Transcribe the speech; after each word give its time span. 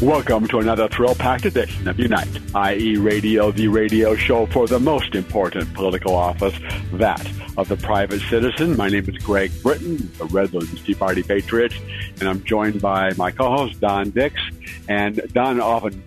Welcome 0.00 0.48
to 0.48 0.60
another 0.60 0.88
thrill 0.88 1.14
packed 1.14 1.44
edition 1.44 1.86
of 1.86 1.98
Unite, 1.98 2.26
IE, 2.54 2.96
Radio, 2.96 3.50
the 3.50 3.68
radio 3.68 4.16
show 4.16 4.46
for 4.46 4.66
the 4.66 4.80
most 4.80 5.14
important 5.14 5.74
political 5.74 6.14
office, 6.14 6.58
that 6.94 7.30
of 7.58 7.68
the 7.68 7.76
private 7.76 8.22
citizen. 8.22 8.78
My 8.78 8.88
name 8.88 9.06
is 9.10 9.18
Greg 9.18 9.52
Britton, 9.62 10.10
the 10.16 10.24
Redlands 10.24 10.82
Tea 10.84 10.94
Party 10.94 11.22
Patriot, 11.22 11.74
and 12.18 12.30
I'm 12.30 12.42
joined 12.44 12.80
by 12.80 13.12
my 13.18 13.30
co 13.30 13.54
host, 13.54 13.78
Don 13.80 14.08
Dix. 14.08 14.40
And 14.88 15.20
Don 15.34 15.60
often 15.60 16.02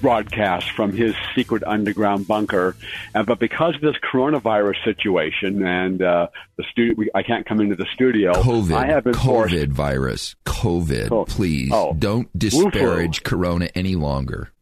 broadcast 0.00 0.70
from 0.70 0.92
his 0.92 1.14
secret 1.34 1.62
underground 1.64 2.26
bunker. 2.26 2.76
Uh, 3.14 3.22
but 3.22 3.38
because 3.38 3.74
of 3.74 3.80
this 3.80 3.96
coronavirus 4.12 4.82
situation 4.84 5.64
and 5.66 6.02
uh, 6.02 6.28
the 6.56 6.64
studio, 6.70 7.04
I 7.14 7.22
can't 7.22 7.46
come 7.46 7.60
into 7.60 7.76
the 7.76 7.86
studio. 7.94 8.32
COVID, 8.32 8.76
I 8.76 8.86
have 8.86 9.04
been 9.04 9.14
COVID 9.14 9.66
forced. 9.66 9.68
virus, 9.68 10.36
COVID. 10.46 11.10
Oh, 11.10 11.24
Please 11.24 11.70
oh. 11.72 11.94
don't 11.98 12.36
disparage 12.38 13.22
Corona 13.22 13.68
any 13.74 13.94
longer. 13.94 14.52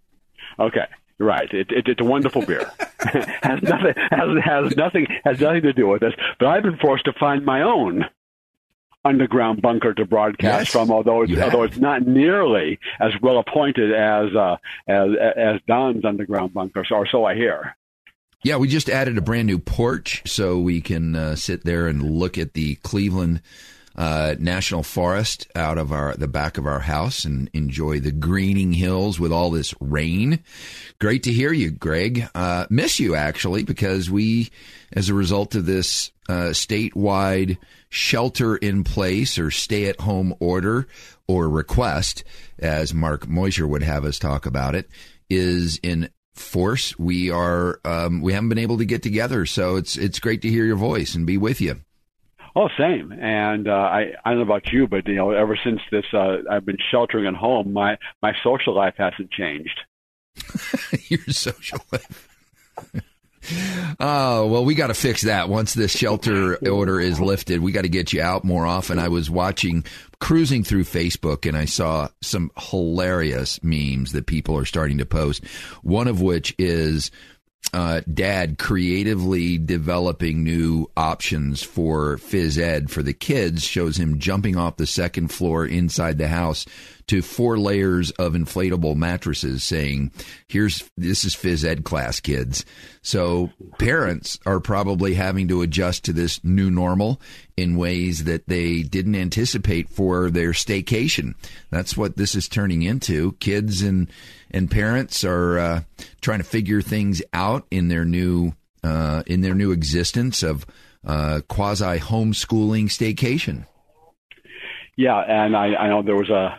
Okay. 0.58 0.86
Right, 1.18 1.50
it, 1.50 1.70
it, 1.70 1.88
it's 1.88 2.00
a 2.00 2.04
wonderful 2.04 2.44
beer. 2.44 2.70
has 3.42 3.62
nothing 3.62 3.94
has, 4.10 4.44
has 4.44 4.76
nothing 4.76 5.06
has 5.24 5.40
nothing 5.40 5.62
to 5.62 5.72
do 5.72 5.86
with 5.88 6.00
this. 6.00 6.12
But 6.38 6.48
I've 6.48 6.62
been 6.62 6.76
forced 6.76 7.06
to 7.06 7.14
find 7.14 7.44
my 7.44 7.62
own 7.62 8.04
underground 9.06 9.62
bunker 9.62 9.94
to 9.94 10.04
broadcast 10.04 10.66
Yes, 10.66 10.72
from, 10.72 10.90
although 10.90 11.22
it's, 11.22 11.38
although 11.38 11.62
it's 11.62 11.78
not 11.78 12.06
nearly 12.06 12.78
as 13.00 13.12
well 13.22 13.38
appointed 13.38 13.92
as 13.92 14.34
uh, 14.34 14.56
as 14.88 15.10
as 15.36 15.60
Don's 15.66 16.04
underground 16.04 16.52
bunker, 16.52 16.84
or 16.90 17.06
so 17.06 17.24
I 17.24 17.34
hear. 17.34 17.76
Yeah, 18.42 18.56
we 18.56 18.68
just 18.68 18.88
added 18.88 19.18
a 19.18 19.22
brand 19.22 19.46
new 19.46 19.58
porch 19.58 20.22
so 20.26 20.58
we 20.58 20.80
can 20.80 21.16
uh, 21.16 21.36
sit 21.36 21.64
there 21.64 21.88
and 21.88 22.02
look 22.02 22.38
at 22.38 22.54
the 22.54 22.76
Cleveland 22.76 23.42
uh, 23.96 24.34
National 24.38 24.82
Forest 24.82 25.48
out 25.54 25.78
of 25.78 25.90
our 25.90 26.14
the 26.16 26.28
back 26.28 26.58
of 26.58 26.66
our 26.66 26.80
house 26.80 27.24
and 27.24 27.48
enjoy 27.52 27.98
the 27.98 28.12
greening 28.12 28.72
hills 28.72 29.18
with 29.18 29.32
all 29.32 29.50
this 29.50 29.74
rain. 29.80 30.42
Great 30.98 31.22
to 31.22 31.32
hear 31.32 31.52
you, 31.52 31.70
Greg. 31.70 32.28
Uh, 32.34 32.66
miss 32.68 33.00
you 33.00 33.14
actually 33.14 33.62
because 33.62 34.10
we, 34.10 34.50
as 34.92 35.08
a 35.08 35.14
result 35.14 35.54
of 35.54 35.66
this 35.66 36.12
uh, 36.28 36.50
statewide 36.50 37.56
shelter 37.88 38.56
in 38.56 38.84
place 38.84 39.38
or 39.38 39.50
stay 39.50 39.86
at 39.86 40.00
home 40.00 40.34
order 40.40 40.86
or 41.26 41.48
request, 41.48 42.22
as 42.58 42.92
Mark 42.92 43.26
Moisure 43.26 43.68
would 43.68 43.82
have 43.82 44.04
us 44.04 44.18
talk 44.18 44.46
about 44.46 44.74
it, 44.74 44.88
is 45.30 45.80
in 45.82 46.10
force. 46.34 46.98
We 46.98 47.30
are 47.30 47.80
um, 47.84 48.20
we 48.20 48.34
haven't 48.34 48.50
been 48.50 48.58
able 48.58 48.78
to 48.78 48.84
get 48.84 49.02
together, 49.02 49.46
so 49.46 49.76
it's 49.76 49.96
it's 49.96 50.20
great 50.20 50.42
to 50.42 50.50
hear 50.50 50.66
your 50.66 50.76
voice 50.76 51.14
and 51.14 51.26
be 51.26 51.38
with 51.38 51.60
you. 51.62 51.80
Oh, 52.58 52.68
same. 52.78 53.12
And 53.12 53.68
uh, 53.68 53.72
I 53.72 54.12
I 54.24 54.30
don't 54.30 54.38
know 54.38 54.54
about 54.54 54.72
you, 54.72 54.88
but 54.88 55.06
you 55.06 55.14
know, 55.14 55.30
ever 55.30 55.58
since 55.62 55.80
this, 55.92 56.06
uh, 56.14 56.38
I've 56.50 56.64
been 56.64 56.78
sheltering 56.90 57.26
at 57.26 57.34
home. 57.34 57.74
My 57.74 57.98
my 58.22 58.32
social 58.42 58.74
life 58.74 58.94
hasn't 58.96 59.30
changed. 59.30 59.78
your 61.08 61.20
social 61.28 61.80
life. 61.92 62.28
Oh 64.00 64.46
well, 64.46 64.64
we 64.64 64.74
got 64.74 64.86
to 64.86 64.94
fix 64.94 65.22
that. 65.22 65.50
Once 65.50 65.74
this 65.74 65.92
shelter 65.92 66.56
order 66.68 66.98
is 66.98 67.20
lifted, 67.20 67.60
we 67.60 67.72
got 67.72 67.82
to 67.82 67.90
get 67.90 68.14
you 68.14 68.22
out 68.22 68.42
more 68.42 68.66
often. 68.66 68.98
I 68.98 69.08
was 69.08 69.30
watching, 69.30 69.84
cruising 70.18 70.64
through 70.64 70.84
Facebook, 70.84 71.46
and 71.46 71.58
I 71.58 71.66
saw 71.66 72.08
some 72.22 72.50
hilarious 72.56 73.62
memes 73.62 74.12
that 74.12 74.26
people 74.26 74.56
are 74.56 74.64
starting 74.64 74.98
to 74.98 75.06
post. 75.06 75.44
One 75.82 76.08
of 76.08 76.22
which 76.22 76.54
is 76.58 77.10
uh, 77.72 78.00
dad 78.12 78.58
creatively 78.58 79.58
developing 79.58 80.42
new 80.42 80.90
options 80.96 81.62
for 81.62 82.16
phys 82.16 82.58
ed 82.58 82.90
for 82.90 83.02
the 83.02 83.12
kids 83.12 83.64
shows 83.64 83.98
him 83.98 84.18
jumping 84.18 84.56
off 84.56 84.76
the 84.76 84.86
second 84.86 85.28
floor 85.28 85.66
inside 85.66 86.16
the 86.16 86.28
house 86.28 86.64
to 87.06 87.22
four 87.22 87.58
layers 87.58 88.10
of 88.12 88.32
inflatable 88.32 88.96
mattresses 88.96 89.62
saying 89.62 90.10
here's 90.48 90.88
this 90.96 91.24
is 91.24 91.36
phys 91.36 91.64
ed 91.64 91.84
class 91.84 92.18
kids. 92.18 92.64
So 93.02 93.50
parents 93.78 94.38
are 94.44 94.58
probably 94.58 95.14
having 95.14 95.48
to 95.48 95.62
adjust 95.62 96.04
to 96.04 96.12
this 96.12 96.42
new 96.42 96.70
normal 96.70 97.20
in 97.56 97.76
ways 97.76 98.24
that 98.24 98.48
they 98.48 98.82
didn't 98.82 99.14
anticipate 99.14 99.88
for 99.88 100.30
their 100.30 100.50
staycation. 100.50 101.34
That's 101.70 101.96
what 101.96 102.16
this 102.16 102.34
is 102.34 102.48
turning 102.48 102.82
into. 102.82 103.32
Kids 103.32 103.82
and 103.82 104.10
and 104.56 104.70
parents 104.70 105.22
are 105.22 105.58
uh, 105.58 105.82
trying 106.22 106.38
to 106.38 106.44
figure 106.44 106.80
things 106.80 107.22
out 107.32 107.66
in 107.70 107.88
their 107.88 108.04
new 108.04 108.52
uh, 108.82 109.22
in 109.26 109.42
their 109.42 109.54
new 109.54 109.70
existence 109.70 110.42
of 110.42 110.64
uh, 111.04 111.40
quasi 111.48 111.98
homeschooling 111.98 112.86
staycation. 112.86 113.66
Yeah, 114.96 115.18
and 115.18 115.54
I, 115.54 115.74
I 115.74 115.88
know 115.88 116.02
there 116.02 116.16
was 116.16 116.30
a 116.30 116.58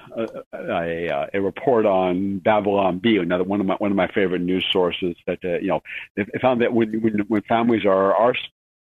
a, 0.53 0.57
a 0.59 1.27
a 1.33 1.41
report 1.41 1.87
on 1.87 2.37
Babylon 2.37 2.99
Bee, 2.99 3.17
another 3.17 3.43
one 3.43 3.59
of 3.59 3.65
my 3.65 3.75
one 3.75 3.89
of 3.89 3.97
my 3.97 4.07
favorite 4.13 4.41
news 4.41 4.65
sources. 4.71 5.15
That 5.25 5.39
uh, 5.43 5.57
you 5.57 5.69
know, 5.69 5.81
they, 6.15 6.23
they 6.23 6.39
found 6.39 6.61
that 6.61 6.71
when 6.71 7.01
when 7.01 7.19
when 7.27 7.41
families 7.43 7.83
are 7.83 8.13
are 8.13 8.35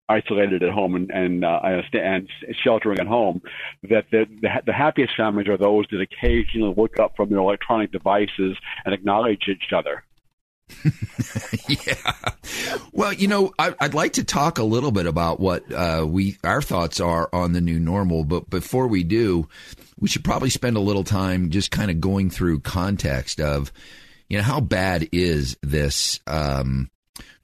isolated 0.08 0.62
at 0.62 0.70
home 0.70 0.94
and 0.94 1.10
and 1.10 1.44
uh, 1.44 1.60
and 1.92 2.28
sheltering 2.62 2.98
at 2.98 3.06
home, 3.06 3.42
that 3.88 4.06
the, 4.10 4.26
the 4.40 4.48
the 4.66 4.72
happiest 4.72 5.14
families 5.16 5.48
are 5.48 5.56
those 5.56 5.86
that 5.90 6.00
occasionally 6.00 6.74
look 6.76 6.98
up 6.98 7.16
from 7.16 7.30
their 7.30 7.38
electronic 7.38 7.92
devices 7.92 8.56
and 8.84 8.94
acknowledge 8.94 9.48
each 9.48 9.72
other. 9.74 10.04
yeah. 11.68 12.12
Well, 12.92 13.12
you 13.12 13.28
know, 13.28 13.52
I, 13.58 13.74
I'd 13.80 13.94
like 13.94 14.14
to 14.14 14.24
talk 14.24 14.58
a 14.58 14.64
little 14.64 14.90
bit 14.90 15.06
about 15.06 15.40
what 15.40 15.70
uh, 15.72 16.04
we 16.06 16.36
our 16.44 16.62
thoughts 16.62 17.00
are 17.00 17.28
on 17.32 17.52
the 17.52 17.60
new 17.60 17.78
normal, 17.78 18.24
but 18.24 18.50
before 18.50 18.86
we 18.86 19.04
do, 19.04 19.48
we 19.98 20.08
should 20.08 20.24
probably 20.24 20.50
spend 20.50 20.76
a 20.76 20.80
little 20.80 21.04
time 21.04 21.50
just 21.50 21.70
kind 21.70 21.90
of 21.90 22.00
going 22.00 22.30
through 22.30 22.60
context 22.60 23.40
of, 23.40 23.72
you 24.28 24.36
know, 24.36 24.42
how 24.44 24.60
bad 24.60 25.08
is 25.12 25.56
this 25.62 26.20
um, 26.26 26.90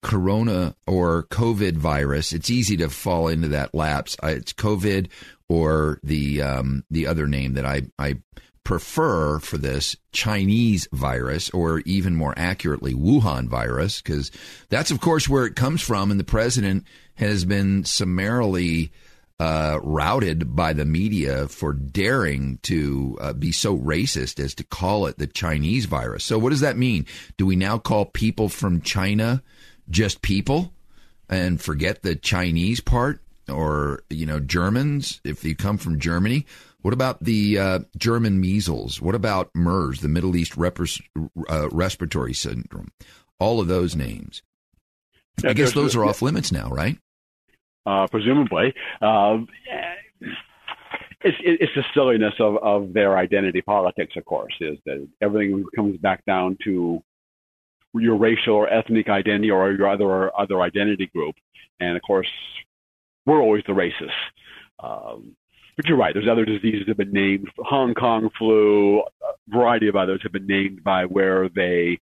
corona 0.05 0.77
or 0.87 1.25
COVID 1.25 1.77
virus? 1.77 2.33
It's 2.33 2.51
easy 2.51 2.77
to 2.77 2.89
fall 2.89 3.27
into 3.27 3.49
that 3.49 3.75
lapse. 3.75 4.17
Uh, 4.23 4.29
It's 4.29 4.53
COVID 4.53 5.09
or 5.49 5.99
the 6.05 6.43
um, 6.43 6.85
the 6.91 7.07
other 7.07 7.27
name 7.27 7.55
that 7.55 7.67
I 7.67 7.83
I 7.99 8.19
prefer 8.65 9.39
for 9.41 9.59
this 9.59 9.97
Chinese 10.13 10.89
virus, 10.93 11.51
or 11.51 11.81
even 11.81 12.17
more 12.17 12.35
accurately, 12.37 12.95
Wuhan 12.95 13.47
virus, 13.49 14.01
because 14.01 14.31
that's, 14.71 14.91
of 14.91 15.01
course, 15.01 15.29
where 15.29 15.45
it 15.45 15.55
comes 15.55 15.83
from. 15.83 16.11
And 16.11 16.19
the 16.19 16.25
president 16.25 16.85
has 17.17 17.45
been 17.45 17.85
summarily 17.85 18.91
uh, 19.39 19.79
routed 19.83 20.57
by 20.57 20.73
the 20.73 20.87
media 20.87 21.47
for 21.49 21.73
daring 21.75 22.59
to 22.63 23.19
uh, 23.21 23.33
be 23.35 23.53
so 23.53 23.77
racist 23.77 24.43
as 24.43 24.55
to 24.55 24.65
call 24.65 25.07
it 25.07 25.19
the 25.19 25.27
Chinese 25.27 25.85
virus. 25.85 26.25
So, 26.25 26.39
what 26.39 26.51
does 26.51 26.61
that 26.61 26.79
mean? 26.79 27.05
Do 27.37 27.45
we 27.45 27.57
now 27.57 27.79
call 27.79 28.07
people 28.07 28.49
from 28.49 28.81
China 28.81 29.43
just 29.89 30.23
people 30.23 30.73
and 31.29 31.61
forget 31.61 32.03
the 32.03 32.17
Chinese 32.17 32.81
part? 32.81 33.21
Or, 33.49 34.03
you 34.09 34.25
know, 34.25 34.41
Germans, 34.41 35.21
if 35.23 35.45
you 35.45 35.55
come 35.55 35.77
from 35.77 36.01
Germany, 36.01 36.47
what 36.81 36.95
about 36.95 37.23
the 37.23 37.59
uh, 37.59 37.79
German 37.97 38.41
measles? 38.41 39.03
What 39.03 39.15
about 39.15 39.51
MERS, 39.55 40.01
the 40.01 40.09
Middle 40.09 40.35
East 40.35 40.53
Repres- 40.53 41.03
uh, 41.49 41.69
Respiratory 41.71 42.33
Syndrome? 42.33 42.91
All 43.39 43.61
of 43.61 43.69
those 43.69 43.95
names. 43.95 44.43
I 45.45 45.53
guess 45.53 45.73
those 45.73 45.95
are 45.95 46.05
off 46.05 46.23
limits 46.23 46.53
now, 46.53 46.71
right? 46.71 46.97
uh, 47.87 48.07
presumably. 48.11 48.75
Um, 49.01 49.49
it's, 51.23 51.37
it's 51.41 51.73
the 51.75 51.85
silliness 51.95 52.35
of, 52.39 52.57
of 52.59 52.93
their 52.93 53.17
identity 53.17 53.63
politics, 53.63 54.15
of 54.17 54.25
course, 54.25 54.55
is 54.61 54.79
that 54.87 55.07
everything 55.23 55.65
comes 55.75 55.97
back 55.99 56.25
down 56.27 56.59
to 56.65 57.03
your 57.95 58.17
racial 58.17 58.55
or 58.55 58.69
ethnic 58.69 59.09
identity 59.09 59.51
or 59.51 59.73
your 59.73 59.89
other 59.89 60.37
other 60.39 60.61
identity 60.61 61.07
group, 61.15 61.35
and 61.81 61.97
of 61.97 62.03
course, 62.03 62.29
we're 63.27 63.41
always 63.41 63.63
the 63.67 63.73
racists. 63.73 64.11
Um, 64.83 65.37
but 65.77 65.87
you're 65.87 65.99
right. 65.99 66.15
There's 66.15 66.29
other 66.29 66.45
diseases 66.45 66.81
that 66.81 66.89
have 66.89 66.97
been 66.97 67.13
named. 67.13 67.49
Hong 67.59 67.95
Kong 67.95 68.31
flu, 68.39 69.01
a 69.01 69.05
variety 69.49 69.89
of 69.89 69.97
others 69.97 70.21
have 70.23 70.33
been 70.33 70.47
named 70.47 70.85
by 70.85 71.05
where 71.05 71.49
they 71.49 71.99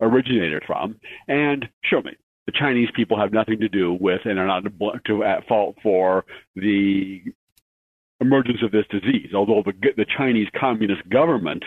originated 0.00 0.62
from. 0.66 0.96
And 1.26 1.66
show 1.84 2.02
me, 2.02 2.12
the 2.46 2.52
Chinese 2.52 2.88
people 2.94 3.18
have 3.18 3.32
nothing 3.32 3.60
to 3.60 3.68
do 3.68 3.96
with 3.98 4.20
and 4.24 4.38
are 4.38 4.46
not 4.46 4.64
to 5.06 5.24
at 5.24 5.46
fault 5.48 5.76
for 5.82 6.24
the 6.54 7.22
emergence 8.20 8.62
of 8.62 8.72
this 8.72 8.86
disease. 8.90 9.30
Although 9.34 9.62
the 9.64 9.72
the 9.96 10.06
Chinese 10.16 10.48
Communist 10.58 11.08
government, 11.08 11.64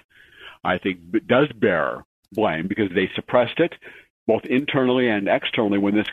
I 0.63 0.77
think, 0.77 0.99
does 1.27 1.47
bear 1.55 2.05
blame 2.31 2.67
because 2.67 2.89
they 2.93 3.09
suppressed 3.15 3.59
it 3.59 3.73
both 4.29 4.45
internally 4.45 5.09
and 5.09 5.27
externally 5.27 5.79
when 5.79 5.95
this 5.95 6.07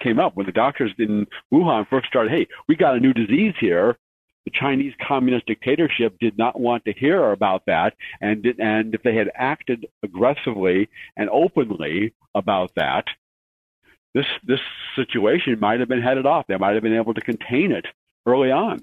came, 0.00 0.18
up. 0.18 0.34
When 0.34 0.46
the 0.46 0.52
doctors 0.52 0.90
in 0.98 1.28
Wuhan 1.52 1.88
first 1.88 2.08
started, 2.08 2.32
hey, 2.32 2.48
we 2.66 2.74
got 2.74 2.96
a 2.96 3.00
new 3.00 3.12
disease 3.12 3.54
here. 3.60 3.96
The 4.44 4.50
Chinese 4.52 4.94
communist 5.06 5.46
dictatorship 5.46 6.16
did 6.18 6.36
not 6.36 6.58
want 6.58 6.84
to 6.86 6.92
hear 6.92 7.30
about 7.30 7.62
that, 7.66 7.94
and 8.20 8.44
and 8.58 8.92
if 8.92 9.04
they 9.04 9.14
had 9.14 9.30
acted 9.36 9.86
aggressively 10.02 10.88
and 11.16 11.30
openly 11.30 12.12
about 12.34 12.72
that, 12.74 13.04
this 14.12 14.26
this 14.42 14.58
situation 14.96 15.60
might 15.60 15.78
have 15.78 15.88
been 15.88 16.02
headed 16.02 16.26
off. 16.26 16.48
They 16.48 16.56
might 16.56 16.74
have 16.74 16.82
been 16.82 16.96
able 16.96 17.14
to 17.14 17.20
contain 17.20 17.70
it 17.70 17.86
early 18.26 18.50
on. 18.50 18.80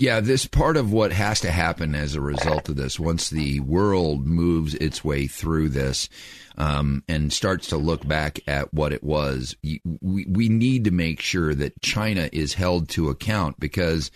Yeah, 0.00 0.20
this 0.20 0.46
part 0.46 0.76
of 0.76 0.92
what 0.92 1.12
has 1.12 1.40
to 1.40 1.50
happen 1.50 1.96
as 1.96 2.14
a 2.14 2.20
result 2.20 2.68
of 2.68 2.76
this, 2.76 3.00
once 3.00 3.30
the 3.30 3.58
world 3.58 4.28
moves 4.28 4.74
its 4.74 5.02
way 5.02 5.26
through 5.26 5.70
this 5.70 6.08
um, 6.56 7.02
and 7.08 7.32
starts 7.32 7.70
to 7.70 7.76
look 7.76 8.06
back 8.06 8.38
at 8.46 8.72
what 8.72 8.92
it 8.92 9.02
was, 9.02 9.56
we, 10.00 10.24
we 10.24 10.48
need 10.48 10.84
to 10.84 10.92
make 10.92 11.20
sure 11.20 11.52
that 11.52 11.82
China 11.82 12.30
is 12.32 12.54
held 12.54 12.88
to 12.90 13.08
account 13.08 13.58
because 13.58 14.12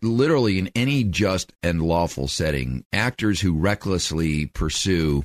literally 0.00 0.58
in 0.58 0.70
any 0.74 1.04
just 1.04 1.52
and 1.62 1.82
lawful 1.82 2.26
setting, 2.26 2.86
actors 2.90 3.42
who 3.42 3.58
recklessly 3.58 4.46
pursue 4.46 5.22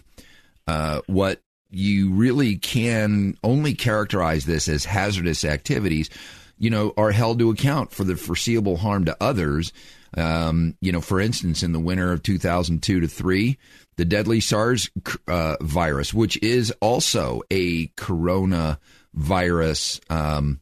uh, 0.67 0.99
what 1.07 1.39
you 1.69 2.11
really 2.11 2.57
can 2.57 3.37
only 3.45 3.75
characterize 3.75 4.43
this 4.43 4.67
as 4.67 4.83
hazardous 4.83 5.45
activities 5.45 6.09
you 6.59 6.69
know, 6.69 6.93
are 6.97 7.11
held 7.11 7.39
to 7.39 7.49
account 7.49 7.91
for 7.91 8.03
the 8.03 8.15
foreseeable 8.15 8.77
harm 8.77 9.05
to 9.05 9.17
others. 9.19 9.73
Um, 10.15 10.75
you 10.81 10.91
know, 10.91 11.01
for 11.01 11.19
instance, 11.19 11.63
in 11.63 11.71
the 11.71 11.79
winter 11.79 12.11
of 12.11 12.21
2002 12.21 12.99
to 12.99 13.07
3, 13.07 13.57
the 13.95 14.05
deadly 14.05 14.39
SARS 14.39 14.89
uh, 15.27 15.55
virus, 15.61 16.13
which 16.13 16.37
is 16.43 16.71
also 16.81 17.41
a 17.49 17.87
coronavirus 17.89 20.11
um, 20.11 20.59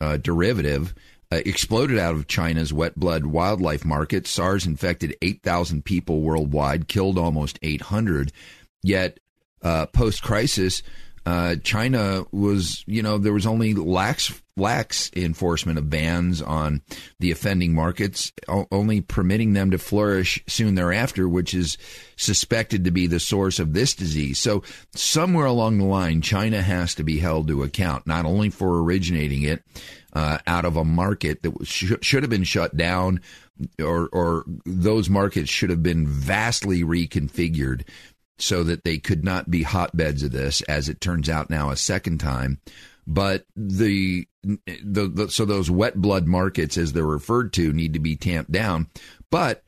uh, 0.00 0.16
derivative, 0.16 0.94
uh, 1.30 1.40
exploded 1.44 1.98
out 1.98 2.14
of 2.14 2.26
China's 2.26 2.72
wet 2.72 2.96
blood 2.96 3.26
wildlife 3.26 3.84
market. 3.84 4.26
SARS 4.26 4.66
infected 4.66 5.16
8,000 5.20 5.84
people 5.84 6.20
worldwide, 6.20 6.88
killed 6.88 7.18
almost 7.18 7.58
800. 7.62 8.32
Yet, 8.82 9.20
uh, 9.62 9.86
post 9.86 10.22
crisis, 10.22 10.82
uh, 11.28 11.56
China 11.56 12.24
was, 12.32 12.82
you 12.86 13.02
know, 13.02 13.18
there 13.18 13.34
was 13.34 13.46
only 13.46 13.74
lax 13.74 14.32
lax 14.56 15.10
enforcement 15.14 15.78
of 15.78 15.90
bans 15.90 16.40
on 16.40 16.80
the 17.20 17.30
offending 17.30 17.74
markets, 17.74 18.32
only 18.72 19.02
permitting 19.02 19.52
them 19.52 19.70
to 19.70 19.76
flourish 19.76 20.42
soon 20.46 20.74
thereafter, 20.74 21.28
which 21.28 21.52
is 21.52 21.76
suspected 22.16 22.82
to 22.82 22.90
be 22.90 23.06
the 23.06 23.20
source 23.20 23.58
of 23.58 23.74
this 23.74 23.94
disease. 23.94 24.38
So 24.38 24.62
somewhere 24.94 25.44
along 25.44 25.76
the 25.76 25.84
line, 25.84 26.22
China 26.22 26.62
has 26.62 26.94
to 26.94 27.04
be 27.04 27.18
held 27.18 27.48
to 27.48 27.62
account, 27.62 28.06
not 28.06 28.24
only 28.24 28.48
for 28.48 28.82
originating 28.82 29.42
it 29.42 29.62
uh, 30.14 30.38
out 30.46 30.64
of 30.64 30.76
a 30.76 30.84
market 30.84 31.42
that 31.42 31.52
sh- 31.64 31.92
should 32.00 32.22
have 32.22 32.30
been 32.30 32.42
shut 32.42 32.74
down, 32.74 33.20
or, 33.78 34.08
or 34.12 34.44
those 34.64 35.10
markets 35.10 35.50
should 35.50 35.68
have 35.68 35.82
been 35.82 36.06
vastly 36.06 36.82
reconfigured 36.82 37.84
so 38.38 38.62
that 38.64 38.84
they 38.84 38.98
could 38.98 39.24
not 39.24 39.50
be 39.50 39.62
hotbeds 39.62 40.22
of 40.22 40.32
this, 40.32 40.60
as 40.62 40.88
it 40.88 41.00
turns 41.00 41.28
out 41.28 41.50
now 41.50 41.70
a 41.70 41.76
second 41.76 42.18
time. 42.18 42.60
But 43.06 43.46
the, 43.56 44.26
the, 44.42 45.08
the 45.08 45.28
so 45.30 45.44
those 45.44 45.70
wet 45.70 45.96
blood 45.96 46.26
markets, 46.26 46.76
as 46.76 46.92
they're 46.92 47.04
referred 47.04 47.52
to, 47.54 47.72
need 47.72 47.94
to 47.94 48.00
be 48.00 48.16
tamped 48.16 48.52
down. 48.52 48.88
But 49.30 49.64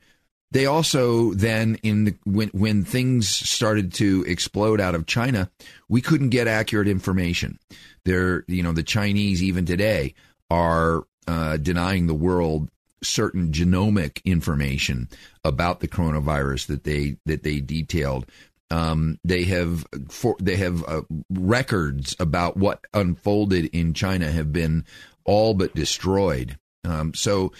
they 0.51 0.65
also 0.65 1.33
then 1.33 1.75
in 1.81 2.03
the, 2.03 2.15
when 2.25 2.49
when 2.49 2.83
things 2.83 3.29
started 3.29 3.93
to 3.95 4.23
explode 4.27 4.79
out 4.79 4.95
of 4.95 5.07
China, 5.07 5.49
we 5.89 6.01
couldn't 6.01 6.29
get 6.29 6.47
accurate 6.47 6.87
information. 6.87 7.57
There, 8.03 8.43
you 8.47 8.61
know, 8.61 8.73
the 8.73 8.83
Chinese 8.83 9.41
even 9.41 9.65
today 9.65 10.13
are 10.49 11.05
uh, 11.27 11.57
denying 11.57 12.07
the 12.07 12.13
world 12.13 12.69
certain 13.03 13.51
genomic 13.51 14.23
information 14.25 15.09
about 15.43 15.79
the 15.79 15.87
coronavirus 15.87 16.67
that 16.67 16.83
they 16.83 17.17
that 17.25 17.43
they 17.43 17.59
detailed 17.59 18.25
um, 18.71 19.19
they 19.23 19.43
have 19.43 19.85
for, 20.09 20.35
they 20.39 20.55
have 20.55 20.83
uh, 20.87 21.01
records 21.29 22.15
about 22.19 22.55
what 22.57 22.85
unfolded 22.93 23.65
in 23.65 23.93
China 23.93 24.31
have 24.31 24.53
been 24.53 24.85
all 25.25 25.53
but 25.53 25.75
destroyed. 25.75 26.57
Um, 26.85 27.13
so 27.13 27.51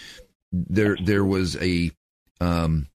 there 0.50 0.96
there 1.00 1.24
was 1.24 1.56
a 1.56 1.90
um, 2.40 2.88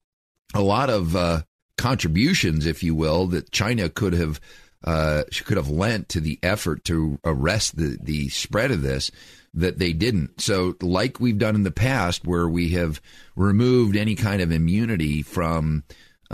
a 0.54 0.62
lot 0.62 0.90
of 0.90 1.16
uh, 1.16 1.42
contributions, 1.78 2.66
if 2.66 2.82
you 2.84 2.96
will, 2.96 3.28
that 3.28 3.52
China 3.52 3.90
could 3.90 4.14
have 4.14 4.40
uh, 4.86 5.24
could 5.44 5.58
have 5.58 5.70
lent 5.70 6.08
to 6.10 6.22
the 6.22 6.40
effort 6.42 6.86
to 6.86 7.20
arrest 7.26 7.76
the 7.76 7.98
the 8.02 8.30
spread 8.30 8.72
of 8.72 8.82
this 8.82 9.12
that 9.54 9.78
they 9.78 9.92
didn't. 9.92 10.40
So, 10.40 10.76
like 10.82 11.20
we've 11.20 11.38
done 11.38 11.56
in 11.56 11.64
the 11.64 11.72
past, 11.72 12.26
where 12.26 12.48
we 12.48 12.70
have 12.70 13.02
removed 13.36 13.98
any 13.98 14.16
kind 14.16 14.42
of 14.42 14.54
immunity 14.54 15.22
from 15.22 15.84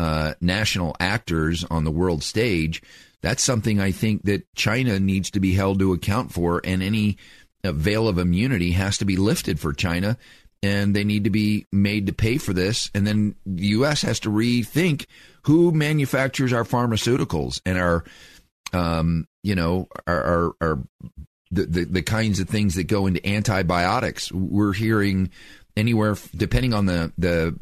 uh, 0.01 0.33
national 0.42 0.95
actors 1.00 1.63
on 1.65 1.83
the 1.83 1.92
world 1.92 2.24
stage, 2.24 2.81
that's 3.21 3.44
something 3.44 3.80
I 3.80 3.92
think 3.92 4.24
that 4.24 4.51
China 4.56 5.00
needs 5.00 5.30
to 5.30 5.39
be 5.39 5.53
held 5.53 5.77
to 5.77 5.94
account 5.94 6.33
for, 6.33 6.59
and 6.63 6.81
any 6.81 7.18
veil 7.63 8.07
of 8.07 8.18
immunity 8.18 8.71
has 8.71 8.98
to 8.98 9.06
be 9.06 9.15
lifted 9.15 9.59
for 9.59 9.74
China, 9.74 10.18
and 10.63 10.95
they 10.95 11.03
need 11.03 11.25
to 11.25 11.30
be 11.30 11.68
made 11.71 12.07
to 12.07 12.13
pay 12.13 12.39
for 12.39 12.51
this. 12.51 12.89
And 12.95 13.06
then 13.06 13.36
the 13.45 13.68
U.S. 13.68 14.01
has 14.01 14.19
to 14.21 14.31
rethink 14.31 15.06
who 15.44 15.71
manufactures 15.71 16.51
our 16.51 16.63
pharmaceuticals 16.63 17.62
and 17.63 17.77
our, 17.77 18.03
um, 18.74 19.27
you 19.44 19.53
know, 19.53 19.88
our, 20.07 20.24
our, 20.24 20.51
our 20.62 20.80
the, 21.51 21.65
the, 21.68 21.83
the 21.86 22.01
kinds 22.01 22.39
of 22.39 22.50
things 22.50 22.74
that 22.74 22.86
go 22.86 23.06
into 23.06 23.24
antibiotics. 23.27 24.31
We're 24.31 24.74
hearing 24.74 25.30
anywhere, 25.77 26.15
depending 26.36 26.74
on 26.74 26.88
the 26.88 27.13
the 27.19 27.56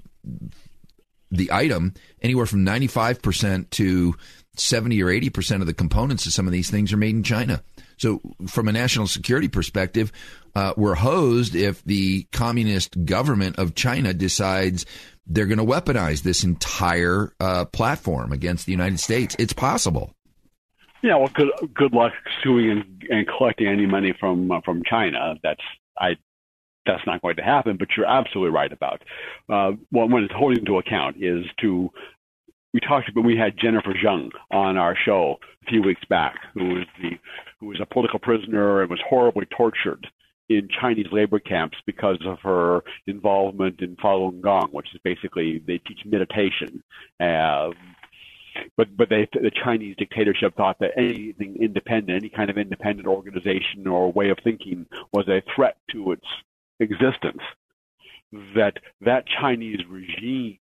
the 1.31 1.51
item, 1.51 1.93
anywhere 2.21 2.45
from 2.45 2.65
95% 2.65 3.69
to 3.71 4.15
70 4.55 5.01
or 5.01 5.07
80% 5.07 5.61
of 5.61 5.67
the 5.67 5.73
components 5.73 6.25
of 6.25 6.33
some 6.33 6.47
of 6.47 6.53
these 6.53 6.69
things 6.69 6.91
are 6.91 6.97
made 6.97 7.15
in 7.15 7.23
China. 7.23 7.63
So, 7.97 8.21
from 8.47 8.67
a 8.67 8.71
national 8.71 9.07
security 9.07 9.47
perspective, 9.49 10.11
uh, 10.55 10.73
we're 10.77 10.95
hosed 10.95 11.55
if 11.55 11.83
the 11.83 12.23
communist 12.31 13.05
government 13.05 13.59
of 13.59 13.75
China 13.75 14.13
decides 14.13 14.85
they're 15.27 15.45
going 15.45 15.59
to 15.59 15.65
weaponize 15.65 16.23
this 16.23 16.43
entire 16.43 17.33
uh, 17.39 17.65
platform 17.65 18.31
against 18.31 18.65
the 18.65 18.71
United 18.71 18.99
States. 18.99 19.35
It's 19.37 19.53
possible. 19.53 20.13
Yeah, 21.01 21.15
well, 21.15 21.29
good 21.33 21.49
good 21.73 21.93
luck 21.93 22.13
suing 22.43 22.71
and, 22.71 23.03
and 23.09 23.27
collecting 23.27 23.67
any 23.67 23.85
money 23.85 24.13
from 24.19 24.51
uh, 24.51 24.59
from 24.65 24.83
China. 24.83 25.35
That's 25.41 25.61
I 25.97 26.17
that's 26.89 27.05
not 27.05 27.21
going 27.21 27.35
to 27.37 27.43
happen. 27.43 27.77
But 27.77 27.89
you're 27.95 28.05
absolutely 28.05 28.51
right 28.51 28.71
about 28.71 29.01
uh, 29.49 29.71
when 29.91 30.23
it's 30.23 30.33
holding 30.33 30.59
into 30.59 30.77
account 30.77 31.17
is 31.19 31.45
to 31.61 31.91
we 32.73 32.79
talked 32.79 33.09
about 33.09 33.23
we 33.23 33.37
had 33.37 33.57
Jennifer 33.57 33.93
Zeng 33.93 34.29
on 34.51 34.77
our 34.77 34.95
show 34.95 35.37
a 35.63 35.69
few 35.69 35.81
weeks 35.81 36.03
back, 36.09 36.35
who 36.53 36.75
was 36.75 36.85
the 37.01 37.11
who 37.59 37.67
was 37.67 37.79
a 37.81 37.85
political 37.85 38.19
prisoner 38.19 38.81
and 38.81 38.89
was 38.89 39.01
horribly 39.07 39.45
tortured 39.45 40.07
in 40.49 40.67
Chinese 40.81 41.07
labor 41.11 41.39
camps 41.39 41.77
because 41.85 42.17
of 42.25 42.39
her 42.41 42.83
involvement 43.05 43.81
in 43.81 43.95
Falun 43.97 44.41
Gong, 44.41 44.69
which 44.71 44.87
is 44.93 45.01
basically 45.03 45.61
they 45.65 45.77
teach 45.79 45.99
meditation. 46.05 46.83
Uh, 47.19 47.69
but 48.75 48.95
but 48.97 49.09
they, 49.09 49.27
the 49.31 49.51
Chinese 49.63 49.95
dictatorship 49.97 50.55
thought 50.55 50.79
that 50.79 50.91
anything 50.97 51.57
independent, 51.61 52.23
any 52.23 52.29
kind 52.29 52.49
of 52.49 52.57
independent 52.57 53.07
organization 53.07 53.87
or 53.87 54.11
way 54.11 54.29
of 54.29 54.37
thinking, 54.43 54.85
was 55.13 55.27
a 55.27 55.41
threat 55.55 55.77
to 55.91 56.11
its 56.11 56.25
existence, 56.79 57.41
that 58.55 58.77
that 59.01 59.25
Chinese 59.27 59.79
regime 59.87 60.59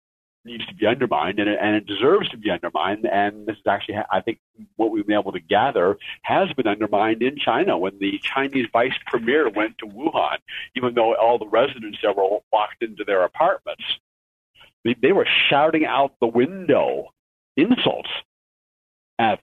needs 0.44 0.66
to 0.66 0.74
be 0.74 0.86
undermined, 0.86 1.38
and 1.38 1.48
it, 1.48 1.58
and 1.60 1.76
it 1.76 1.86
deserves 1.86 2.28
to 2.30 2.36
be 2.38 2.50
undermined. 2.50 3.04
And 3.04 3.46
this 3.46 3.56
is 3.56 3.66
actually, 3.68 3.96
I 4.10 4.20
think, 4.20 4.38
what 4.76 4.90
we've 4.90 5.06
been 5.06 5.18
able 5.18 5.32
to 5.32 5.40
gather 5.40 5.98
has 6.22 6.50
been 6.54 6.66
undermined 6.66 7.22
in 7.22 7.36
China. 7.36 7.76
When 7.76 7.98
the 7.98 8.18
Chinese 8.22 8.66
vice 8.72 8.94
premier 9.06 9.50
went 9.50 9.76
to 9.78 9.86
Wuhan, 9.86 10.38
even 10.76 10.94
though 10.94 11.14
all 11.14 11.38
the 11.38 11.48
residents 11.48 11.98
there 12.02 12.12
were 12.12 12.38
locked 12.52 12.82
into 12.82 13.04
their 13.04 13.24
apartments, 13.24 13.84
they, 14.84 14.94
they 15.00 15.12
were 15.12 15.26
shouting 15.50 15.84
out 15.84 16.14
the 16.20 16.26
window 16.26 17.12
insults 17.56 18.08
at 19.18 19.40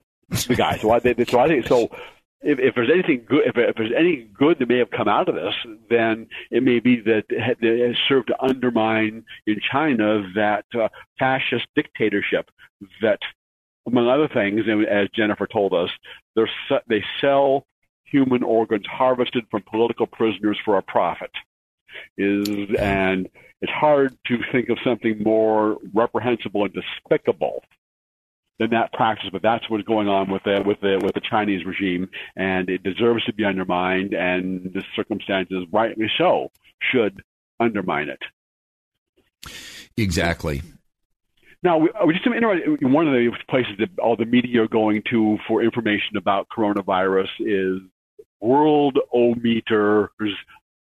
the 0.48 0.56
guy. 0.56 0.78
So 0.78 0.90
I, 0.90 0.98
they, 0.98 1.14
so 1.24 1.38
I 1.38 1.46
think 1.46 1.66
so 1.66 1.88
if, 2.40 2.58
if 2.58 2.74
there's 2.74 2.90
anything 2.92 3.24
good, 3.26 3.46
if, 3.46 3.56
if, 3.56 3.76
there's 3.76 3.92
any 3.96 4.28
good 4.34 4.58
that 4.58 4.68
may 4.68 4.78
have 4.78 4.90
come 4.90 5.08
out 5.08 5.28
of 5.28 5.34
this, 5.34 5.54
then 5.90 6.28
it 6.50 6.62
may 6.62 6.78
be 6.78 7.00
that 7.00 7.24
it 7.28 7.88
has 7.88 7.96
served 8.08 8.28
to 8.28 8.42
undermine 8.42 9.24
in 9.46 9.60
China 9.70 10.22
that 10.34 10.64
uh, 10.74 10.88
fascist 11.18 11.66
dictatorship 11.74 12.50
that, 13.02 13.18
among 13.86 14.08
other 14.08 14.28
things, 14.28 14.62
as 14.88 15.08
Jennifer 15.14 15.46
told 15.46 15.74
us, 15.74 15.90
they 16.86 17.04
sell 17.20 17.66
human 18.04 18.42
organs 18.42 18.86
harvested 18.86 19.44
from 19.50 19.62
political 19.62 20.06
prisoners 20.06 20.58
for 20.64 20.78
a 20.78 20.82
profit. 20.82 21.30
Is 22.16 22.74
and 22.78 23.28
it's 23.60 23.72
hard 23.72 24.16
to 24.26 24.38
think 24.52 24.68
of 24.68 24.78
something 24.84 25.22
more 25.22 25.78
reprehensible 25.92 26.64
and 26.64 26.72
despicable 26.72 27.64
than 28.58 28.70
that 28.70 28.92
practice, 28.92 29.30
but 29.32 29.42
that's 29.42 29.68
what's 29.70 29.84
going 29.84 30.08
on 30.08 30.30
with 30.30 30.42
the 30.44 30.62
with 30.66 30.80
the 30.80 31.00
with 31.02 31.14
the 31.14 31.20
Chinese 31.20 31.64
regime, 31.64 32.08
and 32.36 32.68
it 32.68 32.82
deserves 32.82 33.24
to 33.24 33.32
be 33.32 33.44
undermined. 33.44 34.14
And 34.14 34.72
the 34.72 34.82
circumstances, 34.96 35.64
rightly 35.72 36.10
so, 36.18 36.50
should 36.92 37.22
undermine 37.60 38.08
it. 38.08 38.20
Exactly. 39.96 40.62
Now, 41.62 41.78
we, 41.78 41.90
uh, 41.90 42.06
we 42.06 42.14
just 42.14 42.26
interested. 42.26 42.82
One 42.82 43.08
of 43.08 43.14
the 43.14 43.30
places 43.48 43.72
that 43.78 43.88
all 43.98 44.16
the 44.16 44.26
media 44.26 44.62
are 44.62 44.68
going 44.68 45.02
to 45.10 45.38
for 45.46 45.62
information 45.62 46.16
about 46.16 46.46
coronavirus 46.56 47.28
is 47.40 47.80
worldometers 48.42 50.08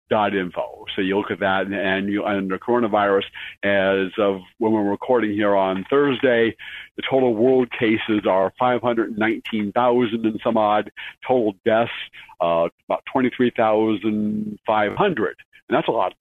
dot 0.08 0.34
info. 0.34 0.86
So 0.94 1.02
you 1.02 1.18
look 1.18 1.30
at 1.30 1.40
that, 1.40 1.66
and, 1.66 2.08
you 2.08 2.24
under 2.24 2.58
coronavirus, 2.58 3.24
as 3.62 4.08
of 4.18 4.40
when 4.58 4.72
we're 4.72 4.88
recording 4.88 5.32
here 5.32 5.54
on 5.56 5.84
Thursday, 5.90 6.56
the 6.96 7.02
total 7.08 7.34
world 7.34 7.70
cases 7.70 8.22
are 8.28 8.52
519,000 8.58 10.26
and 10.26 10.40
some 10.42 10.56
odd. 10.56 10.90
Total 11.26 11.54
deaths, 11.64 11.92
uh, 12.40 12.68
about 12.88 13.04
23,500. 13.12 15.36
And 15.68 15.76
that's 15.76 15.88
a 15.88 15.92
lot. 15.92 16.14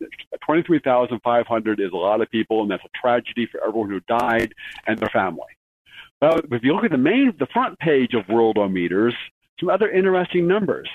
23,500 0.44 1.80
is 1.80 1.92
a 1.92 1.96
lot 1.96 2.22
of 2.22 2.32
people, 2.32 2.64
and 2.64 2.72
that's 2.72 2.84
a 2.84 2.90
tragedy 3.00 3.46
for 3.46 3.64
everyone 3.66 3.92
who 3.92 4.00
died 4.02 4.52
and 4.88 4.98
their 4.98 5.10
family. 5.10 5.46
Well, 6.22 6.40
if 6.52 6.64
you 6.64 6.74
look 6.74 6.86
at 6.86 6.92
the 6.92 6.98
main, 6.98 7.36
the 7.38 7.46
front 7.48 7.78
page 7.78 8.16
of 8.16 8.26
Worldometers, 8.26 9.14
some 9.60 9.70
other 9.70 9.90
interesting 9.90 10.48
numbers. 10.48 10.90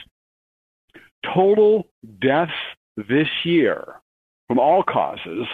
Total 1.34 1.86
deaths 2.20 2.52
this 3.08 3.28
year 3.44 4.00
from 4.48 4.58
all 4.58 4.82
causes, 4.82 5.46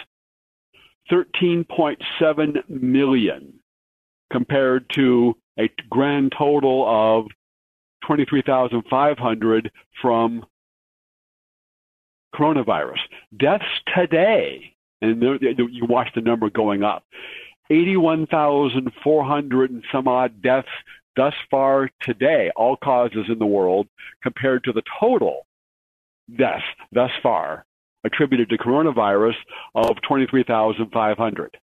13.7 1.11 2.69
million 2.69 3.53
compared 4.31 4.89
to 4.89 5.35
a 5.57 5.69
grand 5.89 6.33
total 6.37 6.85
of 6.87 7.25
23,500 8.05 9.71
from 10.01 10.45
coronavirus. 12.35 12.99
Deaths 13.37 13.63
today, 13.95 14.75
and 15.01 15.21
you 15.21 15.85
watch 15.87 16.09
the 16.13 16.21
number 16.21 16.49
going 16.49 16.83
up, 16.83 17.05
81,400 17.69 19.71
and 19.71 19.83
some 19.91 20.07
odd 20.07 20.41
deaths 20.41 20.67
thus 21.15 21.33
far 21.49 21.89
today, 22.01 22.51
all 22.55 22.77
causes 22.77 23.25
in 23.27 23.39
the 23.39 23.45
world, 23.45 23.87
compared 24.21 24.63
to 24.63 24.71
the 24.71 24.83
total 24.99 25.46
deaths 26.35 26.63
thus 26.91 27.11
far 27.21 27.65
attributed 28.03 28.49
to 28.49 28.57
coronavirus 28.57 29.35
of 29.75 30.01
23,500. 30.07 31.57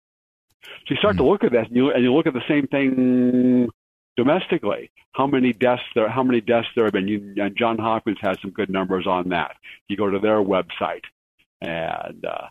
So 0.62 0.70
you 0.88 0.96
start 0.96 1.16
mm-hmm. 1.16 1.18
to 1.18 1.22
hmm. 1.24 1.30
look 1.30 1.44
at 1.44 1.52
that, 1.52 1.68
and 1.68 1.76
you, 1.76 1.90
and 1.90 2.02
you 2.02 2.14
look 2.14 2.26
at 2.26 2.34
the 2.34 2.48
same 2.48 2.66
thing 2.66 3.68
domestically. 4.16 4.90
How 5.12 5.26
many 5.26 5.52
deaths 5.52 5.82
there? 5.94 6.08
How 6.08 6.22
many 6.22 6.40
deaths 6.40 6.68
there 6.74 6.84
have 6.84 6.92
been? 6.92 7.08
You, 7.08 7.34
and 7.36 7.56
John 7.56 7.78
Hopkins 7.78 8.18
has 8.22 8.38
some 8.40 8.50
good 8.50 8.70
numbers 8.70 9.06
on 9.06 9.28
that. 9.30 9.56
You 9.88 9.96
go 9.96 10.10
to 10.10 10.18
their 10.18 10.42
website, 10.42 11.04
and 11.60 12.24
uh, 12.24 12.48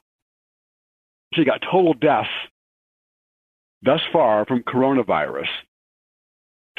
so 1.33 1.41
you 1.41 1.45
got 1.45 1.61
total 1.61 1.93
deaths 1.93 2.29
thus 3.81 4.01
far 4.11 4.45
from 4.45 4.63
coronavirus. 4.63 5.47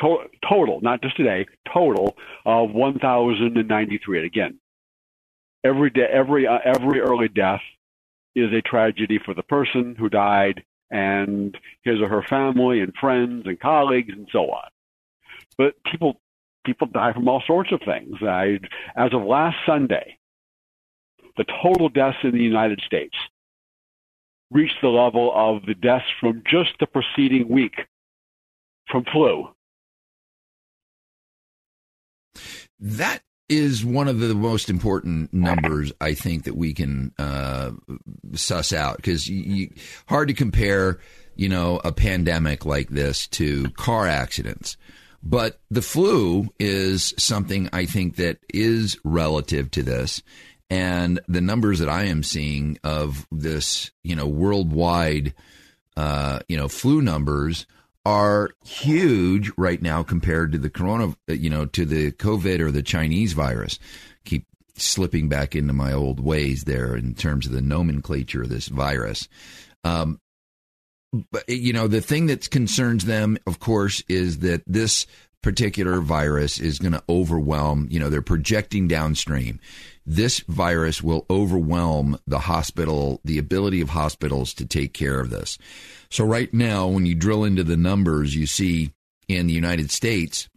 Total, 0.00 0.26
total, 0.48 0.80
not 0.80 1.02
just 1.02 1.16
today, 1.16 1.46
total 1.72 2.16
of 2.44 2.72
1,093. 2.72 4.18
And 4.18 4.26
again, 4.26 4.58
every 5.64 5.90
day, 5.90 6.06
every 6.10 6.46
uh, 6.46 6.58
every 6.64 7.00
early 7.00 7.28
death 7.28 7.62
is 8.34 8.52
a 8.52 8.62
tragedy 8.62 9.18
for 9.24 9.34
the 9.34 9.42
person 9.42 9.96
who 9.98 10.08
died 10.08 10.62
and 10.90 11.56
his 11.82 12.00
or 12.00 12.08
her 12.08 12.22
family 12.22 12.80
and 12.80 12.92
friends 13.00 13.46
and 13.46 13.58
colleagues 13.58 14.12
and 14.12 14.28
so 14.30 14.50
on. 14.50 14.68
But 15.56 15.74
people 15.90 16.20
people 16.64 16.86
die 16.86 17.12
from 17.12 17.28
all 17.28 17.42
sorts 17.46 17.72
of 17.72 17.80
things. 17.84 18.16
I, 18.22 18.58
as 18.96 19.12
of 19.12 19.22
last 19.22 19.56
Sunday, 19.66 20.18
the 21.36 21.44
total 21.62 21.88
deaths 21.88 22.18
in 22.22 22.32
the 22.32 22.42
United 22.42 22.80
States 22.86 23.16
reached 24.50 24.80
the 24.82 24.88
level 24.88 25.32
of 25.34 25.66
the 25.66 25.74
deaths 25.74 26.04
from 26.20 26.42
just 26.46 26.70
the 26.78 26.86
preceding 26.86 27.48
week 27.48 27.74
from 28.88 29.04
flu. 29.12 29.48
That 32.78 33.22
is 33.48 33.84
one 33.84 34.08
of 34.08 34.20
the 34.20 34.34
most 34.34 34.70
important 34.70 35.32
numbers 35.32 35.92
I 36.00 36.14
think 36.14 36.44
that 36.44 36.56
we 36.56 36.72
can 36.72 37.12
uh, 37.18 37.72
suss 38.34 38.72
out 38.72 38.96
because 38.96 39.30
hard 40.06 40.28
to 40.28 40.34
compare, 40.34 40.98
you 41.36 41.48
know, 41.48 41.80
a 41.84 41.92
pandemic 41.92 42.64
like 42.64 42.88
this 42.88 43.26
to 43.28 43.68
car 43.70 44.06
accidents. 44.06 44.76
But 45.22 45.60
the 45.70 45.82
flu 45.82 46.48
is 46.58 47.14
something 47.18 47.70
I 47.72 47.86
think 47.86 48.16
that 48.16 48.38
is 48.52 48.98
relative 49.04 49.70
to 49.72 49.82
this. 49.82 50.22
And 50.70 51.20
the 51.28 51.40
numbers 51.40 51.78
that 51.78 51.88
I 51.88 52.04
am 52.04 52.22
seeing 52.22 52.78
of 52.84 53.26
this, 53.30 53.90
you 54.02 54.16
know, 54.16 54.26
worldwide, 54.26 55.34
uh, 55.96 56.40
you 56.48 56.56
know, 56.56 56.68
flu 56.68 57.00
numbers 57.00 57.66
are 58.04 58.50
huge 58.64 59.50
right 59.56 59.80
now 59.80 60.02
compared 60.02 60.52
to 60.52 60.58
the 60.58 60.70
corona, 60.70 61.16
you 61.28 61.48
know, 61.48 61.64
to 61.66 61.84
the 61.84 62.12
COVID 62.12 62.60
or 62.60 62.70
the 62.70 62.82
Chinese 62.82 63.32
virus. 63.32 63.78
Keep 64.24 64.46
slipping 64.76 65.28
back 65.28 65.54
into 65.54 65.72
my 65.72 65.92
old 65.92 66.20
ways 66.20 66.64
there 66.64 66.96
in 66.96 67.14
terms 67.14 67.46
of 67.46 67.52
the 67.52 67.62
nomenclature 67.62 68.42
of 68.42 68.48
this 68.48 68.68
virus. 68.68 69.28
Um, 69.84 70.20
but 71.30 71.48
you 71.48 71.72
know, 71.72 71.86
the 71.86 72.00
thing 72.00 72.26
that 72.26 72.50
concerns 72.50 73.04
them, 73.04 73.38
of 73.46 73.60
course, 73.60 74.02
is 74.08 74.40
that 74.40 74.62
this 74.66 75.06
particular 75.42 76.00
virus 76.00 76.58
is 76.58 76.78
going 76.78 76.92
to 76.92 77.02
overwhelm. 77.08 77.86
You 77.90 78.00
know, 78.00 78.10
they're 78.10 78.22
projecting 78.22 78.88
downstream. 78.88 79.60
This 80.06 80.40
virus 80.40 81.02
will 81.02 81.24
overwhelm 81.30 82.18
the 82.26 82.40
hospital, 82.40 83.20
the 83.24 83.38
ability 83.38 83.80
of 83.80 83.90
hospitals 83.90 84.54
to 84.54 84.66
take 84.66 84.92
care 84.92 85.20
of 85.20 85.30
this. 85.30 85.58
So 86.14 86.24
right 86.24 86.54
now, 86.54 86.86
when 86.86 87.06
you 87.06 87.16
drill 87.16 87.42
into 87.42 87.64
the 87.64 87.76
numbers, 87.76 88.36
you 88.36 88.46
see 88.46 88.92
in 89.26 89.48
the 89.48 89.52
United 89.52 89.90
States, 89.90 90.48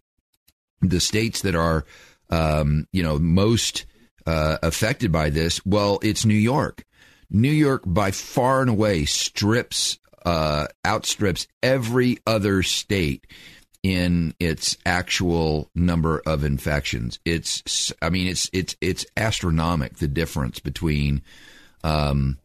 the 0.81 0.99
states 0.99 1.41
that 1.41 1.55
are, 1.55 1.83
um, 2.29 2.87
you 2.93 3.01
know, 3.01 3.17
most 3.17 3.87
uh, 4.27 4.59
affected 4.61 5.11
by 5.11 5.31
this. 5.31 5.65
Well, 5.65 5.97
it's 6.03 6.25
New 6.25 6.35
York. 6.35 6.85
New 7.31 7.49
York, 7.49 7.81
by 7.87 8.11
far 8.11 8.61
and 8.61 8.69
away, 8.69 9.05
strips 9.05 9.97
uh, 10.23 10.67
outstrips 10.85 11.47
every 11.63 12.19
other 12.27 12.61
state 12.61 13.25
in 13.81 14.35
its 14.39 14.77
actual 14.85 15.71
number 15.73 16.21
of 16.27 16.43
infections. 16.43 17.17
It's, 17.25 17.91
I 17.99 18.11
mean, 18.11 18.27
it's 18.27 18.47
it's 18.53 18.75
it's 18.79 19.07
astronomic 19.17 19.97
the 19.97 20.07
difference 20.07 20.59
between 20.59 21.23
um, 21.83 22.37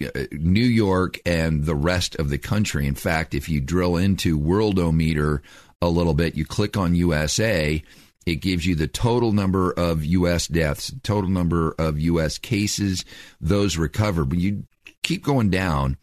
Uh, 0.00 0.26
New 0.32 0.64
York 0.64 1.18
and 1.26 1.64
the 1.64 1.74
rest 1.74 2.14
of 2.16 2.30
the 2.30 2.38
country. 2.38 2.86
In 2.86 2.94
fact, 2.94 3.34
if 3.34 3.48
you 3.48 3.60
drill 3.60 3.96
into 3.96 4.38
Worldometer 4.38 5.40
a 5.82 5.88
little 5.88 6.14
bit, 6.14 6.36
you 6.36 6.44
click 6.44 6.76
on 6.76 6.94
USA, 6.94 7.82
it 8.26 8.36
gives 8.36 8.66
you 8.66 8.74
the 8.74 8.86
total 8.86 9.32
number 9.32 9.72
of 9.72 10.04
U.S. 10.04 10.46
deaths, 10.46 10.92
total 11.02 11.30
number 11.30 11.74
of 11.78 11.98
U.S. 11.98 12.38
cases, 12.38 13.04
those 13.40 13.76
recovered. 13.76 14.26
But 14.26 14.38
you 14.38 14.64
keep 15.02 15.24
going 15.24 15.50
down. 15.50 15.96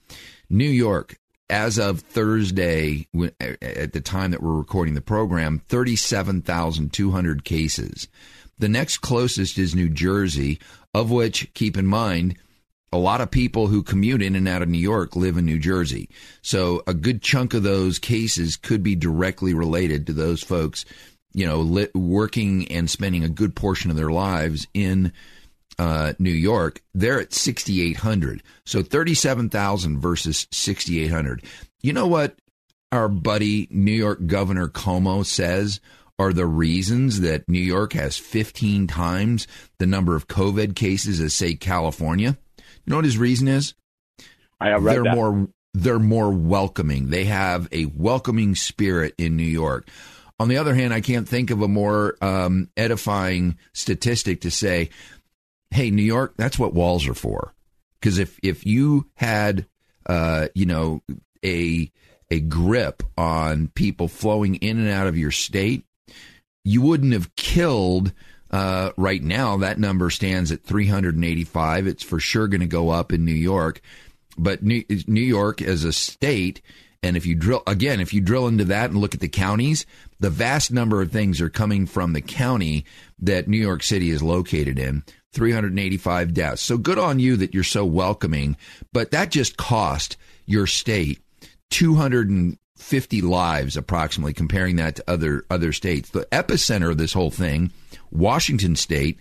New 0.50 0.70
York, 0.70 1.18
as 1.50 1.78
of 1.78 2.02
Thursday, 2.02 3.08
at 3.40 3.94
the 3.94 4.02
time 4.02 4.32
that 4.32 4.42
we're 4.42 4.58
recording 4.58 4.96
the 4.96 5.02
program, 5.02 5.60
37,200 5.68 7.44
cases. 7.44 8.08
The 8.58 8.70
next 8.70 9.00
closest 9.00 9.58
is 9.58 9.75
New 9.75 9.90
Jersey, 9.90 10.60
of 10.94 11.12
which, 11.12 11.54
keep 11.54 11.78
in 11.78 11.86
mind, 11.86 12.38
a 12.96 12.98
lot 12.98 13.22
of 13.22 13.30
people 13.30 13.68
who 13.68 13.84
commute 13.84 14.22
in 14.22 14.36
and 14.36 14.48
out 14.48 14.62
of 14.62 14.70
New 14.70 14.78
York 14.78 15.16
live 15.16 15.38
in 15.38 15.46
New 15.46 15.60
Jersey. 15.60 16.10
So 16.42 16.82
a 16.88 16.94
good 16.94 17.22
chunk 17.22 17.54
of 17.54 17.64
those 17.64 18.00
cases 18.00 18.56
could 18.56 18.84
be 18.84 18.96
directly 18.96 19.54
related 19.54 20.08
to 20.08 20.14
those 20.14 20.42
folks, 20.42 20.86
you 21.34 21.46
know, 21.46 21.60
lit, 21.62 21.94
working 21.94 22.68
and 22.70 22.90
spending 22.90 23.24
a 23.24 23.30
good 23.30 23.56
portion 23.56 23.92
of 23.92 23.98
their 23.98 24.12
lives 24.12 24.66
in 24.74 25.12
uh, 25.78 26.14
New 26.20 26.32
York. 26.32 26.82
They're 26.94 27.20
at 27.20 27.34
6,800. 27.34 28.42
So 28.66 28.82
37,000 28.82 30.00
versus 30.00 30.48
6,800. 30.52 31.44
You 31.82 31.94
know 31.94 32.08
what 32.08 32.38
our 32.92 33.10
buddy 33.10 33.68
New 33.70 33.92
York 33.92 34.25
Governor 34.25 34.70
Cuomo 34.70 35.25
says 35.25 35.82
are 36.18 36.32
the 36.32 36.46
reasons 36.46 37.20
that 37.20 37.50
New 37.50 37.60
York 37.60 37.92
has 37.94 38.18
15 38.18 38.88
times 38.88 39.48
the 39.80 39.86
number 39.86 40.16
of 40.16 40.30
COVID 40.30 40.75
cases 40.75 41.20
as, 41.20 41.34
say, 41.34 41.56
California? 41.56 42.38
You 42.86 42.92
know 42.92 42.98
what 42.98 43.06
his 43.06 43.18
reason 43.18 43.48
is? 43.48 43.74
I 44.60 44.70
have 44.70 44.84
read 44.84 44.96
they're 44.96 45.04
that. 45.04 45.15
more 45.15 45.48
they're 45.74 46.00
more 46.00 46.32
welcoming. 46.32 47.10
They 47.10 47.25
have 47.25 47.68
a 47.72 47.86
welcoming 47.86 48.56
spirit 48.56 49.13
in 49.18 49.36
New 49.36 49.44
York. 49.44 49.89
On 50.39 50.48
the 50.48 50.58
other 50.58 50.74
hand, 50.74 50.94
I 50.94 51.01
can't 51.01 51.27
think 51.27 51.50
of 51.50 51.62
a 51.62 51.68
more 51.68 52.18
um, 52.22 52.70
edifying 52.77 53.58
statistic 53.74 54.42
to 54.42 54.51
say, 54.51 54.89
"Hey, 55.72 55.92
New 55.92 56.04
York, 56.04 56.34
that's 56.38 56.60
what 56.60 56.74
walls 56.74 57.08
are 57.08 57.13
for." 57.13 57.54
Because 58.00 58.20
if 58.20 58.39
if 58.44 58.65
you 58.65 59.08
had, 59.15 59.65
uh, 60.06 60.48
you 60.54 60.65
know, 60.65 61.01
a 61.44 61.92
a 62.30 62.39
grip 62.39 63.04
on 63.18 63.70
people 63.75 64.08
flowing 64.08 64.56
in 64.56 64.80
and 64.80 64.89
out 64.89 65.08
of 65.08 65.18
your 65.18 65.32
state, 65.32 65.86
you 66.63 66.82
wouldn't 66.82 67.13
have 67.13 67.36
killed. 67.36 68.13
Uh, 68.52 68.92
right 68.96 69.24
now, 69.24 69.58
that 69.58 69.80
number 69.80 70.10
stands 70.10 70.52
at 70.52 70.64
385. 70.64 71.88
It's 71.88 72.04
for 72.04 72.20
sure 72.20 72.48
going 72.48 72.62
to 72.62 72.68
go 72.68 72.90
up 72.90 73.12
in 73.12 73.25
New 73.25 73.34
York, 73.34 73.82
but 74.38 74.64
New, 74.64 74.84
New 75.08 75.22
York 75.22 75.62
as 75.62 75.84
a 75.84 75.92
state 75.92 76.62
and 77.06 77.16
if 77.16 77.28
you 77.28 77.36
drill 77.36 77.62
again, 77.68 78.00
if 78.00 78.16
you 78.16 78.22
drill 78.22 78.48
into 78.48 78.66
that 78.66 78.90
and 78.90 79.00
look 79.00 79.14
at 79.14 79.20
the 79.20 79.30
counties, 79.30 79.86
the 80.20 80.32
vast 80.32 80.72
number 80.72 81.04
of 81.04 81.12
things 81.12 81.40
are 81.40 81.50
coming 81.50 81.86
from 81.86 82.14
the 82.14 82.22
county 82.22 82.84
that 83.20 83.48
New 83.48 83.60
York 83.60 83.84
City 83.84 84.10
is 84.10 84.24
located 84.24 84.80
in. 84.80 85.04
385 85.34 86.34
deaths. 86.34 86.62
So 86.64 86.78
good 86.78 86.98
on 86.98 87.20
you 87.20 87.36
that 87.38 87.54
you're 87.54 87.64
so 87.64 87.86
welcoming, 87.86 88.58
but 88.92 89.12
that 89.12 89.30
just 89.30 89.58
cost 89.58 90.18
your 90.48 90.66
state 90.66 91.20
250 91.70 93.22
lives 93.22 93.78
approximately 93.78 94.34
comparing 94.34 94.78
that 94.78 94.96
to 94.96 95.04
other 95.08 95.46
other 95.50 95.74
states. 95.74 96.10
The 96.10 96.28
epicenter 96.32 96.90
of 96.90 96.98
this 96.98 97.14
whole 97.14 97.32
thing, 97.32 97.72
Washington 98.12 98.75
state, 98.75 99.19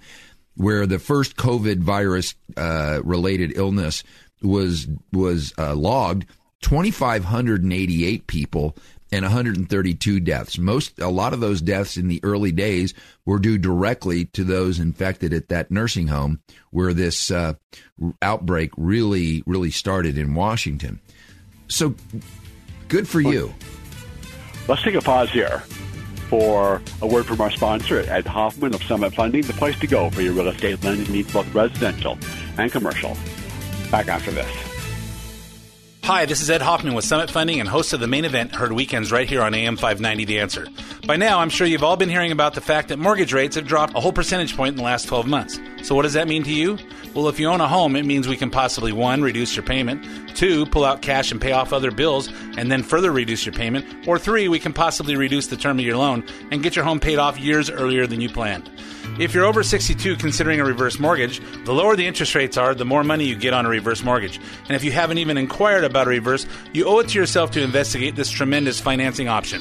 where 0.57 0.87
the 0.87 0.99
first 0.99 1.37
COVID 1.37 1.79
virus 1.79 2.35
uh, 2.57 3.01
related 3.05 3.57
illness 3.57 4.03
was 4.43 4.87
was 5.13 5.53
uh, 5.59 5.75
logged 5.75 6.27
2,588 6.63 8.27
people 8.27 8.77
and 9.13 9.23
132 9.23 10.21
deaths. 10.21 10.59
Most, 10.59 10.99
a 10.99 11.09
lot 11.09 11.33
of 11.33 11.41
those 11.41 11.61
deaths 11.61 11.97
in 11.97 12.09
the 12.09 12.21
early 12.25 12.53
days 12.53 12.95
were 13.25 13.39
due 13.39 13.59
directly 13.59 14.25
to 14.27 14.45
those 14.45 14.81
infected 14.81 15.33
at 15.33 15.49
that 15.49 15.71
nursing 15.71 16.09
home 16.09 16.41
where 16.71 16.93
this 16.93 17.31
uh, 17.31 17.55
outbreak 18.23 18.71
really, 18.77 19.43
really 19.47 19.71
started 19.71 20.19
in 20.19 20.35
Washington. 20.35 21.01
So, 21.69 21.95
good 22.89 23.07
for 23.07 23.21
you. 23.21 23.55
Let's 24.67 24.83
take 24.83 24.95
a 24.95 25.03
pause 25.03 25.31
here 25.31 25.63
for 26.25 26.83
a 27.01 27.07
word 27.07 27.27
from 27.27 27.41
our 27.41 27.51
sponsor, 27.51 28.01
Ed 28.01 28.27
Hoffman 28.27 28.75
of 28.75 28.83
Summit 28.83 29.15
Funding, 29.15 29.43
the 29.43 29.53
place 29.53 29.79
to 29.81 29.87
go 29.87 30.11
for 30.11 30.23
your 30.23 30.33
real 30.33 30.49
estate 30.49 30.83
lending 30.83 31.13
needs, 31.13 31.33
both 31.33 31.53
residential 31.55 32.19
and 32.59 32.71
commercial. 32.71 33.17
Back 33.91 34.09
after 34.09 34.31
this. 34.31 34.75
Hi, 36.05 36.27
this 36.27 36.43
is 36.43 36.51
Ed 36.51 36.61
Hoffman 36.61 36.93
with 36.93 37.07
Summit 37.07 37.31
Funding 37.31 37.61
and 37.61 37.69
host 37.69 37.95
of 37.95 38.01
the 38.01 38.07
main 38.07 38.27
event 38.27 38.55
heard 38.55 38.73
weekends 38.73 39.11
right 39.11 39.27
here 39.27 39.41
on 39.41 39.55
AM 39.55 39.77
590 39.77 40.27
The 40.27 40.39
Answer. 40.39 40.67
By 41.07 41.17
now, 41.17 41.41
I'm 41.41 41.51
sure 41.51 41.67
you've 41.67 41.85
all 41.85 41.99
been 41.99 42.09
hearing 42.09 42.33
about 42.33 42.55
the 42.55 42.63
fact 42.63 42.89
that 42.89 42.99
mortgage 42.99 43.35
rates 43.35 43.57
have 43.57 43.67
dropped 43.67 43.95
a 43.95 44.01
whole 44.01 44.13
percentage 44.13 44.57
point 44.57 44.71
in 44.71 44.77
the 44.77 44.83
last 44.83 45.07
12 45.07 45.27
months. 45.27 45.61
So, 45.83 45.95
what 45.95 46.03
does 46.03 46.15
that 46.15 46.27
mean 46.27 46.45
to 46.45 46.51
you? 46.51 46.79
Well, 47.13 47.29
if 47.29 47.39
you 47.39 47.47
own 47.47 47.61
a 47.61 47.69
home, 47.69 47.95
it 47.95 48.07
means 48.07 48.27
we 48.27 48.39
can 48.39 48.51
possibly 48.51 48.91
one, 48.91 49.21
reduce 49.21 49.55
your 49.55 49.67
payment, 49.67 50.35
two, 50.35 50.65
pull 50.65 50.83
out 50.83 51.03
cash 51.03 51.31
and 51.31 51.39
pay 51.39 51.53
off 51.53 51.75
other 51.75 51.91
bills 51.91 52.29
and 52.57 52.73
then 52.73 52.83
further 52.83 53.13
reduce 53.13 53.45
your 53.45 53.53
payment, 53.53 54.09
or 54.09 54.19
three, 54.19 54.49
we 54.49 54.59
can 54.59 54.73
possibly 54.73 55.15
reduce 55.15 55.49
the 55.49 55.59
term 55.59 55.79
of 55.79 55.85
your 55.85 55.99
loan 55.99 56.25
and 56.51 56.63
get 56.63 56.75
your 56.75 56.87
home 56.87 57.01
paid 57.01 57.19
off 57.19 57.39
years 57.39 57.69
earlier 57.69 58.07
than 58.07 58.23
you 58.23 58.31
planned. 58.31 58.71
If 59.19 59.35
you're 59.35 59.45
over 59.45 59.63
62 59.63 60.17
considering 60.17 60.59
a 60.59 60.65
reverse 60.65 60.99
mortgage, 60.99 61.39
the 61.67 61.75
lower 61.75 61.97
the 61.97 62.07
interest 62.07 62.35
rates 62.35 62.57
are, 62.57 62.75
the 62.75 62.87
more 62.87 63.05
money 63.05 63.27
you 63.27 63.37
get 63.37 63.53
on 63.53 63.67
a 63.67 63.69
reverse 63.69 64.03
mortgage. 64.03 64.41
And 64.69 64.75
if 64.75 64.83
you 64.83 64.91
haven't 64.91 65.19
even 65.19 65.37
inquired 65.37 65.85
about 65.85 66.07
a 66.07 66.11
reverse, 66.11 66.47
you 66.73 66.87
owe 66.87 67.01
it 67.01 67.09
to 67.11 67.19
yourself 67.19 67.51
to 67.51 67.63
investigate 67.63 68.17
this 68.17 68.31
tremendous 68.31 68.81
financing 68.81 69.29
option. 69.29 69.61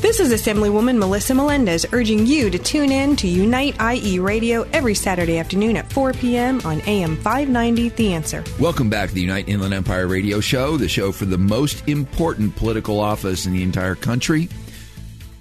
This 0.00 0.20
is 0.20 0.32
Assemblywoman 0.32 0.96
Melissa 0.96 1.34
Melendez 1.34 1.84
urging 1.92 2.24
you 2.24 2.50
to 2.50 2.58
tune 2.58 2.92
in 2.92 3.16
to 3.16 3.26
Unite 3.26 3.74
IE 3.82 4.20
Radio 4.20 4.62
every 4.72 4.94
Saturday 4.94 5.38
afternoon 5.38 5.76
at 5.76 5.92
4 5.92 6.12
p.m. 6.12 6.60
on 6.64 6.80
AM 6.82 7.16
590 7.16 7.88
The 7.88 8.14
Answer. 8.14 8.44
Welcome 8.60 8.88
back 8.88 9.08
to 9.08 9.14
the 9.16 9.22
Unite 9.22 9.48
Inland 9.48 9.74
Empire 9.74 10.06
Radio 10.06 10.38
Show, 10.38 10.76
the 10.76 10.88
show 10.88 11.10
for 11.10 11.24
the 11.24 11.36
most 11.36 11.88
important 11.88 12.54
political 12.54 13.00
office 13.00 13.44
in 13.44 13.52
the 13.52 13.64
entire 13.64 13.96
country 13.96 14.48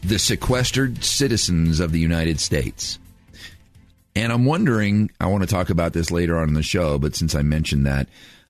the 0.02 0.18
sequestered 0.18 1.04
citizens 1.04 1.80
of 1.80 1.92
the 1.92 2.00
United 2.00 2.40
States. 2.40 2.98
And 4.16 4.34
I'm 4.34 4.46
wondering, 4.46 5.12
I 5.22 5.28
want 5.28 5.44
to 5.44 5.48
talk 5.48 5.70
about 5.70 5.94
this 5.94 6.10
later 6.10 6.36
on 6.36 6.48
in 6.48 6.56
the 6.56 6.64
show, 6.64 6.98
but 6.98 7.16
since 7.16 7.36
I 7.36 7.44
mentioned 7.44 7.86
that, 7.86 8.08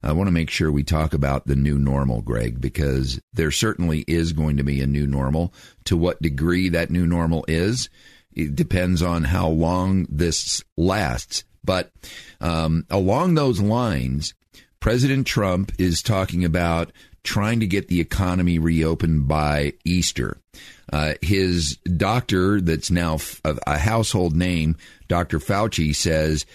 I 0.07 0.13
want 0.13 0.29
to 0.29 0.33
make 0.33 0.49
sure 0.49 0.71
we 0.71 0.83
talk 0.83 1.13
about 1.13 1.47
the 1.47 1.57
new 1.57 1.77
normal, 1.77 2.21
Greg, 2.21 2.61
because 2.61 3.19
there 3.33 3.51
certainly 3.51 4.05
is 4.07 4.31
going 4.31 4.55
to 4.55 4.63
be 4.63 4.79
a 4.79 4.87
new 4.87 5.05
normal. 5.05 5.53
To 5.83 5.97
what 5.97 6.21
degree 6.21 6.69
that 6.69 6.89
new 6.89 7.05
normal 7.05 7.43
is, 7.49 7.89
it 8.33 8.55
depends 8.55 9.01
on 9.01 9.25
how 9.25 9.49
long 9.49 10.07
this 10.09 10.63
lasts. 10.77 11.43
But 11.61 11.91
um, 12.39 12.85
along 12.89 13.33
those 13.35 13.59
lines, 13.59 14.33
President 14.79 15.27
Trump 15.27 15.73
is 15.77 16.01
talking 16.01 16.45
about 16.45 16.93
trying 17.23 17.59
to 17.59 17.67
get 17.67 17.89
the 17.89 17.99
economy 17.99 18.59
reopened 18.59 19.27
by 19.27 19.73
Easter. 19.83 20.37
Uh, 20.93 21.15
his 21.21 21.75
doctor, 21.97 22.61
that's 22.61 22.89
now 22.89 23.17
a 23.43 23.77
household 23.77 24.37
name, 24.37 24.77
Dr. 25.09 25.39
Fauci, 25.39 25.93
says 25.93 26.45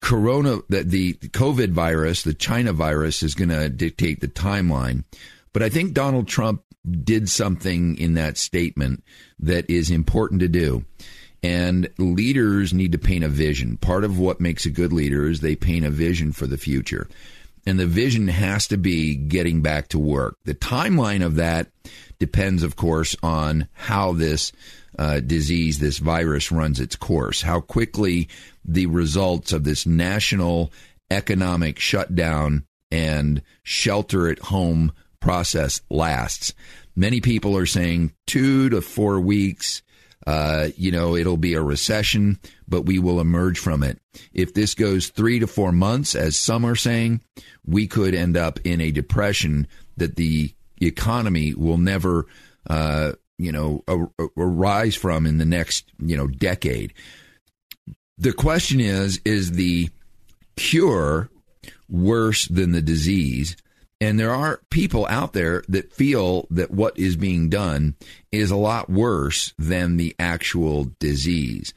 corona 0.00 0.58
that 0.68 0.90
the 0.90 1.14
COVID 1.14 1.70
virus, 1.70 2.22
the 2.22 2.34
China 2.34 2.72
virus, 2.72 3.22
is 3.22 3.34
going 3.34 3.50
to 3.50 3.68
dictate 3.68 4.20
the 4.20 4.28
timeline. 4.28 5.04
But 5.52 5.62
I 5.62 5.68
think 5.68 5.92
Donald 5.92 6.28
Trump 6.28 6.62
did 6.88 7.28
something 7.28 7.98
in 7.98 8.14
that 8.14 8.38
statement 8.38 9.02
that 9.40 9.68
is 9.70 9.90
important 9.90 10.40
to 10.40 10.48
do. 10.48 10.84
And 11.42 11.88
leaders 11.98 12.74
need 12.74 12.92
to 12.92 12.98
paint 12.98 13.24
a 13.24 13.28
vision. 13.28 13.76
Part 13.76 14.04
of 14.04 14.18
what 14.18 14.40
makes 14.40 14.66
a 14.66 14.70
good 14.70 14.92
leader 14.92 15.28
is 15.28 15.40
they 15.40 15.56
paint 15.56 15.84
a 15.84 15.90
vision 15.90 16.32
for 16.32 16.46
the 16.46 16.58
future. 16.58 17.08
And 17.66 17.78
the 17.78 17.86
vision 17.86 18.28
has 18.28 18.66
to 18.68 18.76
be 18.76 19.14
getting 19.14 19.62
back 19.62 19.88
to 19.88 19.98
work. 19.98 20.36
The 20.44 20.54
timeline 20.54 21.24
of 21.24 21.36
that 21.36 21.68
depends, 22.18 22.62
of 22.62 22.76
course, 22.76 23.14
on 23.22 23.68
how 23.72 24.12
this 24.12 24.52
uh, 24.98 25.20
disease, 25.20 25.78
this 25.78 25.98
virus 25.98 26.50
runs 26.50 26.80
its 26.80 26.96
course, 26.96 27.42
how 27.42 27.60
quickly 27.60 28.28
the 28.68 28.86
results 28.86 29.52
of 29.52 29.64
this 29.64 29.86
national 29.86 30.70
economic 31.10 31.78
shutdown 31.78 32.64
and 32.90 33.42
shelter 33.62 34.28
at 34.28 34.38
home 34.38 34.92
process 35.20 35.80
lasts. 35.90 36.54
Many 36.94 37.20
people 37.20 37.56
are 37.56 37.66
saying 37.66 38.12
two 38.26 38.68
to 38.68 38.80
four 38.80 39.20
weeks. 39.20 39.82
Uh, 40.26 40.68
you 40.76 40.90
know, 40.90 41.16
it'll 41.16 41.38
be 41.38 41.54
a 41.54 41.62
recession, 41.62 42.38
but 42.68 42.82
we 42.82 42.98
will 42.98 43.20
emerge 43.20 43.58
from 43.58 43.82
it. 43.82 43.98
If 44.34 44.52
this 44.52 44.74
goes 44.74 45.08
three 45.08 45.38
to 45.38 45.46
four 45.46 45.72
months, 45.72 46.14
as 46.14 46.36
some 46.36 46.66
are 46.66 46.76
saying, 46.76 47.22
we 47.66 47.86
could 47.86 48.14
end 48.14 48.36
up 48.36 48.60
in 48.64 48.80
a 48.80 48.90
depression 48.90 49.66
that 49.96 50.16
the 50.16 50.52
economy 50.80 51.54
will 51.54 51.78
never, 51.78 52.26
uh, 52.68 53.12
you 53.38 53.52
know, 53.52 53.84
arise 54.36 54.94
from 54.94 55.24
in 55.24 55.38
the 55.38 55.46
next, 55.46 55.90
you 55.98 56.16
know, 56.16 56.26
decade. 56.26 56.92
The 58.18 58.32
question 58.32 58.80
is 58.80 59.20
is 59.24 59.52
the 59.52 59.90
cure 60.56 61.30
worse 61.88 62.46
than 62.48 62.72
the 62.72 62.82
disease? 62.82 63.56
And 64.00 64.18
there 64.18 64.32
are 64.32 64.60
people 64.70 65.06
out 65.06 65.32
there 65.32 65.64
that 65.68 65.92
feel 65.92 66.46
that 66.50 66.70
what 66.70 66.98
is 66.98 67.16
being 67.16 67.48
done 67.48 67.96
is 68.30 68.50
a 68.50 68.56
lot 68.56 68.88
worse 68.88 69.54
than 69.58 69.96
the 69.96 70.14
actual 70.18 70.92
disease. 71.00 71.74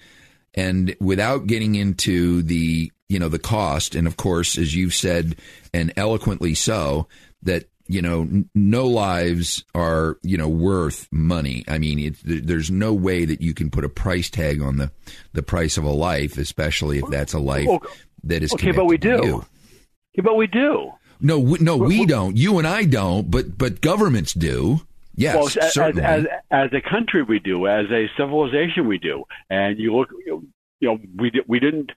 And 0.54 0.96
without 1.00 1.48
getting 1.48 1.76
into 1.76 2.44
the, 2.44 2.92
you 3.10 3.18
know, 3.18 3.30
the 3.30 3.40
cost, 3.40 3.96
and 3.96 4.06
of 4.06 4.18
course, 4.18 4.58
as 4.58 4.76
you've 4.76 4.94
said, 4.94 5.38
and 5.74 5.94
eloquently 5.96 6.54
so, 6.54 7.08
that 7.42 7.71
you 7.92 8.02
know, 8.02 8.46
no 8.56 8.88
lives 8.88 9.66
are, 9.76 10.18
you 10.24 10.38
know, 10.38 10.48
worth 10.48 11.08
money. 11.12 11.64
I 11.68 11.78
mean, 11.78 12.00
it, 12.00 12.16
there's 12.24 12.72
no 12.72 12.94
way 12.94 13.26
that 13.26 13.42
you 13.42 13.54
can 13.54 13.70
put 13.70 13.84
a 13.84 13.90
price 13.90 14.30
tag 14.30 14.62
on 14.62 14.78
the, 14.78 14.92
the 15.34 15.44
price 15.44 15.78
of 15.78 15.84
a 15.84 15.90
life, 15.90 16.38
especially 16.38 17.00
if 17.00 17.08
that's 17.10 17.34
a 17.34 17.40
life 17.40 17.68
that 18.24 18.44
is 18.44 18.54
okay. 18.54 18.72
But 18.72 18.86
we 18.86 18.98
do. 18.98 19.44
Yeah, 20.14 20.24
but 20.24 20.36
we 20.36 20.48
do. 20.48 20.92
No, 21.20 21.38
we, 21.40 21.60
no, 21.60 21.78
we 21.78 22.06
don't. 22.06 22.38
You 22.38 22.58
and 22.58 22.68
I 22.68 22.86
don't. 22.86 23.30
But 23.30 23.58
but 23.58 23.82
governments 23.82 24.34
do. 24.34 24.82
Yes, 25.16 25.36
well, 25.36 25.46
as, 25.46 25.74
certainly. 25.74 26.04
As, 26.04 26.24
as, 26.50 26.72
as 26.72 26.74
a 26.74 26.90
country, 26.90 27.24
we 27.24 27.40
do. 27.40 27.68
As 27.68 27.86
a 27.92 28.08
civilization, 28.18 28.88
we 28.88 28.98
do. 28.98 29.26
And 29.50 29.78
you 29.78 29.96
look, 29.96 30.10
you 30.26 30.52
know, 30.82 30.98
we 31.18 31.32
we 31.48 31.60
didn't 31.60 31.92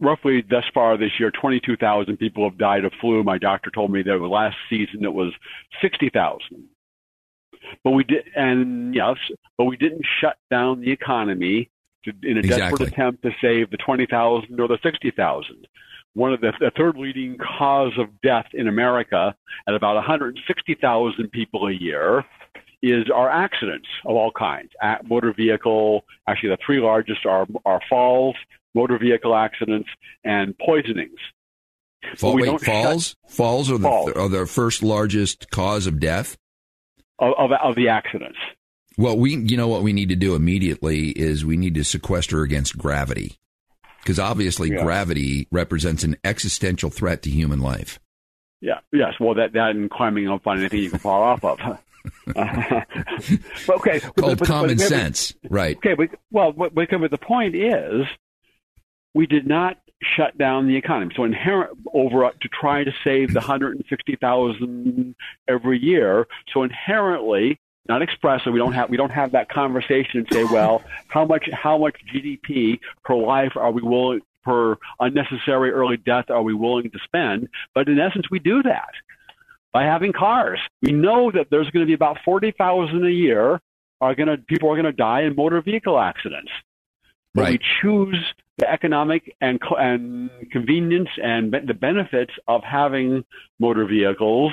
roughly 0.00 0.42
thus 0.48 0.64
far 0.74 0.96
this 0.96 1.12
year, 1.18 1.30
22,000 1.30 2.16
people 2.16 2.48
have 2.48 2.58
died 2.58 2.84
of 2.84 2.92
flu. 3.00 3.22
My 3.22 3.38
doctor 3.38 3.70
told 3.70 3.90
me 3.90 4.02
that 4.02 4.18
last 4.18 4.56
season 4.68 5.04
it 5.04 5.12
was 5.12 5.32
60,000. 5.80 6.40
But 7.84 7.92
we 7.92 8.04
did, 8.04 8.24
and 8.34 8.94
yes, 8.94 9.16
but 9.56 9.64
we 9.64 9.76
didn't 9.76 10.04
shut 10.20 10.36
down 10.50 10.80
the 10.80 10.90
economy 10.90 11.70
to, 12.04 12.12
in 12.22 12.36
a 12.36 12.40
Exactly. 12.40 12.70
desperate 12.70 12.88
attempt 12.88 13.22
to 13.22 13.30
save 13.40 13.70
the 13.70 13.76
20,000 13.76 14.60
or 14.60 14.68
the 14.68 14.78
60,000. 14.82 15.68
One 16.14 16.32
of 16.32 16.40
the, 16.40 16.52
the 16.60 16.72
third 16.76 16.96
leading 16.98 17.38
cause 17.38 17.92
of 17.98 18.08
death 18.22 18.46
in 18.52 18.68
America 18.68 19.34
at 19.66 19.74
about 19.74 19.94
160,000 19.94 21.28
people 21.30 21.68
a 21.68 21.72
year 21.72 22.24
is 22.82 23.08
our 23.14 23.30
accidents 23.30 23.88
of 24.04 24.16
all 24.16 24.32
kinds. 24.32 24.70
at 24.82 25.08
motor 25.08 25.32
vehicle, 25.32 26.04
actually 26.28 26.48
the 26.50 26.58
three 26.66 26.80
largest 26.80 27.24
are, 27.24 27.46
are 27.64 27.80
falls, 27.88 28.34
motor 28.74 28.98
vehicle 28.98 29.34
accidents, 29.34 29.88
and 30.24 30.56
poisonings. 30.58 31.18
Fall, 32.16 32.34
wait, 32.34 32.46
don't 32.46 32.58
shut- 32.62 32.66
falls? 32.84 33.16
falls 33.28 33.70
are 33.70 33.78
the 33.78 33.88
Falls. 33.88 34.12
are 34.12 34.28
the 34.28 34.46
first 34.46 34.82
largest 34.82 35.50
cause 35.50 35.86
of 35.86 36.00
death. 36.00 36.36
Of, 37.18 37.34
of, 37.38 37.50
of 37.52 37.74
the 37.76 37.88
accidents. 37.88 38.38
Well, 38.98 39.16
we 39.16 39.36
you 39.36 39.56
know 39.56 39.68
what 39.68 39.82
we 39.82 39.92
need 39.92 40.08
to 40.08 40.16
do 40.16 40.34
immediately 40.34 41.10
is 41.10 41.44
we 41.44 41.56
need 41.56 41.74
to 41.76 41.84
sequester 41.84 42.42
against 42.42 42.76
gravity. 42.76 43.38
Because 44.00 44.18
obviously 44.18 44.70
Yeah. 44.70 44.82
gravity 44.82 45.46
represents 45.52 46.02
an 46.02 46.16
existential 46.24 46.90
threat 46.90 47.22
to 47.22 47.30
human 47.30 47.60
life. 47.60 48.00
Yeah, 48.60 48.80
yes. 48.92 49.14
Well, 49.20 49.34
that 49.34 49.52
that 49.52 49.70
and 49.70 49.88
climbing 49.90 50.28
up 50.28 50.44
on 50.46 50.58
anything 50.58 50.80
you 50.82 50.90
can 50.90 50.98
fall 50.98 51.22
off 51.22 51.44
of. 51.44 51.60
okay, 53.68 54.00
Called 54.00 54.38
but- 54.38 54.46
common 54.48 54.76
but- 54.76 54.80
sense. 54.88 55.34
Right. 55.48 55.76
Okay, 55.76 55.94
but 55.94 56.08
well, 56.30 56.52
but, 56.52 56.74
but 56.74 56.88
but 56.90 57.10
the 57.10 57.18
point 57.18 57.54
is, 57.54 58.06
we 59.14 59.26
did 59.26 59.46
not 59.46 59.78
shut 60.16 60.36
down 60.36 60.66
the 60.66 60.76
economy. 60.76 61.12
So 61.16 61.24
inherent 61.24 61.78
over 61.92 62.24
uh, 62.24 62.30
to 62.40 62.48
try 62.48 62.84
to 62.84 62.92
save 63.04 63.32
the 63.32 63.40
160,000 63.40 65.14
every 65.48 65.78
year. 65.78 66.26
So 66.52 66.62
inherently, 66.62 67.58
not 67.88 68.02
expressly, 68.02 68.52
we 68.52 68.58
don't 68.58 68.72
have 68.72 68.90
we 68.90 68.96
don't 68.96 69.10
have 69.10 69.32
that 69.32 69.48
conversation 69.48 70.20
and 70.20 70.28
say, 70.32 70.44
well, 70.44 70.82
how 71.08 71.24
much 71.24 71.48
how 71.52 71.78
much 71.78 71.96
GDP 72.12 72.80
per 73.04 73.14
life 73.14 73.52
are 73.56 73.70
we 73.70 73.82
willing 73.82 74.20
per 74.44 74.76
unnecessary 74.98 75.70
early 75.70 75.96
death 75.96 76.30
are 76.30 76.42
we 76.42 76.54
willing 76.54 76.90
to 76.90 76.98
spend? 77.04 77.48
But 77.74 77.88
in 77.88 77.98
essence, 77.98 78.30
we 78.30 78.38
do 78.38 78.62
that 78.62 78.90
by 79.72 79.84
having 79.84 80.12
cars. 80.12 80.60
We 80.80 80.92
know 80.92 81.30
that 81.32 81.48
there's 81.50 81.70
going 81.70 81.84
to 81.84 81.86
be 81.86 81.94
about 81.94 82.18
40,000 82.24 83.04
a 83.06 83.10
year 83.10 83.60
are 84.00 84.14
going 84.14 84.28
to 84.28 84.36
people 84.36 84.68
are 84.70 84.74
going 84.74 84.84
to 84.84 84.92
die 84.92 85.22
in 85.22 85.34
motor 85.36 85.60
vehicle 85.62 85.98
accidents. 85.98 86.50
But 87.34 87.42
we 87.42 87.50
Right. 87.52 87.62
choose 87.80 88.34
the 88.62 88.70
economic 88.70 89.34
and 89.40 89.58
and 89.76 90.30
convenience 90.52 91.08
and 91.20 91.52
the 91.52 91.74
benefits 91.74 92.32
of 92.46 92.62
having 92.62 93.24
motor 93.58 93.84
vehicles. 93.84 94.52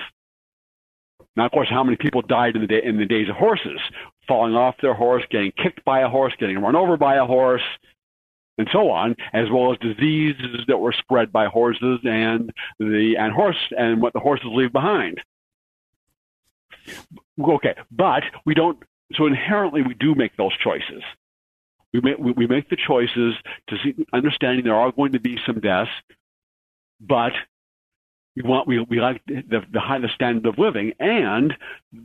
Now, 1.36 1.46
of 1.46 1.52
course, 1.52 1.70
how 1.70 1.84
many 1.84 1.96
people 1.96 2.24
died 2.24 2.56
in 2.56 2.62
the 2.62 2.68
day 2.68 2.82
in 2.84 2.98
the 2.98 3.06
days 3.06 3.30
of 3.30 3.36
horses, 3.36 3.80
falling 4.28 4.56
off 4.56 4.76
their 4.82 4.96
horse, 4.96 5.24
getting 5.30 5.52
kicked 5.52 5.86
by 5.86 6.00
a 6.02 6.10
horse, 6.10 6.34
getting 6.40 6.58
run 6.60 6.76
over 6.76 6.98
by 6.98 7.18
a 7.18 7.26
horse, 7.26 7.62
and 8.58 8.68
so 8.72 8.90
on, 8.90 9.16
as 9.32 9.48
well 9.52 9.72
as 9.72 9.78
diseases 9.78 10.62
that 10.68 10.78
were 10.78 10.92
spread 10.92 11.32
by 11.32 11.46
horses 11.46 12.00
and 12.04 12.52
the 12.80 13.16
and 13.16 13.32
horse 13.32 13.62
and 13.78 14.02
what 14.02 14.14
the 14.14 14.20
horses 14.20 14.48
leave 14.50 14.74
behind. 14.74 15.22
Okay, 17.40 17.76
but 17.92 18.24
we 18.44 18.56
don't. 18.56 18.82
So 19.14 19.28
inherently, 19.28 19.84
we 19.84 19.94
do 19.94 20.16
make 20.16 20.36
those 20.36 20.58
choices. 20.58 21.04
We 21.94 22.02
make 22.02 22.18
we, 22.20 22.48
make 22.48 22.70
the 22.70 22.78
choices 22.78 23.34
to 23.68 23.78
see, 23.84 24.06
understanding 24.14 24.64
there 24.64 24.76
are 24.76 24.92
going 24.92 25.14
to 25.14 25.20
be 25.20 25.40
some 25.46 25.60
deaths, 25.60 25.90
but 27.02 27.32
we 28.36 28.44
want 28.44 28.68
we, 28.68 28.80
we 28.90 29.02
like 29.02 29.22
the 29.26 29.64
the 29.72 29.80
high 29.80 29.98
the 30.00 30.10
standard 30.14 30.46
of 30.46 30.60
living, 30.60 30.94
and 31.00 31.54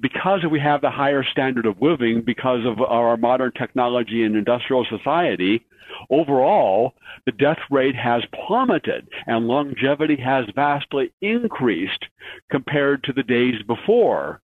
because 0.00 0.40
we 0.50 0.58
have 0.60 0.80
the 0.80 0.90
higher 0.90 1.22
standard 1.22 1.66
of 1.66 1.82
living 1.82 2.22
because 2.22 2.64
of 2.64 2.80
our 2.80 3.16
modern 3.16 3.52
technology 3.52 4.22
and 4.22 4.36
industrial 4.36 4.86
society, 4.88 5.66
overall 6.10 6.94
the 7.26 7.32
death 7.32 7.58
rate 7.70 7.94
has 7.94 8.22
plummeted 8.46 9.06
and 9.26 9.46
longevity 9.46 10.16
has 10.16 10.46
vastly 10.54 11.12
increased 11.20 12.06
compared 12.50 13.04
to 13.04 13.12
the 13.12 13.22
days 13.22 13.62
before 13.66 14.40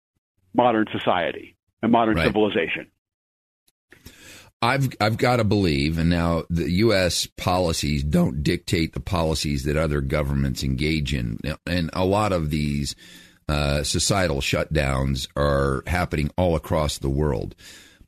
modern 0.56 0.88
society 0.92 1.56
and 1.84 1.92
modern 1.92 2.16
Right. 2.16 2.26
civilization. 2.26 2.88
I've 4.62 4.90
I've 5.00 5.18
got 5.18 5.38
to 5.38 5.44
believe, 5.44 6.00
and 6.00 6.10
now 6.10 6.44
the 6.50 6.70
U.S. 6.72 7.28
policies 7.28 8.04
don't 8.04 8.42
dictate 8.42 8.94
the 8.94 9.00
policies 9.00 9.64
that 9.66 9.78
other 9.78 10.02
governments 10.02 10.64
engage 10.64 11.14
in, 11.14 11.40
and 11.68 11.90
a 11.94 12.06
lot 12.06 12.34
of 12.34 12.50
these 12.50 12.96
uh, 13.48 13.84
societal 13.84 14.42
shutdowns 14.42 15.28
are 15.36 15.84
happening 15.86 16.32
all 16.38 16.56
across 16.56 16.98
the 16.98 17.10
world. 17.10 17.56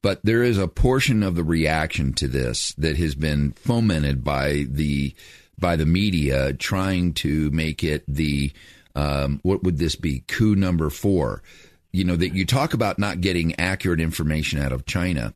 But 0.02 0.22
there 0.24 0.44
is 0.44 0.58
a 0.58 0.68
portion 0.68 1.24
of 1.24 1.36
the 1.36 1.44
reaction 1.44 2.14
to 2.14 2.28
this 2.28 2.74
that 2.74 2.98
has 2.98 3.16
been 3.16 3.52
fomented 3.52 4.24
by 4.24 4.66
the 4.70 5.14
by 5.60 5.76
the 5.76 5.86
media, 5.86 6.54
trying 6.54 7.14
to 7.16 7.52
make 7.52 7.84
it 7.84 8.04
the 8.08 8.52
um, 8.96 9.40
what 9.44 9.64
would 9.64 9.78
this 9.78 9.96
be 9.96 10.24
coup 10.28 10.56
number 10.56 10.90
four? 10.90 11.44
You 11.92 12.04
know 12.04 12.16
that 12.16 12.36
you 12.36 12.46
talk 12.46 12.74
about 12.74 13.00
not 13.00 13.22
getting 13.22 13.60
accurate 13.60 14.00
information 14.00 14.60
out 14.60 14.72
of 14.72 14.86
China 14.86 15.34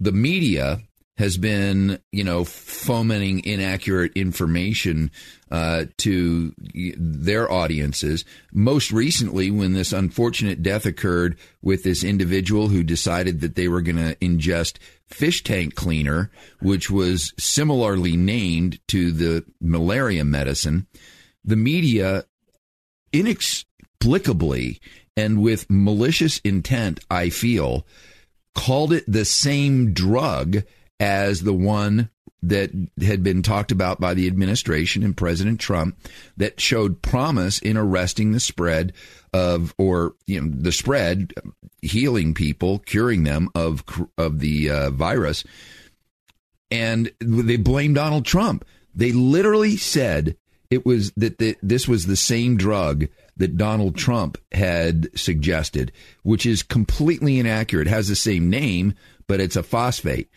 the 0.00 0.12
media 0.12 0.80
has 1.16 1.36
been, 1.36 1.98
you 2.12 2.22
know, 2.22 2.44
fomenting 2.44 3.44
inaccurate 3.44 4.12
information 4.14 5.10
uh, 5.50 5.86
to 5.96 6.54
their 6.96 7.50
audiences. 7.50 8.24
Most 8.52 8.92
recently, 8.92 9.50
when 9.50 9.72
this 9.72 9.92
unfortunate 9.92 10.62
death 10.62 10.86
occurred 10.86 11.36
with 11.60 11.82
this 11.82 12.04
individual 12.04 12.68
who 12.68 12.84
decided 12.84 13.40
that 13.40 13.56
they 13.56 13.66
were 13.66 13.82
going 13.82 13.96
to 13.96 14.14
ingest 14.16 14.78
fish 15.08 15.42
tank 15.42 15.74
cleaner, 15.74 16.30
which 16.60 16.88
was 16.88 17.34
similarly 17.36 18.16
named 18.16 18.78
to 18.86 19.10
the 19.10 19.44
malaria 19.60 20.24
medicine, 20.24 20.86
the 21.44 21.56
media 21.56 22.26
inexplicably 23.12 24.80
and 25.18 25.42
with 25.42 25.68
malicious 25.68 26.38
intent, 26.44 27.00
I 27.10 27.30
feel, 27.30 27.84
called 28.54 28.92
it 28.92 29.04
the 29.08 29.24
same 29.24 29.92
drug 29.92 30.62
as 31.00 31.42
the 31.42 31.52
one 31.52 32.08
that 32.40 32.70
had 33.02 33.24
been 33.24 33.42
talked 33.42 33.72
about 33.72 34.00
by 34.00 34.14
the 34.14 34.28
administration 34.28 35.02
and 35.02 35.16
President 35.16 35.58
Trump 35.58 35.98
that 36.36 36.60
showed 36.60 37.02
promise 37.02 37.58
in 37.58 37.76
arresting 37.76 38.30
the 38.30 38.38
spread 38.38 38.92
of 39.32 39.74
or 39.76 40.14
you 40.28 40.40
know 40.40 40.52
the 40.56 40.70
spread 40.70 41.34
healing 41.82 42.32
people 42.32 42.78
curing 42.78 43.24
them 43.24 43.48
of 43.56 43.82
of 44.16 44.38
the 44.38 44.70
uh, 44.70 44.90
virus. 44.90 45.42
And 46.70 47.10
they 47.18 47.56
blamed 47.56 47.96
Donald 47.96 48.24
Trump. 48.24 48.64
They 48.94 49.10
literally 49.10 49.76
said 49.76 50.36
it 50.70 50.86
was 50.86 51.10
that 51.16 51.38
the, 51.38 51.56
this 51.60 51.88
was 51.88 52.06
the 52.06 52.16
same 52.16 52.56
drug 52.56 53.08
that 53.38 53.56
Donald 53.56 53.96
Trump 53.96 54.38
had 54.52 55.08
suggested, 55.18 55.92
which 56.22 56.44
is 56.44 56.62
completely 56.62 57.38
inaccurate. 57.38 57.86
It 57.86 57.90
has 57.90 58.08
the 58.08 58.16
same 58.16 58.50
name, 58.50 58.94
but 59.26 59.40
it's 59.40 59.56
a 59.56 59.62
phosphate. 59.62 60.28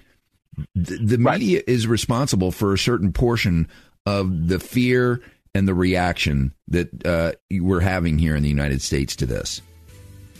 The, 0.76 0.98
the 0.98 1.18
media 1.18 1.62
is 1.68 1.88
responsible 1.88 2.52
for 2.52 2.74
a 2.74 2.78
certain 2.78 3.12
portion 3.12 3.68
of 4.06 4.48
the 4.48 4.60
fear 4.60 5.22
and 5.54 5.68
the 5.68 5.74
reaction 5.74 6.54
that 6.68 7.06
uh, 7.06 7.34
we're 7.52 7.82
having 7.82 8.18
here 8.18 8.36
in 8.36 8.44
the 8.44 8.50
United 8.50 8.82
States 8.82 9.16
to 9.18 9.26
this. 9.26 9.62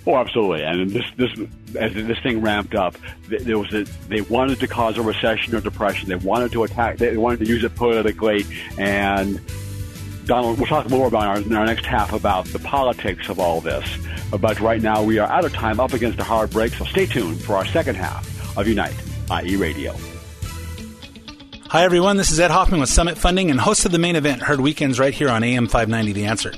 Oh, 0.08 0.16
absolutely. 0.16 0.64
And 0.64 0.90
this, 0.90 1.06
this, 1.18 1.32
as 1.76 1.94
this 1.94 2.18
thing 2.20 2.42
ramped 2.42 2.74
up, 2.74 2.96
there 3.28 3.60
was 3.60 3.72
a, 3.74 3.84
they 4.08 4.22
wanted 4.22 4.60
to 4.62 4.68
cause 4.68 4.98
a 4.98 5.02
recession 5.02 5.54
or 5.54 5.62
depression. 5.62 6.10
They 6.10 6.16
wanted 6.16 6.52
to 6.54 6.64
attack. 6.64 6.98
They 6.98 7.18
wanted 7.18 7.40
to 7.40 7.46
use 7.46 7.64
it 7.64 7.76
politically. 7.76 8.46
And 8.80 9.40
Donald, 10.26 10.58
we'll 10.58 10.68
talk 10.68 10.90
more 10.90 11.08
about 11.08 11.24
our, 11.24 11.38
in 11.38 11.54
our 11.56 11.66
next 11.66 11.86
half 11.86 12.14
about 12.14 12.46
the 12.48 12.60
politics 12.60 13.30
of 13.30 13.40
all 13.40 13.62
this. 13.62 13.86
But 14.40 14.60
right 14.60 14.82
now, 14.82 15.04
we 15.04 15.20
are 15.20 15.30
out 15.30 15.46
of 15.46 15.54
time, 15.54 15.80
up 15.80 15.94
against 15.94 16.20
a 16.20 16.24
hard 16.24 16.52
break. 16.52 16.74
So 16.74 16.86
stay 16.86 17.06
tuned 17.06 17.42
for 17.42 17.56
our 17.56 17.66
second 17.66 17.96
half 17.96 18.58
of 18.58 18.68
Unite, 18.68 18.96
IE 19.44 19.56
Radio. 19.56 19.96
Hi, 21.70 21.84
everyone. 21.84 22.18
This 22.18 22.32
is 22.32 22.40
Ed 22.40 22.52
Hoffman 22.52 22.82
with 22.82 22.90
Summit 22.90 23.18
Funding 23.18 23.50
and 23.50 23.60
host 23.60 23.86
of 23.86 23.92
the 23.92 24.00
main 24.00 24.16
event, 24.16 24.42
heard 24.42 24.60
weekends 24.60 25.00
right 25.00 25.14
here 25.14 25.30
on 25.30 25.44
AM 25.44 25.68
590 25.68 26.12
The 26.12 26.26
Answer. 26.26 26.54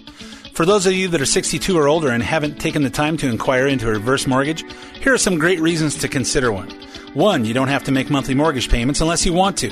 For 0.54 0.66
those 0.66 0.86
of 0.86 0.94
you 0.94 1.08
that 1.10 1.22
are 1.22 1.26
62 1.26 1.78
or 1.78 1.88
older 1.88 2.10
and 2.10 2.22
haven't 2.22 2.60
taken 2.60 2.84
the 2.84 2.90
time 2.90 3.18
to 3.18 3.28
inquire 3.28 3.68
into 3.68 3.88
a 3.88 3.92
reverse 3.92 4.28
mortgage, 4.28 4.64
here 5.00 5.14
are 5.14 5.18
some 5.18 5.40
great 5.40 5.60
reasons 5.60 5.98
to 6.00 6.08
consider 6.08 6.52
one. 6.52 6.70
One, 7.14 7.46
you 7.46 7.54
don't 7.54 7.68
have 7.70 7.84
to 7.86 7.92
make 7.92 8.10
monthly 8.10 8.34
mortgage 8.34 8.70
payments 8.70 9.02
unless 9.02 9.26
you 9.26 9.34
want 9.34 9.58
to. 9.58 9.72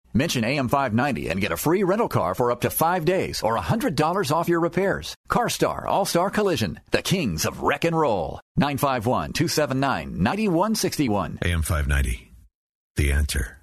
Mention 0.13 0.43
AM590 0.43 1.31
and 1.31 1.39
get 1.39 1.51
a 1.51 1.57
free 1.57 1.83
rental 1.83 2.09
car 2.09 2.35
for 2.35 2.51
up 2.51 2.61
to 2.61 2.69
five 2.69 3.05
days 3.05 3.41
or 3.41 3.57
$100 3.57 4.31
off 4.31 4.49
your 4.49 4.59
repairs. 4.59 5.15
CarStar 5.29 5.85
All 5.85 6.05
Star 6.05 6.29
Collision, 6.29 6.79
the 6.91 7.01
kings 7.01 7.45
of 7.45 7.61
wreck 7.61 7.85
and 7.85 7.97
roll. 7.97 8.41
951 8.57 9.33
279 9.33 10.21
9161. 10.21 11.39
AM590. 11.41 12.27
The 12.97 13.11
answer. 13.11 13.57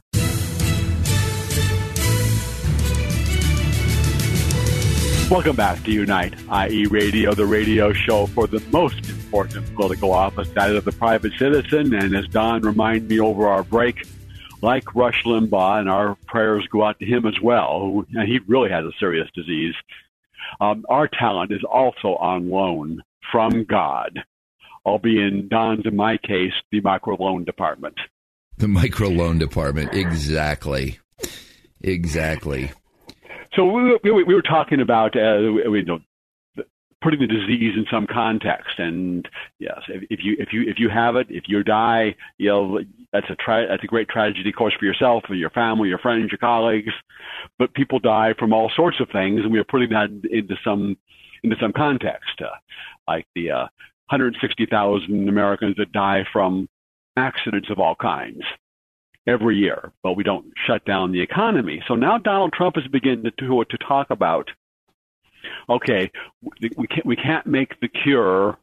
Welcome 5.30 5.56
back 5.56 5.82
to 5.84 5.92
Unite, 5.92 6.34
IE, 6.50 6.86
Radio, 6.86 7.34
the 7.34 7.44
radio 7.44 7.92
show 7.92 8.26
for 8.28 8.46
the 8.46 8.60
most 8.70 9.10
important 9.10 9.74
political 9.74 10.10
office, 10.10 10.48
that 10.54 10.74
of 10.74 10.86
the 10.86 10.92
private 10.92 11.34
citizen. 11.38 11.92
And 11.92 12.16
as 12.16 12.26
Don 12.28 12.62
reminded 12.62 13.10
me 13.10 13.20
over 13.20 13.46
our 13.46 13.62
break, 13.62 14.06
like 14.62 14.94
Rush 14.94 15.24
Limbaugh, 15.24 15.80
and 15.80 15.90
our 15.90 16.16
prayers 16.26 16.66
go 16.70 16.84
out 16.84 16.98
to 16.98 17.06
him 17.06 17.26
as 17.26 17.40
well, 17.40 18.04
and 18.14 18.28
he 18.28 18.40
really 18.46 18.70
has 18.70 18.84
a 18.84 18.92
serious 18.98 19.28
disease. 19.34 19.74
Um, 20.60 20.84
our 20.88 21.08
talent 21.08 21.52
is 21.52 21.62
also 21.64 22.16
on 22.16 22.50
loan 22.50 23.02
from 23.30 23.64
God, 23.64 24.22
albeit 24.84 25.32
in 25.32 25.48
Don's, 25.48 25.84
in 25.84 25.96
my 25.96 26.16
case, 26.16 26.52
the 26.70 26.80
microloan 26.80 27.44
department. 27.44 27.98
The 28.56 28.66
microloan 28.66 29.38
department, 29.38 29.94
exactly. 29.94 30.98
Exactly. 31.80 32.72
So 33.54 33.64
we, 33.64 33.98
we, 34.02 34.24
we 34.24 34.34
were 34.34 34.42
talking 34.42 34.80
about 34.80 35.16
uh, 35.16 35.38
we, 35.70 35.80
you 35.80 35.84
know, 35.84 36.00
putting 37.00 37.20
the 37.20 37.26
disease 37.26 37.74
in 37.76 37.86
some 37.90 38.06
context, 38.06 38.78
and 38.78 39.28
yes, 39.58 39.80
if, 39.88 40.02
if 40.10 40.20
you 40.22 40.36
if 40.38 40.52
you 40.52 40.62
if 40.62 40.78
you 40.78 40.88
have 40.88 41.16
it, 41.16 41.28
if 41.30 41.44
you 41.46 41.62
die, 41.62 42.14
you 42.38 42.48
know 42.48 42.80
that's 43.12 43.28
a 43.30 43.36
tra- 43.36 43.66
that's 43.68 43.84
a 43.84 43.86
great 43.86 44.08
tragedy, 44.08 44.50
of 44.50 44.56
course, 44.56 44.74
for 44.78 44.84
yourself, 44.84 45.24
for 45.26 45.34
your 45.34 45.50
family, 45.50 45.88
your 45.88 45.98
friends, 45.98 46.30
your 46.30 46.38
colleagues. 46.38 46.92
But 47.58 47.74
people 47.74 47.98
die 47.98 48.34
from 48.38 48.52
all 48.52 48.70
sorts 48.74 49.00
of 49.00 49.08
things, 49.10 49.40
and 49.42 49.52
we 49.52 49.58
are 49.58 49.64
putting 49.64 49.90
that 49.90 50.10
into 50.30 50.56
some 50.62 50.96
into 51.42 51.56
some 51.60 51.72
context, 51.72 52.40
uh, 52.40 52.56
like 53.06 53.26
the 53.34 53.50
uh, 53.50 53.66
160,000 54.10 55.28
Americans 55.28 55.76
that 55.78 55.92
die 55.92 56.24
from 56.32 56.68
accidents 57.16 57.70
of 57.70 57.78
all 57.78 57.94
kinds 57.94 58.42
every 59.26 59.56
year, 59.56 59.92
but 60.02 60.14
we 60.14 60.24
don't 60.24 60.46
shut 60.66 60.84
down 60.84 61.12
the 61.12 61.20
economy. 61.20 61.82
So 61.86 61.94
now 61.94 62.18
Donald 62.18 62.52
Trump 62.52 62.76
is 62.78 62.88
beginning 62.88 63.24
to, 63.24 63.30
to, 63.30 63.64
to 63.64 63.78
talk 63.78 64.08
about, 64.10 64.48
okay, 65.68 66.10
we 66.76 66.86
can't, 66.86 67.06
we 67.06 67.16
can't 67.16 67.46
make 67.46 67.78
the 67.80 67.88
cure 67.88 68.58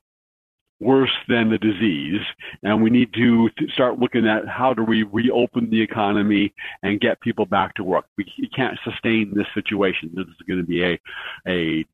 worse 0.80 1.12
than 1.28 1.50
the 1.50 1.58
disease, 1.58 2.22
and 2.64 2.84
we 2.84 2.90
need 2.90 3.14
to 3.14 3.50
start 3.74 4.00
looking 4.00 4.28
at 4.28 4.48
how 4.48 4.74
do 4.74 4.84
we 4.84 5.04
reopen 5.04 5.70
the 5.70 5.82
economy 5.82 6.54
and 6.84 7.00
get 7.00 7.20
people 7.22 7.46
back 7.46 7.74
to 7.76 7.84
work. 7.84 8.06
We, 8.18 8.26
can't 8.56 8.78
sustain 8.84 9.34
this 9.36 9.48
situation. 9.54 10.12
This 10.14 10.28
is 10.28 10.48
going 10.48 10.60
to 10.60 10.66
be 10.66 10.84
a, 10.84 11.00
a 11.48 11.86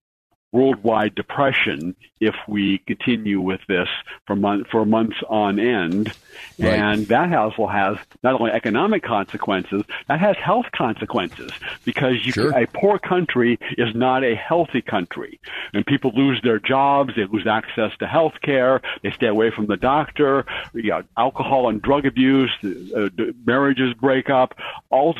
worldwide 0.52 1.16
depression 1.16 1.96
if 2.20 2.36
we 2.48 2.78
continue 2.80 3.40
with 3.40 3.62
this 3.68 3.88
for 4.28 4.36
month, 4.36 4.68
for 4.68 4.86
months 4.86 5.18
on 5.30 5.60
end. 5.60 6.14
Right. 6.60 6.74
And 6.74 7.08
that 7.08 7.34
also 7.34 7.68
has 7.68 7.98
not 8.24 8.40
only 8.40 8.52
economic 8.52 9.04
consequences, 9.04 9.84
that 10.08 10.20
has 10.20 10.36
health 10.38 10.68
consequences 10.76 11.52
because 11.86 12.26
you, 12.26 12.34
sure. 12.34 12.58
a 12.58 12.68
poor 12.68 13.00
country 13.00 13.58
is 13.78 13.96
not 13.96 14.24
a 14.24 14.36
healthy 14.36 14.82
country. 14.82 15.40
And 15.74 15.86
people 15.86 16.12
lose 16.14 16.42
their 16.44 16.60
jobs, 16.60 17.14
they 17.16 17.26
lose 17.26 17.48
access 17.48 17.92
to 18.00 18.08
health 18.08 18.34
care, 18.44 18.82
they 19.04 19.12
stay 19.12 19.28
away 19.28 19.52
from 19.52 19.68
the 19.68 19.78
doctor, 19.78 20.46
you 20.74 20.88
got 20.88 21.06
alcohol 21.18 21.70
and 21.70 21.82
drug 21.82 22.06
abuse, 22.06 22.52
uh, 22.64 23.10
marriages 23.46 23.94
break 23.96 24.30
up, 24.30 24.58
all 24.90 25.16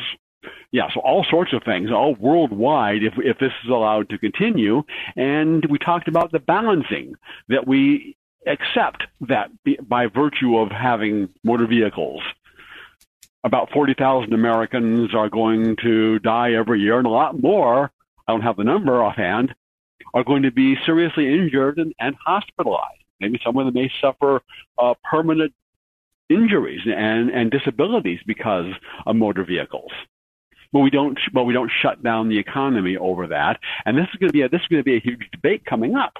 yeah, 0.72 0.88
so 0.92 1.00
all 1.00 1.24
sorts 1.28 1.52
of 1.52 1.62
things, 1.64 1.90
all 1.90 2.14
worldwide, 2.14 3.02
if, 3.02 3.14
if 3.18 3.38
this 3.38 3.52
is 3.62 3.70
allowed 3.70 4.08
to 4.08 4.18
continue. 4.18 4.82
And 5.16 5.64
we 5.66 5.78
talked 5.78 6.08
about 6.08 6.32
the 6.32 6.38
balancing 6.38 7.14
that 7.48 7.66
we 7.66 8.16
accept 8.46 9.04
that 9.28 9.50
by 9.86 10.06
virtue 10.06 10.58
of 10.58 10.70
having 10.70 11.28
motor 11.44 11.66
vehicles. 11.66 12.22
About 13.44 13.70
40,000 13.72 14.32
Americans 14.32 15.14
are 15.14 15.28
going 15.28 15.76
to 15.82 16.18
die 16.20 16.52
every 16.52 16.80
year, 16.80 16.98
and 16.98 17.06
a 17.06 17.10
lot 17.10 17.40
more, 17.40 17.90
I 18.26 18.32
don't 18.32 18.42
have 18.42 18.56
the 18.56 18.64
number 18.64 19.02
offhand, 19.02 19.54
are 20.14 20.24
going 20.24 20.42
to 20.42 20.52
be 20.52 20.76
seriously 20.86 21.32
injured 21.32 21.78
and, 21.78 21.92
and 21.98 22.14
hospitalized. 22.24 23.02
Maybe 23.20 23.40
some 23.44 23.56
of 23.56 23.66
them 23.66 23.74
may 23.74 23.90
suffer 24.00 24.42
uh, 24.78 24.94
permanent 25.04 25.52
injuries 26.28 26.80
and, 26.86 27.30
and 27.30 27.50
disabilities 27.50 28.20
because 28.26 28.72
of 29.06 29.16
motor 29.16 29.44
vehicles 29.44 29.90
but 30.72 30.80
we 30.80 30.90
don't 30.90 31.18
but 31.32 31.44
we 31.44 31.52
don't 31.52 31.70
shut 31.82 32.02
down 32.02 32.28
the 32.28 32.38
economy 32.38 32.96
over 32.96 33.28
that. 33.28 33.60
And 33.84 33.96
this 33.96 34.06
is 34.12 34.18
going 34.18 34.28
to 34.28 34.32
be 34.32 34.42
a, 34.42 34.48
this 34.48 34.60
is 34.60 34.68
going 34.68 34.80
to 34.80 34.84
be 34.84 34.96
a 34.96 35.00
huge 35.00 35.28
debate 35.32 35.64
coming 35.64 35.96
up 35.96 36.14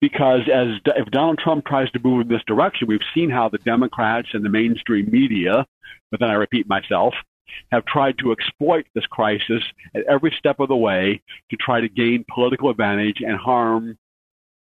because 0.00 0.40
as 0.52 0.68
if 0.96 1.10
Donald 1.10 1.38
Trump 1.38 1.64
tries 1.64 1.90
to 1.92 2.00
move 2.02 2.22
in 2.22 2.28
this 2.28 2.42
direction, 2.46 2.86
we've 2.86 3.00
seen 3.14 3.30
how 3.30 3.48
the 3.48 3.58
Democrats 3.58 4.28
and 4.34 4.44
the 4.44 4.50
mainstream 4.50 5.10
media, 5.10 5.64
but 6.10 6.20
then 6.20 6.28
I 6.28 6.34
repeat 6.34 6.68
myself, 6.68 7.14
have 7.72 7.86
tried 7.86 8.18
to 8.18 8.32
exploit 8.32 8.84
this 8.94 9.06
crisis 9.06 9.62
at 9.94 10.04
every 10.04 10.34
step 10.38 10.60
of 10.60 10.68
the 10.68 10.76
way 10.76 11.22
to 11.50 11.56
try 11.56 11.80
to 11.80 11.88
gain 11.88 12.24
political 12.32 12.68
advantage 12.70 13.20
and 13.20 13.38
harm 13.38 13.96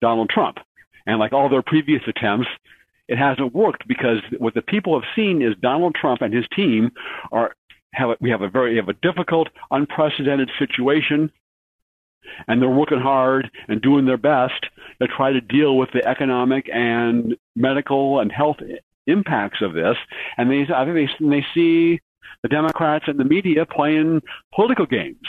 Donald 0.02 0.28
Trump. 0.28 0.58
And 1.06 1.18
like 1.18 1.32
all 1.32 1.48
their 1.48 1.62
previous 1.62 2.02
attempts, 2.06 2.48
it 3.08 3.16
hasn't 3.16 3.54
worked 3.54 3.88
because 3.88 4.18
what 4.38 4.54
the 4.54 4.62
people 4.62 4.98
have 4.98 5.08
seen 5.16 5.42
is 5.42 5.54
Donald 5.60 5.94
Trump 5.94 6.20
and 6.20 6.34
his 6.34 6.44
team 6.54 6.90
are 7.32 7.54
have 7.92 8.11
a, 8.11 8.16
we 8.20 8.31
have 8.31 8.42
a 8.42 8.48
very 8.48 8.76
have 8.76 8.88
a 8.88 8.94
difficult, 8.94 9.48
unprecedented 9.70 10.50
situation, 10.59 11.31
and 12.48 12.61
they're 12.61 12.68
working 12.68 13.00
hard 13.00 13.50
and 13.68 13.83
doing 13.83 14.07
their 14.07 14.18
best 14.18 14.66
to 15.00 15.09
try 15.09 15.33
to 15.33 15.40
deal 15.40 15.76
with 15.76 15.90
the 15.92 16.07
economic 16.07 16.68
and 16.72 17.37
medical 17.57 18.20
and 18.20 18.31
health 18.31 18.59
impacts 19.07 19.61
of 19.62 19.72
this. 19.74 19.96
And 20.37 20.50
they, 20.50 20.66
I 20.72 20.85
think 20.85 21.11
they, 21.18 21.26
they 21.26 21.46
see 21.55 22.00
the 22.42 22.48
Democrats 22.48 23.07
and 23.09 23.18
the 23.18 23.24
media 23.24 23.66
playing 23.66 24.22
political 24.55 24.87
games 24.87 25.26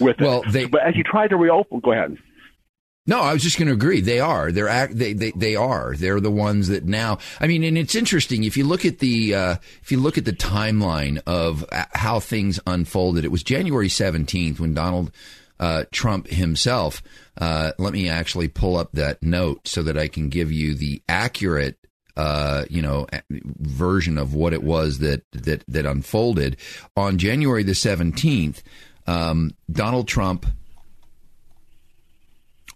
with 0.00 0.16
well, 0.20 0.42
it. 0.42 0.52
They, 0.52 0.64
but 0.66 0.82
as 0.82 0.96
you 0.96 1.04
try 1.04 1.28
to 1.28 1.36
reopen, 1.36 1.80
go 1.80 1.92
ahead. 1.92 2.16
No, 3.08 3.22
I 3.22 3.32
was 3.32 3.42
just 3.42 3.58
going 3.58 3.68
to 3.68 3.72
agree. 3.72 4.02
They 4.02 4.20
are. 4.20 4.52
They're 4.52 4.68
act, 4.68 4.98
they, 4.98 5.14
they 5.14 5.30
they 5.30 5.56
are. 5.56 5.94
They're 5.96 6.20
the 6.20 6.30
ones 6.30 6.68
that 6.68 6.84
now. 6.84 7.16
I 7.40 7.46
mean, 7.46 7.64
and 7.64 7.78
it's 7.78 7.94
interesting 7.94 8.44
if 8.44 8.54
you 8.58 8.66
look 8.66 8.84
at 8.84 8.98
the 8.98 9.34
uh, 9.34 9.56
if 9.80 9.90
you 9.90 9.98
look 9.98 10.18
at 10.18 10.26
the 10.26 10.32
timeline 10.32 11.22
of 11.26 11.64
how 11.72 12.20
things 12.20 12.60
unfolded. 12.66 13.24
It 13.24 13.32
was 13.32 13.42
January 13.42 13.88
seventeenth 13.88 14.60
when 14.60 14.74
Donald 14.74 15.10
uh, 15.58 15.84
Trump 15.90 16.28
himself. 16.28 17.02
Uh, 17.38 17.72
let 17.78 17.94
me 17.94 18.10
actually 18.10 18.48
pull 18.48 18.76
up 18.76 18.92
that 18.92 19.22
note 19.22 19.66
so 19.66 19.82
that 19.84 19.96
I 19.96 20.08
can 20.08 20.28
give 20.28 20.52
you 20.52 20.74
the 20.74 21.00
accurate 21.08 21.78
uh, 22.18 22.66
you 22.68 22.82
know, 22.82 23.06
version 23.30 24.18
of 24.18 24.34
what 24.34 24.52
it 24.52 24.62
was 24.62 24.98
that 24.98 25.22
that 25.32 25.64
that 25.66 25.86
unfolded 25.86 26.58
on 26.94 27.16
January 27.16 27.62
the 27.62 27.74
seventeenth. 27.74 28.62
Um, 29.06 29.54
Donald 29.72 30.08
Trump 30.08 30.44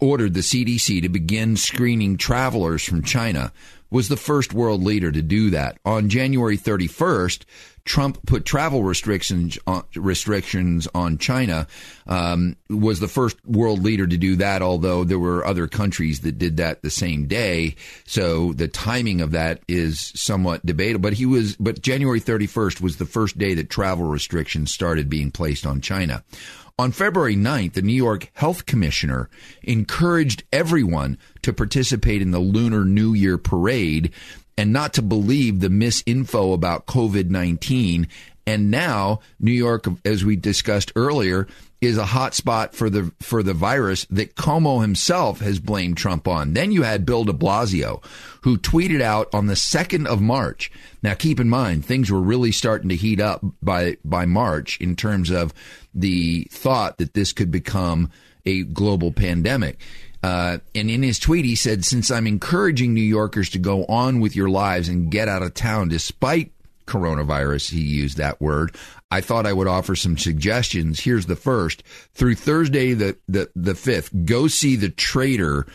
ordered 0.03 0.35
the 0.35 0.41
CDC 0.41 1.01
to 1.03 1.09
begin 1.09 1.57
screening 1.57 2.17
travelers 2.17 2.83
from 2.83 3.05
China, 3.05 3.53
was 3.89 4.09
the 4.09 4.17
first 4.17 4.53
world 4.53 4.83
leader 4.83 5.13
to 5.13 5.23
do 5.23 5.51
that. 5.51 5.79
On 5.85 6.09
January 6.09 6.59
31st, 6.59 7.45
Trump 7.85 8.25
put 8.27 8.45
travel 8.45 8.83
restrictions 8.83 9.59
on, 9.67 9.85
restrictions 9.95 10.89
on 10.95 11.19
China. 11.19 11.67
Um, 12.07 12.57
was 12.71 13.01
the 13.01 13.09
first 13.09 13.37
world 13.45 13.83
leader 13.83 14.07
to 14.07 14.17
do 14.17 14.37
that, 14.37 14.63
although 14.63 15.05
there 15.05 15.19
were 15.19 15.45
other 15.45 15.69
countries 15.69 16.21
that 16.21 16.39
did 16.39 16.57
that 16.57 16.83
the 16.83 16.91
same 16.91 17.27
day. 17.27 17.77
So 18.05 18.53
the 18.55 18.69
timing 18.69 19.21
of 19.21 19.33
that 19.33 19.61
is 19.69 20.13
somewhat 20.15 20.65
debatable. 20.65 21.03
But 21.03 21.15
he 21.15 21.27
was, 21.27 21.57
but 21.57 21.83
January 21.83 22.21
31st 22.21 22.81
was 22.81 22.97
the 22.97 23.07
first 23.07 23.37
day 23.37 23.55
that 23.55 23.71
travel 23.71 24.07
restrictions 24.07 24.73
started 24.73 25.09
being 25.09 25.31
placed 25.31 25.67
on 25.67 25.81
China. 25.81 26.25
On 26.79 26.91
February 26.91 27.37
9th, 27.37 27.75
the 27.75 27.83
New 27.83 27.93
York 27.93 28.31
Health 28.33 28.65
Commissioner 28.67 29.29
encouraged 29.63 30.45
everyone 30.53 31.19
to 31.43 31.53
participate 31.53 32.23
in 32.23 32.31
the 32.31 32.39
Lunar 32.39 32.85
New 32.85 33.13
Year 33.13 33.37
parade 33.37 34.13
and 34.57 34.73
not 34.73 34.95
to 34.95 35.03
believe 35.03 35.61
the 35.61 35.69
misinfo 35.69 36.55
about 36.55 36.87
COVID 36.87 37.29
19. 37.29 38.09
And 38.47 38.71
now, 38.71 39.21
New 39.39 39.53
York, 39.53 39.87
as 40.05 40.25
we 40.25 40.35
discussed 40.35 40.93
earlier, 40.97 41.47
is 41.83 41.99
a 41.99 42.05
hotspot 42.05 42.75
for 42.75 42.89
the 42.89 43.13
for 43.21 43.43
the 43.43 43.53
virus 43.53 44.07
that 44.09 44.37
Cuomo 44.37 44.81
himself 44.81 45.41
has 45.41 45.59
blamed 45.59 45.97
Trump 45.97 46.29
on. 46.29 46.55
Then 46.55 46.71
you 46.71 46.85
had 46.85 47.05
Bill 47.05 47.25
De 47.25 47.33
Blasio, 47.33 48.03
who 48.43 48.57
tweeted 48.57 49.03
out 49.03 49.29
on 49.35 49.49
the 49.49 49.57
second 49.57 50.07
of 50.07 50.23
March. 50.23 50.71
Now, 51.03 51.15
keep 51.15 51.41
in 51.41 51.49
mind 51.49 51.85
things 51.85 52.09
were 52.09 52.21
really 52.21 52.53
starting 52.53 52.89
to 52.89 52.95
heat 52.95 53.21
up 53.21 53.45
by 53.61 53.97
by 54.05 54.27
March 54.27 54.81
in 54.81 54.95
terms 54.95 55.31
of 55.31 55.53
the 55.93 56.47
thought 56.53 56.99
that 56.99 57.15
this 57.15 57.33
could 57.33 57.51
become 57.51 58.11
a 58.47 58.63
global 58.63 59.11
pandemic. 59.13 59.81
Uh, 60.23 60.59
and 60.77 60.89
in 60.89 61.03
his 61.03 61.19
tweet, 61.19 61.45
he 61.45 61.57
said, 61.57 61.85
"Since 61.85 62.13
I'm 62.13 62.29
encouraging 62.29 62.95
New 62.95 63.03
Yorkers 63.03 63.51
to 63.51 63.59
go 63.59 63.85
on 63.87 64.21
with 64.21 64.37
your 64.37 64.49
lives 64.49 64.89
and 64.89 65.11
get 65.11 65.27
out 65.27 65.43
of 65.43 65.53
town 65.53 65.89
despite." 65.89 66.53
Coronavirus, 66.87 67.71
he 67.71 67.81
used 67.81 68.17
that 68.19 68.41
word. 68.41 68.77
I 69.11 69.21
thought 69.21 69.47
I 69.47 69.53
would 69.53 69.69
offer 69.69 69.95
some 69.95 70.17
suggestions. 70.17 71.01
Here's 71.01 71.27
the 71.27 71.37
first. 71.37 71.83
Through 72.15 72.37
Thursday 72.37 72.95
the 72.95 73.17
the, 73.29 73.51
the 73.55 73.73
5th, 73.73 74.25
go 74.25 74.49
see 74.49 74.77
The 74.77 74.91
Traitor. 74.91 75.67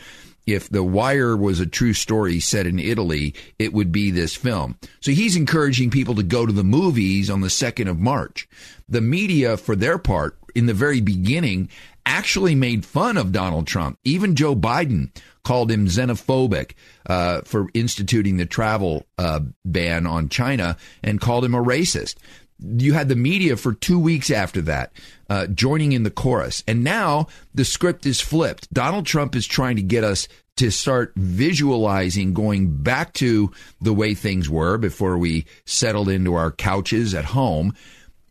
If 0.46 0.70
The 0.70 0.82
Wire 0.82 1.36
was 1.36 1.60
a 1.60 1.66
true 1.66 1.92
story 1.92 2.40
set 2.40 2.66
in 2.66 2.78
Italy, 2.78 3.34
it 3.58 3.74
would 3.74 3.92
be 3.92 4.10
this 4.10 4.34
film. 4.34 4.78
So 5.00 5.12
he's 5.12 5.36
encouraging 5.36 5.90
people 5.90 6.14
to 6.14 6.22
go 6.22 6.46
to 6.46 6.52
the 6.52 6.64
movies 6.64 7.28
on 7.28 7.42
the 7.42 7.48
2nd 7.48 7.86
of 7.86 7.98
March. 7.98 8.48
The 8.88 9.02
media, 9.02 9.58
for 9.58 9.76
their 9.76 9.98
part, 9.98 10.38
in 10.54 10.64
the 10.64 10.72
very 10.72 11.02
beginning, 11.02 11.68
actually 12.06 12.54
made 12.54 12.86
fun 12.86 13.18
of 13.18 13.32
Donald 13.32 13.66
Trump. 13.66 13.98
Even 14.04 14.34
Joe 14.34 14.56
Biden 14.56 15.10
called 15.48 15.70
him 15.70 15.86
xenophobic 15.86 16.72
uh, 17.06 17.40
for 17.40 17.68
instituting 17.72 18.36
the 18.36 18.44
travel 18.44 19.06
uh, 19.16 19.40
ban 19.64 20.06
on 20.06 20.28
China 20.28 20.76
and 21.02 21.22
called 21.22 21.42
him 21.42 21.54
a 21.54 21.62
racist 21.62 22.16
you 22.60 22.92
had 22.92 23.08
the 23.08 23.16
media 23.16 23.56
for 23.56 23.72
two 23.72 23.98
weeks 23.98 24.30
after 24.30 24.60
that 24.62 24.92
uh, 25.30 25.46
joining 25.46 25.92
in 25.92 26.02
the 26.02 26.10
chorus. 26.10 26.64
And 26.66 26.82
now 26.82 27.28
the 27.54 27.64
script 27.64 28.04
is 28.04 28.20
flipped. 28.20 28.72
Donald 28.74 29.06
Trump 29.06 29.36
is 29.36 29.46
trying 29.46 29.76
to 29.76 29.82
get 29.82 30.02
us 30.02 30.26
to 30.56 30.70
start 30.72 31.12
visualizing 31.14 32.34
going 32.34 32.82
back 32.82 33.12
to 33.14 33.52
the 33.80 33.92
way 33.92 34.14
things 34.14 34.50
were 34.50 34.76
before 34.76 35.16
we 35.16 35.46
settled 35.66 36.08
into 36.08 36.34
our 36.34 36.50
couches 36.50 37.14
at 37.14 37.24
home. 37.24 37.74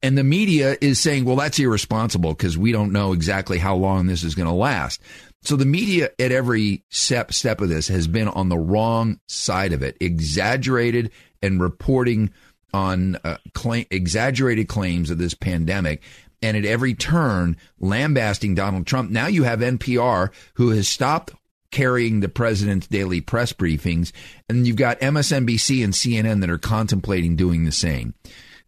And 0.03 0.17
the 0.17 0.23
media 0.23 0.75
is 0.81 0.99
saying, 0.99 1.25
well, 1.25 1.37
that's 1.37 1.57
irresponsible 1.57 2.33
because 2.33 2.57
we 2.57 2.71
don't 2.71 2.91
know 2.91 3.13
exactly 3.13 3.57
how 3.57 3.75
long 3.75 4.07
this 4.07 4.23
is 4.23 4.35
going 4.35 4.47
to 4.47 4.53
last. 4.53 5.01
So 5.47 5.55
the 5.55 5.63
media 5.63 6.09
at 6.19 6.33
every 6.33 6.83
step 6.89 7.31
step 7.31 7.61
of 7.61 7.69
this 7.69 7.87
has 7.87 8.05
been 8.05 8.27
on 8.27 8.49
the 8.49 8.57
wrong 8.57 9.21
side 9.27 9.71
of 9.71 9.81
it, 9.81 9.95
exaggerated 10.01 11.09
and 11.41 11.61
reporting 11.61 12.31
on 12.73 13.15
uh, 13.23 13.37
claim, 13.53 13.85
exaggerated 13.89 14.67
claims 14.67 15.09
of 15.09 15.19
this 15.19 15.33
pandemic 15.33 16.03
and 16.41 16.57
at 16.57 16.65
every 16.65 16.93
turn 16.93 17.55
lambasting 17.79 18.55
Donald 18.55 18.85
Trump. 18.85 19.09
Now 19.09 19.27
you 19.27 19.43
have 19.43 19.61
NPR 19.61 20.33
who 20.55 20.71
has 20.71 20.89
stopped 20.89 21.33
carrying 21.71 22.19
the 22.19 22.27
president's 22.27 22.87
daily 22.87 23.21
press 23.21 23.53
briefings, 23.53 24.11
and 24.49 24.67
you've 24.67 24.75
got 24.75 24.99
MSNBC 24.99 25.81
and 25.81 25.93
CNN 25.93 26.41
that 26.41 26.49
are 26.49 26.57
contemplating 26.57 27.37
doing 27.37 27.63
the 27.63 27.71
same. 27.71 28.15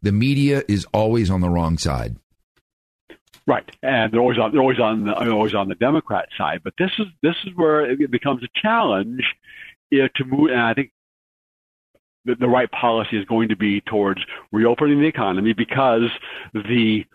The 0.02 0.14
media 0.14 0.64
is 0.70 0.88
always 0.94 1.30
on 1.30 1.42
the 1.42 1.50
wrong 1.50 1.78
side. 1.78 2.16
Right, 3.50 3.68
and 3.82 4.14
they're 4.14 4.20
always 4.20 4.38
on 4.38 4.52
they're 4.52 4.62
always 4.62 4.80
on 4.80 5.06
the, 5.06 5.32
always 5.32 5.56
on 5.56 5.70
the 5.70 5.74
Democrat 5.74 6.30
side. 6.38 6.62
But 6.64 6.76
this 6.78 6.92
is 7.00 7.08
this 7.24 7.36
is 7.46 7.52
where 7.56 7.90
it 7.90 8.12
becomes 8.12 8.44
a 8.44 8.48
challenge 8.62 9.24
you 9.90 10.04
know, 10.04 10.08
to 10.18 10.26
move. 10.26 10.52
And 10.52 10.62
I 10.62 10.76
think 10.76 10.92
the, 12.26 12.36
the 12.36 12.48
right 12.48 12.70
policy 12.70 13.18
is 13.18 13.26
going 13.26 13.50
to 13.50 13.56
be 13.56 13.82
towards 13.82 14.22
reopening 14.52 15.02
the 15.02 15.08
economy 15.08 15.54
because 15.54 16.12
the 16.54 17.06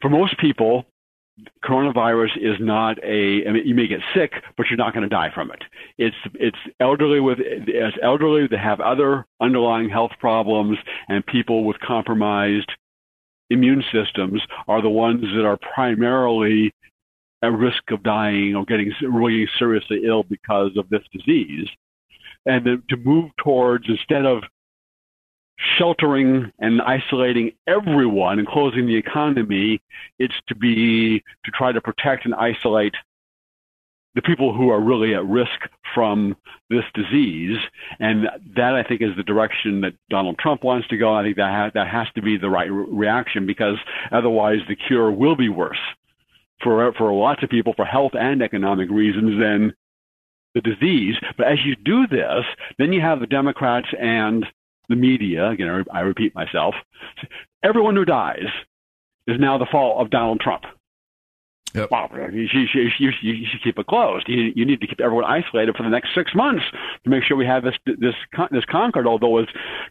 for 0.00 0.08
most 0.08 0.38
people 0.38 0.86
coronavirus 1.62 2.38
is 2.38 2.56
not 2.58 2.96
a 3.04 3.46
I 3.46 3.50
mean 3.52 3.66
you 3.66 3.74
may 3.74 3.86
get 3.86 4.00
sick 4.14 4.32
but 4.56 4.66
you're 4.70 4.78
not 4.78 4.94
going 4.94 5.02
to 5.02 5.14
die 5.14 5.30
from 5.34 5.50
it 5.50 5.62
it's 5.98 6.16
it's 6.34 6.56
elderly 6.80 7.20
with 7.20 7.38
it's 7.40 7.96
elderly 8.02 8.46
that 8.46 8.60
have 8.60 8.80
other 8.80 9.26
underlying 9.42 9.90
health 9.90 10.12
problems 10.20 10.78
and 11.08 11.26
people 11.26 11.64
with 11.64 11.78
compromised 11.80 12.70
immune 13.50 13.84
systems 13.92 14.42
are 14.68 14.82
the 14.82 14.88
ones 14.88 15.22
that 15.34 15.44
are 15.44 15.58
primarily 15.74 16.72
at 17.42 17.52
risk 17.52 17.90
of 17.90 18.02
dying 18.02 18.54
or 18.54 18.64
getting 18.64 18.92
really 19.02 19.48
seriously 19.58 20.02
ill 20.04 20.22
because 20.24 20.70
of 20.76 20.88
this 20.88 21.02
disease. 21.12 21.68
And 22.46 22.82
to 22.88 22.96
move 22.96 23.30
towards 23.38 23.88
instead 23.88 24.24
of 24.24 24.42
sheltering 25.78 26.50
and 26.58 26.82
isolating 26.82 27.52
everyone 27.66 28.38
and 28.38 28.48
closing 28.48 28.86
the 28.86 28.96
economy, 28.96 29.80
it's 30.18 30.34
to 30.48 30.54
be 30.54 31.20
to 31.44 31.50
try 31.52 31.72
to 31.72 31.80
protect 31.80 32.24
and 32.24 32.34
isolate 32.34 32.94
the 34.14 34.22
people 34.22 34.54
who 34.54 34.70
are 34.70 34.80
really 34.80 35.14
at 35.14 35.26
risk 35.26 35.50
from 35.94 36.36
this 36.70 36.84
disease. 36.94 37.56
And 37.98 38.26
that 38.56 38.74
I 38.74 38.82
think 38.82 39.02
is 39.02 39.16
the 39.16 39.22
direction 39.22 39.80
that 39.82 39.94
Donald 40.08 40.38
Trump 40.38 40.64
wants 40.64 40.88
to 40.88 40.96
go. 40.96 41.14
I 41.14 41.22
think 41.22 41.36
that 41.36 41.50
ha- 41.50 41.70
that 41.74 41.88
has 41.88 42.06
to 42.14 42.22
be 42.22 42.36
the 42.36 42.50
right 42.50 42.70
re- 42.70 42.86
reaction 42.88 43.46
because 43.46 43.76
otherwise 44.12 44.58
the 44.68 44.76
cure 44.76 45.10
will 45.10 45.36
be 45.36 45.48
worse 45.48 45.78
for 46.62 46.92
for 46.94 47.12
lots 47.12 47.42
of 47.42 47.50
people 47.50 47.74
for 47.74 47.84
health 47.84 48.12
and 48.14 48.42
economic 48.42 48.88
reasons 48.90 49.40
than 49.40 49.74
the 50.54 50.60
disease. 50.60 51.16
But 51.36 51.48
as 51.48 51.58
you 51.64 51.76
do 51.76 52.06
this, 52.06 52.44
then 52.78 52.92
you 52.92 53.00
have 53.00 53.20
the 53.20 53.26
Democrats 53.26 53.88
and 54.00 54.46
the 54.88 54.96
media. 54.96 55.50
Again, 55.50 55.84
I 55.92 56.00
repeat 56.00 56.34
myself. 56.34 56.74
Everyone 57.62 57.96
who 57.96 58.04
dies 58.04 58.46
is 59.26 59.40
now 59.40 59.58
the 59.58 59.66
fault 59.70 60.00
of 60.00 60.10
Donald 60.10 60.40
Trump. 60.40 60.64
Yep. 61.74 61.90
Wow, 61.90 62.08
you, 62.32 62.46
you, 62.52 62.88
you, 63.00 63.10
you, 63.20 63.46
should 63.50 63.62
keep 63.62 63.78
it 63.78 63.86
closed. 63.88 64.28
You, 64.28 64.52
you 64.54 64.64
need 64.64 64.80
to 64.80 64.86
keep 64.86 65.00
everyone 65.00 65.24
isolated 65.24 65.74
for 65.76 65.82
the 65.82 65.88
next 65.88 66.14
six 66.14 66.32
months 66.32 66.62
to 67.02 67.10
make 67.10 67.24
sure 67.24 67.36
we 67.36 67.46
have 67.46 67.64
this 67.64 67.74
this 67.84 68.14
this 68.52 68.64
conquered. 68.66 69.08
Although, 69.08 69.38
as 69.38 69.46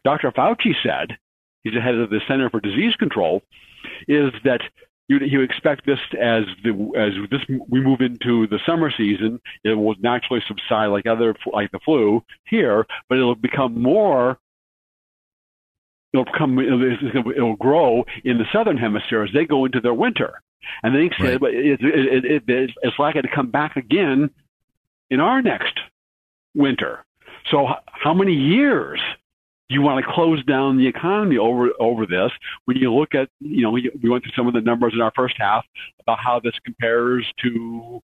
Dr. 0.06 0.32
Fauci 0.32 0.74
said, 0.82 1.18
he's 1.64 1.74
the 1.74 1.82
head 1.82 1.96
of 1.96 2.10
the 2.10 2.22
Center 2.26 2.50
for 2.50 2.62
Disease 2.62 2.96
Control, 2.96 3.42
is 4.08 4.32
that 4.46 4.62
you, 5.10 5.20
you 5.20 5.42
expect 5.42 5.86
this 5.86 6.00
as 6.22 6.44
the 6.64 6.72
as 6.96 7.12
this 7.30 7.42
we 7.68 7.82
move 7.82 8.00
into 8.00 8.48
the 8.48 8.60
summer 8.66 8.90
season, 8.96 9.42
it 9.66 9.74
will 9.74 9.96
naturally 10.00 10.42
subside 10.48 10.88
like 10.88 11.06
other 11.06 11.36
like 11.52 11.72
the 11.72 11.80
flu 11.84 12.24
here, 12.46 12.86
but 13.10 13.18
it'll 13.18 13.36
become 13.36 13.82
more. 13.82 14.38
It'll 16.14 16.32
come. 16.38 16.60
It'll, 16.60 17.32
it'll 17.32 17.58
grow 17.58 18.06
in 18.24 18.38
the 18.38 18.46
southern 18.54 18.78
hemisphere 18.78 19.24
as 19.24 19.32
they 19.34 19.46
go 19.46 19.66
into 19.66 19.82
their 19.82 19.94
winter, 19.94 20.42
and 20.84 20.94
then 20.94 21.04
he 21.04 21.24
said, 21.24 21.42
right. 21.42 21.54
it, 21.54 21.80
it, 21.82 22.26
it, 22.26 22.44
it, 22.48 22.72
it's 22.82 23.00
likely 23.00 23.22
to 23.22 23.28
come 23.34 23.52
back 23.52 23.76
again 23.76 24.30
in 25.10 25.20
our 25.20 25.42
next 25.42 25.80
winter. 26.56 27.06
So, 27.52 27.68
how 27.86 28.14
many 28.14 28.34
years 28.34 29.00
do 29.70 29.76
you 29.76 29.82
want 29.82 30.06
to 30.06 30.12
close 30.12 30.44
down 30.46 30.78
the 30.78 30.88
economy 30.88 31.38
over 31.38 31.70
over 31.80 32.06
this. 32.06 32.32
When 32.66 32.78
you 32.78 32.94
look 32.94 33.16
at, 33.16 33.30
you 33.40 33.62
know, 33.62 33.72
we 33.72 33.90
went 34.04 34.24
through 34.24 34.34
some 34.36 34.48
of 34.48 34.54
the 34.54 34.62
numbers 34.62 34.94
in 34.94 35.02
our 35.02 35.12
first 35.16 35.36
half 35.38 35.66
about 36.00 36.20
how 36.20 36.40
this 36.40 36.54
compares 36.66 37.26
to 37.44 38.02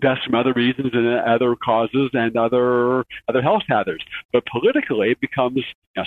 deaths 0.00 0.22
from 0.24 0.34
other 0.34 0.52
reasons 0.54 0.90
and 0.92 1.06
uh, 1.06 1.22
other 1.26 1.54
causes 1.56 2.10
and 2.14 2.36
other 2.36 3.04
other 3.28 3.42
health 3.42 3.62
hazards. 3.68 4.04
But 4.32 4.44
politically, 4.46 5.10
it 5.10 5.20
becomes 5.20 5.56
you 5.56 5.62
know, 5.96 6.04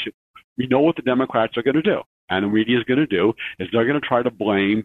we 0.57 0.67
know 0.67 0.81
what 0.81 0.95
the 0.95 1.03
Democrats 1.03 1.55
are 1.57 1.63
going 1.63 1.75
to 1.75 1.81
do, 1.81 2.01
and 2.29 2.43
the 2.43 2.49
media 2.49 2.77
is 2.79 2.83
going 2.83 2.99
to 2.99 3.07
do 3.07 3.33
is 3.59 3.67
they're 3.71 3.87
going 3.87 4.01
to 4.01 4.07
try 4.07 4.23
to 4.23 4.31
blame 4.31 4.83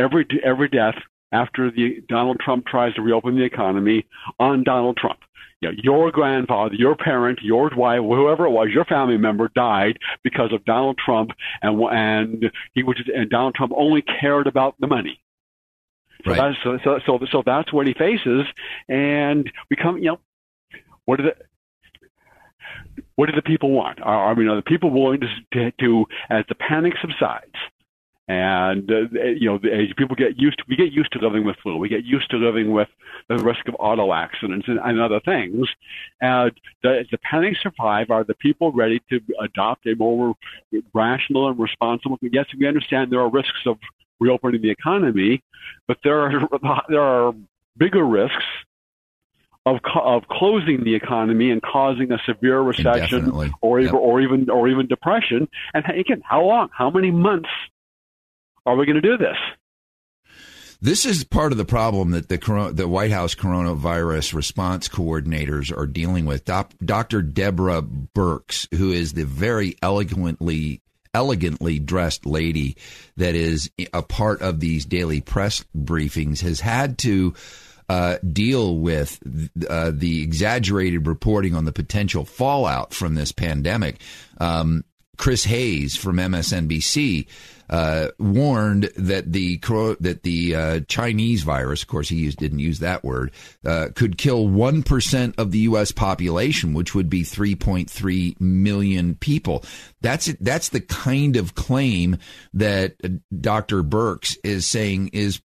every 0.00 0.26
every 0.44 0.68
death 0.68 0.96
after 1.32 1.70
the 1.70 2.02
Donald 2.08 2.38
Trump 2.40 2.66
tries 2.66 2.94
to 2.94 3.02
reopen 3.02 3.36
the 3.36 3.44
economy 3.44 4.06
on 4.38 4.64
Donald 4.64 4.96
Trump 4.96 5.20
you 5.60 5.68
know, 5.68 5.74
your 5.82 6.10
grandfather, 6.10 6.74
your 6.74 6.96
parent, 6.96 7.40
your 7.42 7.70
wife, 7.76 8.00
whoever 8.00 8.46
it 8.46 8.50
was, 8.50 8.68
your 8.72 8.84
family 8.86 9.18
member 9.18 9.50
died 9.54 9.98
because 10.24 10.52
of 10.52 10.64
Donald 10.64 10.98
Trump, 11.04 11.30
and 11.62 11.80
and 11.90 12.50
he 12.72 12.82
was 12.82 12.96
and 13.14 13.28
Donald 13.30 13.54
Trump 13.54 13.72
only 13.76 14.02
cared 14.02 14.46
about 14.46 14.74
the 14.80 14.86
money. 14.86 15.20
So 16.24 16.32
Right. 16.32 16.54
that's 16.54 16.56
so, 16.64 16.78
so 16.84 17.00
so 17.06 17.26
so 17.30 17.42
that's 17.44 17.72
what 17.72 17.86
he 17.86 17.94
faces, 17.94 18.46
and 18.88 19.50
we 19.70 19.76
come, 19.76 19.98
you 19.98 20.12
know, 20.12 20.20
what 21.04 21.16
do 21.16 21.24
the 21.24 21.34
what 23.16 23.26
do 23.26 23.32
the 23.32 23.42
people 23.42 23.70
want? 23.70 24.00
Are, 24.00 24.30
I 24.30 24.34
mean, 24.34 24.48
are 24.48 24.56
the 24.56 24.62
people 24.62 24.90
willing 24.90 25.20
to, 25.20 25.28
to, 25.52 25.72
to 25.80 26.06
as 26.30 26.44
the 26.48 26.54
panic 26.54 26.94
subsides, 27.00 27.54
and 28.30 28.88
uh, 28.92 29.08
you 29.24 29.46
know, 29.46 29.56
as 29.56 29.88
people 29.96 30.14
get 30.14 30.38
used 30.38 30.58
to, 30.58 30.64
we 30.68 30.76
get 30.76 30.92
used 30.92 31.10
to 31.14 31.18
living 31.18 31.44
with 31.44 31.56
flu, 31.64 31.76
we 31.76 31.88
get 31.88 32.04
used 32.04 32.30
to 32.30 32.36
living 32.36 32.70
with 32.70 32.86
the 33.28 33.36
risk 33.38 33.66
of 33.66 33.74
auto 33.80 34.12
accidents 34.12 34.68
and, 34.68 34.78
and 34.78 35.00
other 35.00 35.18
things. 35.18 35.66
And 36.20 36.52
the, 36.84 37.04
the 37.10 37.18
panic 37.18 37.56
survive, 37.60 38.08
are 38.10 38.22
the 38.22 38.34
people 38.34 38.70
ready 38.70 39.02
to 39.10 39.20
adopt 39.40 39.84
a 39.88 39.96
more 39.96 40.36
rational 40.94 41.48
and 41.48 41.58
responsible? 41.58 42.18
Yes, 42.22 42.46
we 42.56 42.68
understand 42.68 43.10
there 43.10 43.18
are 43.18 43.28
risks 43.28 43.66
of 43.66 43.78
reopening 44.20 44.62
the 44.62 44.70
economy, 44.70 45.42
but 45.88 45.98
there 46.04 46.20
are 46.20 46.82
there 46.88 47.02
are 47.02 47.34
bigger 47.78 48.06
risks 48.06 48.44
of 49.66 49.78
co- 49.82 50.06
of 50.06 50.28
closing 50.28 50.84
the 50.84 50.94
economy 50.94 51.50
and 51.50 51.60
causing 51.62 52.12
a 52.12 52.18
severe 52.26 52.60
recession 52.60 53.32
or 53.60 53.80
even 53.80 53.92
Yep. 53.92 54.00
or 54.00 54.20
even 54.20 54.50
or 54.50 54.68
even 54.68 54.86
depression. 54.86 55.48
And 55.74 55.84
again, 55.86 56.22
how 56.24 56.44
long? 56.44 56.68
How 56.72 56.90
many 56.90 57.10
months 57.10 57.50
are 58.66 58.76
we 58.76 58.86
going 58.86 59.00
to 59.00 59.02
do 59.02 59.16
this? 59.16 59.36
This 60.82 61.04
is 61.04 61.24
part 61.24 61.52
of 61.52 61.58
the 61.58 61.66
problem 61.66 62.12
that 62.12 62.28
the 62.28 62.70
the 62.72 62.88
White 62.88 63.10
House 63.10 63.34
coronavirus 63.34 64.32
response 64.32 64.88
coordinators 64.88 65.76
are 65.76 65.86
dealing 65.86 66.24
with. 66.24 66.46
Dr. 66.46 67.20
Deborah 67.20 67.82
Birx, 67.82 68.66
who 68.74 68.90
is 68.90 69.12
the 69.12 69.26
very 69.26 69.76
elegantly 69.82 70.80
elegantly 71.12 71.78
dressed 71.78 72.24
lady 72.24 72.76
that 73.16 73.34
is 73.34 73.70
a 73.92 74.02
part 74.02 74.40
of 74.42 74.60
these 74.60 74.86
daily 74.86 75.20
press 75.20 75.64
briefings, 75.76 76.40
has 76.40 76.60
had 76.60 76.96
to 76.98 77.34
uh, 77.90 78.18
deal 78.32 78.78
with 78.78 79.18
uh, 79.68 79.90
the 79.92 80.22
exaggerated 80.22 81.06
reporting 81.08 81.54
on 81.56 81.64
the 81.64 81.72
potential 81.72 82.24
fallout 82.24 82.94
from 82.94 83.16
this 83.16 83.32
pandemic. 83.32 84.00
Um, 84.38 84.84
Chris 85.20 85.44
Hayes 85.44 85.96
from 85.96 86.16
MSNBC 86.16 87.26
uh, 87.68 88.08
warned 88.18 88.84
that 88.96 89.30
the 89.30 89.58
that 90.00 90.22
the 90.22 90.56
uh, 90.56 90.80
Chinese 90.88 91.42
virus, 91.42 91.82
of 91.82 91.88
course, 91.88 92.08
he 92.08 92.16
used, 92.16 92.38
didn't 92.38 92.60
use 92.60 92.78
that 92.78 93.04
word, 93.04 93.30
uh, 93.66 93.88
could 93.94 94.16
kill 94.16 94.48
one 94.48 94.82
percent 94.82 95.34
of 95.36 95.50
the 95.50 95.58
U.S. 95.58 95.92
population, 95.92 96.72
which 96.72 96.94
would 96.94 97.10
be 97.10 97.22
3.3 97.22 98.40
million 98.40 99.14
people. 99.14 99.62
That's 100.00 100.32
that's 100.40 100.70
the 100.70 100.80
kind 100.80 101.36
of 101.36 101.54
claim 101.54 102.16
that 102.54 102.94
uh, 103.04 103.08
Dr. 103.38 103.82
Birx 103.82 104.38
is 104.42 104.64
saying 104.64 105.10
is 105.12 105.42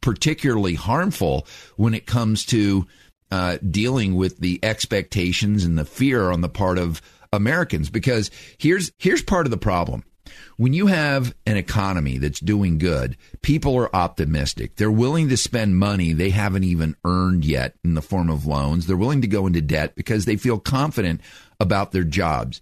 particularly 0.00 0.74
harmful 0.74 1.46
when 1.76 1.94
it 1.94 2.04
comes 2.04 2.44
to 2.46 2.88
uh, 3.30 3.58
dealing 3.70 4.16
with 4.16 4.38
the 4.38 4.58
expectations 4.64 5.64
and 5.64 5.78
the 5.78 5.84
fear 5.84 6.32
on 6.32 6.40
the 6.40 6.48
part 6.48 6.78
of 6.78 7.00
Americans. 7.32 7.90
Because 7.90 8.30
here's 8.58 8.92
here's 8.98 9.22
part 9.22 9.46
of 9.46 9.50
the 9.50 9.56
problem. 9.56 10.04
When 10.56 10.72
you 10.72 10.86
have 10.88 11.34
an 11.46 11.56
economy 11.56 12.18
that's 12.18 12.40
doing 12.40 12.78
good, 12.78 13.16
people 13.42 13.76
are 13.76 13.94
optimistic. 13.94 14.76
They're 14.76 14.90
willing 14.90 15.28
to 15.28 15.36
spend 15.36 15.78
money 15.78 16.12
they 16.12 16.30
haven't 16.30 16.64
even 16.64 16.96
earned 17.04 17.44
yet 17.44 17.74
in 17.84 17.94
the 17.94 18.02
form 18.02 18.28
of 18.28 18.46
loans. 18.46 18.86
They're 18.86 18.96
willing 18.96 19.22
to 19.22 19.28
go 19.28 19.46
into 19.46 19.60
debt 19.60 19.94
because 19.94 20.24
they 20.24 20.36
feel 20.36 20.58
confident 20.58 21.20
about 21.60 21.92
their 21.92 22.04
jobs. 22.04 22.60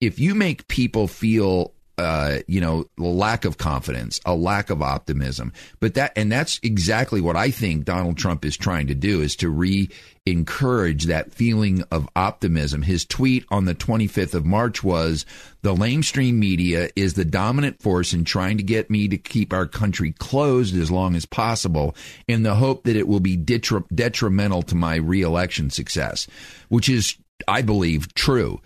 If 0.00 0.18
you 0.18 0.34
make 0.34 0.68
people 0.68 1.08
feel 1.08 1.74
uh, 1.98 2.38
you 2.46 2.60
know, 2.60 2.86
lack 2.96 3.44
of 3.44 3.58
confidence, 3.58 4.20
a 4.24 4.34
lack 4.34 4.70
of 4.70 4.80
optimism. 4.80 5.52
But 5.80 5.94
that, 5.94 6.12
and 6.16 6.30
that's 6.30 6.60
exactly 6.62 7.20
what 7.20 7.36
I 7.36 7.50
think 7.50 7.84
Donald 7.84 8.16
Trump 8.16 8.44
is 8.44 8.56
trying 8.56 8.86
to 8.86 8.94
do 8.94 9.20
is 9.20 9.34
to 9.36 9.50
re 9.50 9.90
encourage 10.26 11.06
that 11.06 11.32
feeling 11.32 11.82
of 11.90 12.08
optimism. 12.14 12.82
His 12.82 13.04
tweet 13.04 13.44
on 13.50 13.64
the 13.64 13.74
25th 13.74 14.34
of 14.34 14.44
March 14.44 14.84
was 14.84 15.24
the 15.62 15.74
lamestream 15.74 16.34
media 16.34 16.90
is 16.94 17.14
the 17.14 17.24
dominant 17.24 17.82
force 17.82 18.12
in 18.12 18.24
trying 18.24 18.58
to 18.58 18.62
get 18.62 18.90
me 18.90 19.08
to 19.08 19.16
keep 19.16 19.52
our 19.52 19.66
country 19.66 20.12
closed 20.12 20.76
as 20.76 20.90
long 20.90 21.16
as 21.16 21.26
possible 21.26 21.96
in 22.26 22.42
the 22.42 22.54
hope 22.54 22.84
that 22.84 22.96
it 22.96 23.08
will 23.08 23.20
be 23.20 23.36
detri- 23.36 23.84
detrimental 23.94 24.62
to 24.62 24.74
my 24.74 24.96
reelection 24.96 25.70
success, 25.70 26.26
which 26.68 26.88
is, 26.88 27.16
I 27.46 27.62
believe, 27.62 28.14
true. 28.14 28.60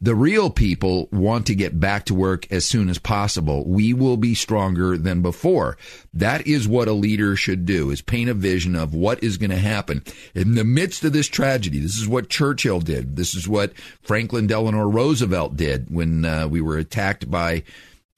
The 0.00 0.14
real 0.14 0.50
people 0.50 1.08
want 1.12 1.46
to 1.46 1.54
get 1.54 1.80
back 1.80 2.04
to 2.06 2.14
work 2.14 2.50
as 2.52 2.66
soon 2.66 2.88
as 2.88 2.98
possible. 2.98 3.64
We 3.66 3.94
will 3.94 4.16
be 4.16 4.34
stronger 4.34 4.98
than 4.98 5.22
before. 5.22 5.78
That 6.12 6.46
is 6.46 6.68
what 6.68 6.88
a 6.88 6.92
leader 6.92 7.36
should 7.36 7.64
do 7.64 7.90
is 7.90 8.02
paint 8.02 8.28
a 8.28 8.34
vision 8.34 8.76
of 8.76 8.92
what 8.92 9.22
is 9.22 9.38
going 9.38 9.50
to 9.50 9.56
happen 9.56 10.02
in 10.34 10.56
the 10.56 10.64
midst 10.64 11.04
of 11.04 11.12
this 11.12 11.28
tragedy. 11.28 11.78
This 11.78 11.96
is 11.96 12.08
what 12.08 12.28
Churchill 12.28 12.80
did. 12.80 13.16
This 13.16 13.34
is 13.34 13.48
what 13.48 13.72
Franklin 14.02 14.46
Delano 14.46 14.82
Roosevelt 14.82 15.56
did 15.56 15.88
when 15.88 16.24
uh, 16.24 16.48
we 16.48 16.60
were 16.60 16.76
attacked 16.76 17.30
by 17.30 17.62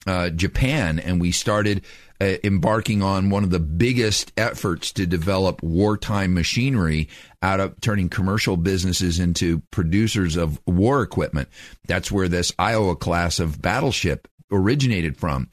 uh, 0.07 0.29
Japan 0.29 0.99
and 0.99 1.21
we 1.21 1.31
started 1.31 1.83
uh, 2.19 2.35
embarking 2.43 3.01
on 3.01 3.29
one 3.29 3.43
of 3.43 3.49
the 3.49 3.59
biggest 3.59 4.31
efforts 4.37 4.91
to 4.93 5.05
develop 5.05 5.61
wartime 5.61 6.33
machinery 6.33 7.09
out 7.41 7.59
of 7.59 7.79
turning 7.81 8.09
commercial 8.09 8.57
businesses 8.57 9.19
into 9.19 9.61
producers 9.71 10.35
of 10.35 10.59
war 10.65 11.01
equipment. 11.01 11.49
That's 11.87 12.11
where 12.11 12.27
this 12.27 12.51
Iowa 12.57 12.95
class 12.95 13.39
of 13.39 13.61
battleship 13.61 14.27
originated 14.51 15.17
from. 15.17 15.49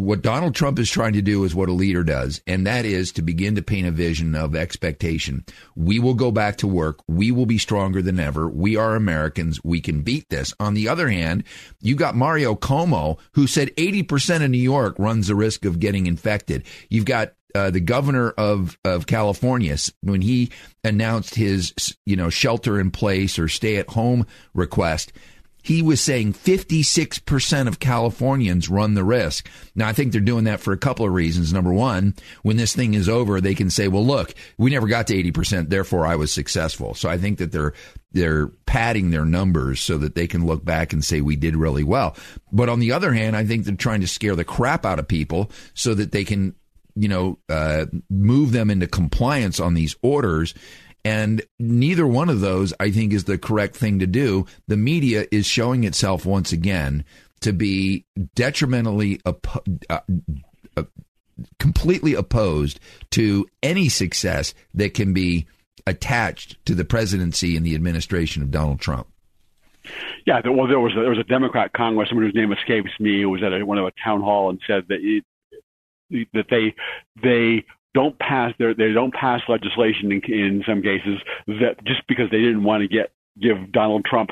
What 0.00 0.22
Donald 0.22 0.54
Trump 0.54 0.78
is 0.78 0.90
trying 0.90 1.12
to 1.12 1.20
do 1.20 1.44
is 1.44 1.54
what 1.54 1.68
a 1.68 1.72
leader 1.72 2.02
does, 2.02 2.40
and 2.46 2.66
that 2.66 2.86
is 2.86 3.12
to 3.12 3.22
begin 3.22 3.56
to 3.56 3.62
paint 3.62 3.86
a 3.86 3.90
vision 3.90 4.34
of 4.34 4.56
expectation. 4.56 5.44
We 5.76 5.98
will 5.98 6.14
go 6.14 6.30
back 6.30 6.56
to 6.58 6.66
work. 6.66 7.00
We 7.06 7.30
will 7.32 7.44
be 7.44 7.58
stronger 7.58 8.00
than 8.00 8.18
ever. 8.18 8.48
We 8.48 8.76
are 8.76 8.96
Americans. 8.96 9.60
We 9.62 9.82
can 9.82 10.00
beat 10.00 10.30
this. 10.30 10.54
On 10.58 10.72
the 10.72 10.88
other 10.88 11.10
hand, 11.10 11.44
you 11.82 11.96
got 11.96 12.16
Mario 12.16 12.54
Cuomo, 12.54 13.18
who 13.32 13.46
said 13.46 13.76
80% 13.76 14.42
of 14.42 14.50
New 14.50 14.56
York 14.56 14.98
runs 14.98 15.26
the 15.26 15.34
risk 15.34 15.66
of 15.66 15.78
getting 15.78 16.06
infected. 16.06 16.64
You've 16.88 17.04
got 17.04 17.34
uh, 17.54 17.68
the 17.68 17.80
governor 17.80 18.30
of, 18.30 18.78
of 18.86 19.06
California, 19.06 19.76
when 20.00 20.22
he 20.22 20.50
announced 20.82 21.34
his, 21.34 21.74
you 22.06 22.16
know, 22.16 22.30
shelter 22.30 22.80
in 22.80 22.90
place 22.90 23.38
or 23.38 23.48
stay 23.48 23.76
at 23.76 23.90
home 23.90 24.26
request, 24.54 25.12
he 25.62 25.82
was 25.82 26.00
saying 26.00 26.34
56% 26.34 27.68
of 27.68 27.80
Californians 27.80 28.68
run 28.68 28.94
the 28.94 29.04
risk. 29.04 29.48
Now, 29.74 29.88
I 29.88 29.92
think 29.92 30.12
they're 30.12 30.20
doing 30.20 30.44
that 30.44 30.60
for 30.60 30.72
a 30.72 30.78
couple 30.78 31.06
of 31.06 31.12
reasons. 31.12 31.52
Number 31.52 31.72
one, 31.72 32.14
when 32.42 32.56
this 32.56 32.74
thing 32.74 32.94
is 32.94 33.08
over, 33.08 33.40
they 33.40 33.54
can 33.54 33.70
say, 33.70 33.88
well, 33.88 34.04
look, 34.04 34.34
we 34.58 34.70
never 34.70 34.86
got 34.86 35.06
to 35.08 35.14
80%, 35.14 35.68
therefore 35.68 36.06
I 36.06 36.16
was 36.16 36.32
successful. 36.32 36.94
So 36.94 37.08
I 37.08 37.18
think 37.18 37.38
that 37.38 37.52
they're, 37.52 37.72
they're 38.12 38.48
padding 38.66 39.10
their 39.10 39.24
numbers 39.24 39.80
so 39.80 39.98
that 39.98 40.14
they 40.14 40.26
can 40.26 40.46
look 40.46 40.64
back 40.64 40.92
and 40.92 41.04
say 41.04 41.20
we 41.20 41.36
did 41.36 41.56
really 41.56 41.84
well. 41.84 42.16
But 42.52 42.68
on 42.68 42.80
the 42.80 42.92
other 42.92 43.12
hand, 43.12 43.36
I 43.36 43.44
think 43.44 43.64
they're 43.64 43.76
trying 43.76 44.00
to 44.00 44.08
scare 44.08 44.36
the 44.36 44.44
crap 44.44 44.84
out 44.84 44.98
of 44.98 45.08
people 45.08 45.50
so 45.74 45.94
that 45.94 46.12
they 46.12 46.24
can, 46.24 46.54
you 46.94 47.08
know, 47.08 47.38
uh, 47.48 47.86
move 48.08 48.52
them 48.52 48.70
into 48.70 48.86
compliance 48.86 49.60
on 49.60 49.74
these 49.74 49.94
orders. 50.02 50.54
And 51.04 51.42
neither 51.58 52.06
one 52.06 52.28
of 52.28 52.40
those, 52.40 52.74
I 52.78 52.90
think, 52.90 53.12
is 53.12 53.24
the 53.24 53.38
correct 53.38 53.76
thing 53.76 53.98
to 54.00 54.06
do. 54.06 54.46
The 54.68 54.76
media 54.76 55.26
is 55.30 55.46
showing 55.46 55.84
itself 55.84 56.26
once 56.26 56.52
again 56.52 57.04
to 57.40 57.52
be 57.52 58.04
detrimentally, 58.34 59.20
uh, 59.24 59.32
uh, 59.88 60.00
completely 61.58 62.14
opposed 62.14 62.80
to 63.12 63.46
any 63.62 63.88
success 63.88 64.52
that 64.74 64.92
can 64.92 65.14
be 65.14 65.46
attached 65.86 66.62
to 66.66 66.74
the 66.74 66.84
presidency 66.84 67.56
and 67.56 67.64
the 67.64 67.74
administration 67.74 68.42
of 68.42 68.50
Donald 68.50 68.80
Trump. 68.80 69.06
Yeah, 70.26 70.40
well, 70.44 70.68
there 70.68 70.78
was 70.78 70.92
a, 70.92 71.00
there 71.00 71.10
was 71.10 71.18
a 71.18 71.24
Democrat 71.24 71.72
congressman 71.72 72.22
whose 72.22 72.34
name 72.34 72.52
escapes 72.52 72.90
me 73.00 73.22
who 73.22 73.30
was 73.30 73.42
at 73.42 73.52
a, 73.52 73.64
one 73.64 73.78
of 73.78 73.86
a 73.86 73.92
town 74.04 74.20
hall 74.20 74.50
and 74.50 74.60
said 74.66 74.84
that 74.88 74.98
it, 75.00 75.24
that 76.34 76.46
they 76.50 76.74
they 77.22 77.64
don't 77.94 78.18
pass 78.18 78.54
their 78.58 78.74
they 78.74 78.92
don't 78.92 79.12
pass 79.12 79.42
legislation 79.48 80.12
in, 80.12 80.22
in 80.32 80.64
some 80.66 80.82
cases 80.82 81.18
that 81.46 81.84
just 81.84 82.06
because 82.06 82.30
they 82.30 82.38
didn't 82.38 82.64
want 82.64 82.82
to 82.82 82.88
get 82.88 83.12
give 83.40 83.72
Donald 83.72 84.04
Trump 84.04 84.30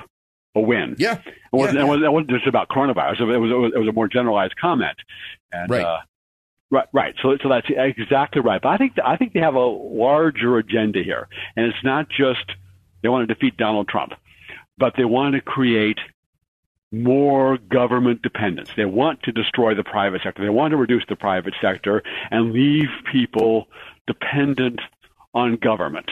a 0.55 0.61
win. 0.61 0.97
Yeah, 0.99 1.19
it 1.27 1.35
wasn't, 1.53 1.79
yeah, 1.79 1.85
it 1.85 1.89
wasn't, 1.89 2.05
it 2.05 2.13
wasn't 2.13 2.31
just 2.31 2.47
about 2.47 2.69
coronavirus. 2.69 3.21
It 3.21 3.39
was, 3.39 3.51
it 3.51 3.55
was 3.55 3.73
it 3.75 3.79
was 3.79 3.89
a 3.89 3.93
more 3.93 4.09
generalized 4.09 4.57
comment. 4.57 4.97
And, 5.53 5.71
Right. 5.71 5.85
Uh, 5.85 5.99
Right, 6.71 6.87
right. 6.93 7.15
So, 7.23 7.35
so 7.43 7.49
that's 7.49 7.67
exactly 7.71 8.43
right. 8.43 8.61
But 8.61 8.69
I 8.69 8.77
think 8.77 8.93
I 9.03 9.17
think 9.17 9.33
they 9.33 9.41
have 9.41 9.55
a 9.55 9.59
larger 9.59 10.59
agenda 10.59 11.03
here, 11.03 11.27
and 11.57 11.65
it's 11.65 11.83
not 11.83 12.11
just 12.11 12.45
they 13.03 13.09
want 13.09 13.27
to 13.27 13.35
defeat 13.35 13.57
Donald 13.57 13.89
Trump, 13.89 14.13
but 14.77 14.93
they 14.97 15.07
want 15.07 15.35
to 15.35 15.41
create 15.41 15.99
more 16.91 17.59
government 17.59 18.23
dependence. 18.23 18.71
They 18.77 18.85
want 18.85 19.23
to 19.25 19.33
destroy 19.33 19.75
the 19.75 19.85
private 19.85 20.23
sector. 20.23 20.43
They 20.43 20.49
want 20.49 20.71
to 20.73 20.77
reduce 20.77 21.05
the 21.09 21.17
private 21.17 21.55
sector 21.61 22.03
and 22.31 22.53
leave 22.53 22.89
people 23.13 23.69
dependent 24.07 24.81
on 25.35 25.57
government. 25.57 26.11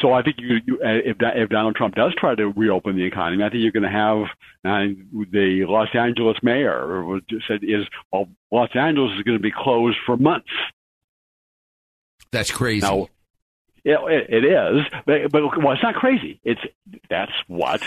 So 0.00 0.12
I 0.12 0.22
think 0.22 0.36
you, 0.38 0.60
you, 0.66 0.78
if, 0.82 1.16
if 1.20 1.48
Donald 1.48 1.76
Trump 1.76 1.94
does 1.94 2.14
try 2.14 2.34
to 2.34 2.48
reopen 2.48 2.96
the 2.96 3.04
economy, 3.04 3.44
I 3.44 3.50
think 3.50 3.62
you're 3.62 3.72
going 3.72 3.82
to 3.82 3.88
have 3.88 4.22
uh, 4.64 4.94
the 5.30 5.64
Los 5.66 5.88
Angeles 5.94 6.38
mayor 6.42 7.20
said 7.46 7.60
is 7.62 7.86
well, 8.12 8.28
Los 8.50 8.70
Angeles 8.74 9.16
is 9.16 9.22
going 9.22 9.36
to 9.36 9.42
be 9.42 9.52
closed 9.52 9.98
for 10.06 10.16
months 10.16 10.50
That's 12.30 12.50
crazy. 12.50 12.80
Now, 12.86 13.08
it, 13.84 14.26
it 14.28 14.44
is, 14.44 14.86
but, 15.06 15.30
but 15.30 15.58
well, 15.58 15.72
it's 15.72 15.82
not 15.82 15.94
crazy. 15.94 16.40
It's 16.44 16.60
that's 17.10 17.32
what 17.48 17.82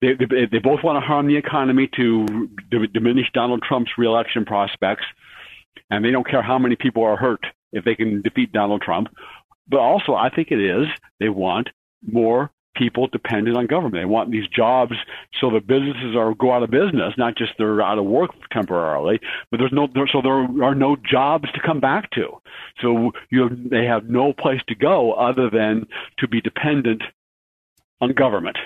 they, 0.00 0.14
they, 0.14 0.46
they 0.50 0.58
both 0.58 0.82
want 0.82 0.96
to 0.96 1.06
harm 1.06 1.26
the 1.26 1.36
economy 1.36 1.88
to 1.96 2.48
d- 2.70 2.86
diminish 2.92 3.26
Donald 3.32 3.62
Trump's 3.62 3.92
reelection 3.96 4.44
prospects, 4.44 5.04
and 5.90 6.04
they 6.04 6.10
don't 6.10 6.28
care 6.28 6.42
how 6.42 6.58
many 6.58 6.76
people 6.76 7.02
are 7.04 7.16
hurt 7.16 7.46
if 7.72 7.84
they 7.84 7.94
can 7.94 8.22
defeat 8.22 8.52
Donald 8.52 8.82
Trump. 8.82 9.08
But 9.68 9.80
also, 9.80 10.14
I 10.14 10.30
think 10.30 10.50
it 10.50 10.60
is 10.60 10.86
they 11.18 11.28
want 11.28 11.68
more 12.02 12.50
people 12.76 13.08
dependent 13.08 13.56
on 13.56 13.66
government. 13.66 14.02
They 14.02 14.04
want 14.04 14.30
these 14.30 14.46
jobs 14.48 14.92
so 15.40 15.50
the 15.50 15.60
businesses 15.60 16.14
are 16.14 16.34
go 16.34 16.52
out 16.52 16.62
of 16.62 16.70
business, 16.70 17.14
not 17.16 17.36
just 17.36 17.52
they're 17.58 17.82
out 17.82 17.98
of 17.98 18.04
work 18.04 18.30
temporarily, 18.52 19.18
but 19.50 19.58
there's 19.58 19.72
no 19.72 19.88
there, 19.92 20.06
so 20.06 20.20
there 20.22 20.46
are 20.62 20.74
no 20.74 20.96
jobs 20.96 21.50
to 21.52 21.60
come 21.60 21.80
back 21.80 22.10
to. 22.10 22.28
So 22.82 23.12
you 23.30 23.42
have, 23.42 23.70
they 23.70 23.86
have 23.86 24.08
no 24.08 24.32
place 24.32 24.60
to 24.68 24.74
go 24.74 25.12
other 25.12 25.50
than 25.50 25.86
to 26.18 26.28
be 26.28 26.40
dependent 26.40 27.02
on 28.00 28.12
government. 28.12 28.58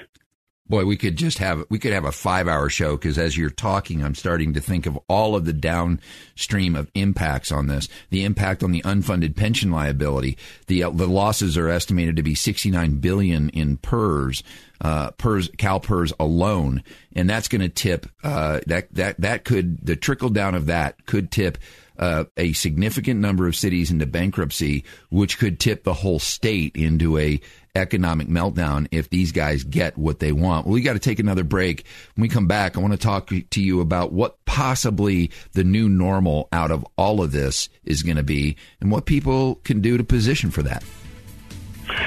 Boy, 0.71 0.85
we 0.85 0.97
could 0.97 1.17
just 1.17 1.39
have 1.39 1.65
we 1.69 1.81
could 1.81 1.93
have 1.93 2.05
a 2.05 2.13
five 2.13 2.47
hour 2.47 2.69
show 2.69 2.97
because 2.97 3.19
as 3.19 3.37
you're 3.37 3.51
talking, 3.51 4.05
I'm 4.05 4.15
starting 4.15 4.55
to 4.55 4.61
think 4.61 4.87
of 4.87 4.97
all 5.09 5.35
of 5.35 5.45
the 5.45 5.53
downstream 5.53 6.77
of 6.77 6.89
impacts 6.95 7.51
on 7.51 7.67
this. 7.67 7.89
The 8.11 8.23
impact 8.23 8.63
on 8.63 8.71
the 8.71 8.81
unfunded 8.83 9.35
pension 9.35 9.73
liability. 9.73 10.39
The 10.69 10.85
uh, 10.85 10.91
the 10.91 11.09
losses 11.09 11.59
are 11.59 11.69
estimated 11.69 12.15
to 12.17 12.23
be 12.23 12.37
69 12.37 13.01
billion 13.01 13.49
in 13.49 13.79
PERS, 13.79 14.45
uh, 14.81 15.11
PERS 15.11 15.49
CalPERS 15.49 16.13
alone, 16.21 16.85
and 17.17 17.29
that's 17.29 17.49
going 17.49 17.63
to 17.63 17.69
tip 17.69 18.07
uh, 18.23 18.61
that 18.69 18.95
that 18.95 19.21
that 19.21 19.45
could 19.45 19.85
the 19.85 19.97
trickle 19.97 20.31
down 20.31 20.55
of 20.55 20.67
that 20.67 21.05
could 21.05 21.33
tip 21.33 21.59
uh, 22.01 22.25
a 22.37 22.53
significant 22.55 23.21
number 23.21 23.47
of 23.47 23.55
cities 23.55 23.91
into 23.91 24.07
bankruptcy, 24.07 24.85
which 25.11 25.39
could 25.39 25.61
tip 25.61 25.85
the 25.85 25.95
whole 25.95 26.19
state 26.19 26.75
into 26.75 27.19
a 27.19 27.41
economic 27.77 28.27
meltdown 28.27 28.89
if 28.91 29.11
these 29.11 29.31
guys 29.31 29.63
get 29.63 29.97
what 29.97 30.19
they 30.19 30.33
want. 30.33 30.67
Well, 30.67 30.73
we 30.73 30.81
got 30.81 30.95
to 30.95 30.99
take 30.99 31.21
another 31.21 31.45
break. 31.45 31.85
When 32.15 32.23
we 32.23 32.29
come 32.29 32.49
back, 32.49 32.77
I 32.77 32.81
want 32.81 32.95
to 32.95 32.99
talk 32.99 33.29
to 33.29 33.63
you 33.63 33.81
about 33.81 34.13
what 34.13 34.45
possibly 34.45 35.31
the 35.53 35.63
new 35.63 35.89
normal 35.89 36.49
out 36.53 36.71
of 36.71 36.85
all 36.97 37.23
of 37.23 37.31
this 37.33 37.69
is 37.85 38.03
going 38.03 38.17
to 38.17 38.25
be 38.25 38.57
and 38.81 38.91
what 38.91 39.05
people 39.05 39.57
can 39.57 39.81
do 39.81 39.97
to 39.97 40.03
position 40.03 40.51
for 40.51 40.63
that. 40.63 40.83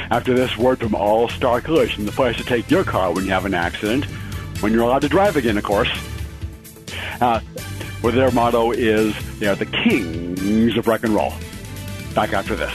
After 0.09 0.33
this 0.33 0.57
word 0.57 0.79
from 0.79 0.95
All 0.95 1.29
Star 1.29 1.61
Collision, 1.61 2.05
the 2.05 2.11
place 2.11 2.37
to 2.37 2.43
take 2.43 2.69
your 2.69 2.83
car 2.83 3.13
when 3.13 3.25
you 3.25 3.31
have 3.31 3.45
an 3.45 3.53
accident, 3.53 4.05
when 4.61 4.73
you're 4.73 4.83
allowed 4.83 5.03
to 5.03 5.09
drive 5.09 5.35
again, 5.37 5.57
of 5.57 5.63
course. 5.63 5.89
Uh, 7.21 7.39
where 8.03 8.11
their 8.11 8.31
motto 8.31 8.71
is 8.71 9.15
they 9.39 9.47
are 9.47 9.55
the 9.55 9.65
kings 9.65 10.77
of 10.77 10.87
wreck 10.87 11.03
and 11.03 11.15
roll. 11.15 11.33
Back 12.13 12.33
after 12.33 12.53
this. 12.53 12.73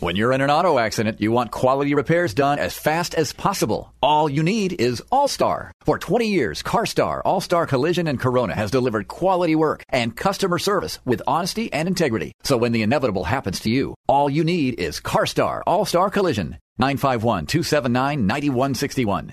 When 0.00 0.16
you're 0.16 0.32
in 0.32 0.40
an 0.40 0.50
auto 0.50 0.78
accident, 0.78 1.20
you 1.20 1.30
want 1.30 1.52
quality 1.52 1.94
repairs 1.94 2.34
done 2.34 2.58
as 2.58 2.76
fast 2.76 3.14
as 3.14 3.32
possible. 3.32 3.94
All 4.02 4.28
you 4.28 4.42
need 4.42 4.78
is 4.78 5.00
All 5.12 5.28
Star. 5.28 5.72
For 5.84 5.98
20 5.98 6.26
years, 6.26 6.62
CarStar, 6.62 7.22
All 7.24 7.40
Star 7.40 7.64
Collision, 7.64 8.08
and 8.08 8.20
Corona 8.20 8.54
has 8.54 8.72
delivered 8.72 9.06
quality 9.08 9.54
work 9.54 9.84
and 9.88 10.16
customer 10.16 10.58
service 10.58 10.98
with 11.06 11.22
honesty 11.26 11.72
and 11.72 11.88
integrity. 11.88 12.32
So 12.42 12.56
when 12.56 12.72
the 12.72 12.82
inevitable 12.82 13.24
happens 13.24 13.60
to 13.60 13.70
you, 13.70 13.94
all 14.08 14.28
you 14.28 14.44
need 14.44 14.80
is 14.80 15.00
CarStar, 15.00 15.62
All 15.66 15.84
Star 15.86 16.10
Collision. 16.10 16.58
951 16.78 17.46
279 17.46 18.26
9161. 18.26 19.32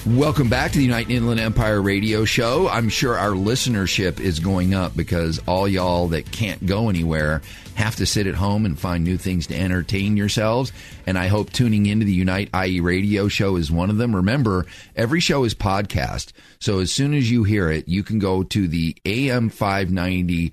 Welcome 0.07 0.49
back 0.49 0.71
to 0.71 0.79
the 0.79 0.83
United 0.83 1.11
Inland 1.11 1.39
Empire 1.39 1.79
radio 1.79 2.25
show. 2.25 2.67
I'm 2.67 2.89
sure 2.89 3.15
our 3.15 3.33
listenership 3.33 4.19
is 4.19 4.39
going 4.39 4.73
up 4.73 4.97
because 4.97 5.39
all 5.47 5.67
y'all 5.67 6.07
that 6.07 6.31
can't 6.31 6.65
go 6.65 6.89
anywhere 6.89 7.43
have 7.75 7.97
to 7.97 8.07
sit 8.07 8.25
at 8.25 8.33
home 8.33 8.65
and 8.65 8.79
find 8.79 9.03
new 9.03 9.17
things 9.17 9.45
to 9.47 9.55
entertain 9.55 10.17
yourselves. 10.17 10.73
And 11.05 11.19
I 11.19 11.27
hope 11.27 11.51
tuning 11.51 11.85
into 11.85 12.07
the 12.07 12.13
Unite 12.13 12.49
IE 12.55 12.79
radio 12.79 13.27
show 13.27 13.57
is 13.57 13.69
one 13.71 13.91
of 13.91 13.97
them. 13.97 14.15
Remember, 14.15 14.65
every 14.95 15.19
show 15.19 15.43
is 15.43 15.53
podcast. 15.53 16.31
So 16.57 16.79
as 16.79 16.91
soon 16.91 17.13
as 17.13 17.29
you 17.29 17.43
hear 17.43 17.69
it, 17.69 17.87
you 17.87 18.01
can 18.01 18.17
go 18.17 18.41
to 18.41 18.67
the 18.67 18.97
am590.info 19.05 20.51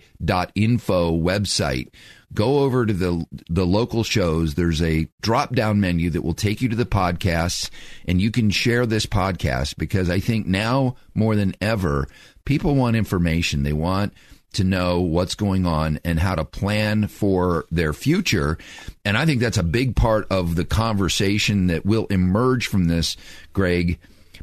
website 1.18 1.88
go 2.34 2.61
over 2.61 2.84
to 2.84 2.92
the 2.92 3.24
the 3.49 3.66
local 3.66 4.05
shows. 4.05 4.55
There's 4.55 4.82
a 4.82 5.09
drop 5.20 5.55
down 5.55 5.80
menu 5.80 6.11
that 6.11 6.22
will 6.22 6.34
take 6.34 6.61
you 6.61 6.68
to 6.68 6.76
the 6.76 6.84
podcasts, 6.84 7.70
and 8.07 8.20
you 8.20 8.30
can 8.30 8.51
share 8.51 8.86
this 8.86 9.07
podcast 9.07 9.38
because 9.76 10.11
I 10.11 10.20
think 10.20 10.47
now 10.47 10.97
more 11.14 11.36
than 11.36 11.55
ever, 11.61 12.09
people 12.45 12.74
want 12.74 12.97
information. 12.97 13.62
They 13.62 13.72
want 13.72 14.12
to 14.55 14.64
know 14.64 15.01
what's 15.01 15.34
going 15.34 15.66
on 15.66 16.01
and 16.05 16.18
how 16.18 16.34
to 16.34 16.45
plan 16.45 17.07
for 17.07 17.66
their 17.70 17.93
future. 17.93 18.59
And 19.05 19.16
I 19.16 19.26
think 19.26 19.41
that's 19.41 19.59
a 19.59 19.62
big 19.62 19.95
part 19.95 20.26
of 20.30 20.57
the 20.57 20.64
conversation 20.64 21.66
that 21.66 21.84
will 21.84 22.07
emerge 22.07 22.66
from 22.66 22.86
this, 22.86 23.16
Greg 23.53 23.99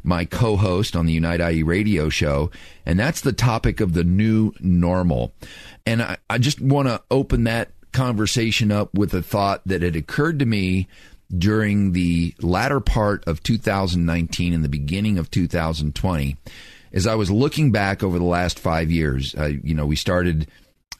my 0.06 0.24
co 0.24 0.56
host 0.56 0.94
on 0.94 1.06
the 1.06 1.12
Unite 1.12 1.40
IE 1.40 1.62
radio 1.62 2.08
show, 2.08 2.50
and 2.86 2.98
that's 2.98 3.20
the 3.20 3.32
topic 3.32 3.80
of 3.80 3.92
the 3.92 4.04
new 4.04 4.52
normal. 4.60 5.34
And 5.84 6.00
I, 6.00 6.16
I 6.30 6.38
just 6.38 6.60
want 6.60 6.88
to 6.88 7.02
open 7.10 7.44
that 7.44 7.70
conversation 7.92 8.70
up 8.70 8.94
with 8.94 9.12
a 9.14 9.22
thought 9.22 9.62
that 9.66 9.82
had 9.82 9.96
occurred 9.96 10.38
to 10.38 10.46
me 10.46 10.86
during 11.36 11.92
the 11.92 12.34
latter 12.40 12.80
part 12.80 13.26
of 13.26 13.42
2019 13.42 14.52
and 14.52 14.64
the 14.64 14.68
beginning 14.68 15.18
of 15.18 15.30
2020 15.30 16.36
as 16.92 17.06
I 17.06 17.14
was 17.14 17.30
looking 17.30 17.72
back 17.72 18.02
over 18.02 18.18
the 18.18 18.24
last 18.24 18.58
five 18.58 18.90
years. 18.90 19.34
Uh, 19.34 19.50
you 19.62 19.74
know, 19.74 19.86
we 19.86 19.96
started 19.96 20.48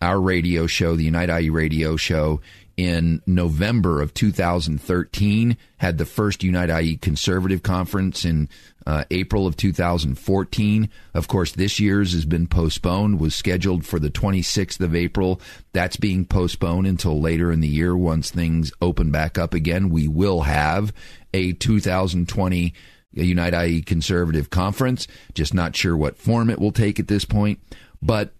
our 0.03 0.21
radio 0.21 0.67
show, 0.67 0.97
the 0.97 1.05
Unite 1.05 1.31
IE 1.31 1.51
radio 1.51 1.97
show, 1.97 2.41
in 2.77 3.23
November 3.27 4.03
of 4.03 4.13
2013, 4.13 5.57
had 5.79 5.97
the 5.97 6.05
first 6.05 6.43
Unite 6.43 6.69
IE 6.69 6.97
conservative 6.97 7.63
conference 7.63 8.25
in 8.25 8.49
uh, 8.87 9.05
April 9.11 9.47
of 9.47 9.57
2014. 9.57 10.89
Of 11.15 11.29
course, 11.29 11.53
this 11.53 11.81
year's 11.81 12.13
has 12.13 12.25
been 12.25 12.47
postponed, 12.47 13.19
was 13.21 13.35
scheduled 13.35 13.85
for 13.85 13.99
the 13.99 14.11
26th 14.11 14.81
of 14.81 14.95
April. 14.95 15.41
That's 15.73 15.97
being 15.97 16.25
postponed 16.25 16.87
until 16.87 17.21
later 17.21 17.51
in 17.51 17.61
the 17.61 17.69
year 17.69 17.97
once 17.97 18.31
things 18.31 18.73
open 18.81 19.11
back 19.11 19.39
up 19.39 19.55
again. 19.55 19.91
We 19.91 20.09
will 20.09 20.43
have 20.43 20.93
a 21.35 21.53
2020 21.53 22.75
Unite 23.13 23.55
IE 23.55 23.83
conservative 23.83 24.51
conference, 24.51 25.07
just 25.33 25.55
not 25.55 25.75
sure 25.75 25.97
what 25.97 26.19
form 26.19 26.51
it 26.51 26.59
will 26.59 26.73
take 26.73 27.01
at 27.01 27.09
this 27.09 27.25
point. 27.25 27.61
But 28.03 28.35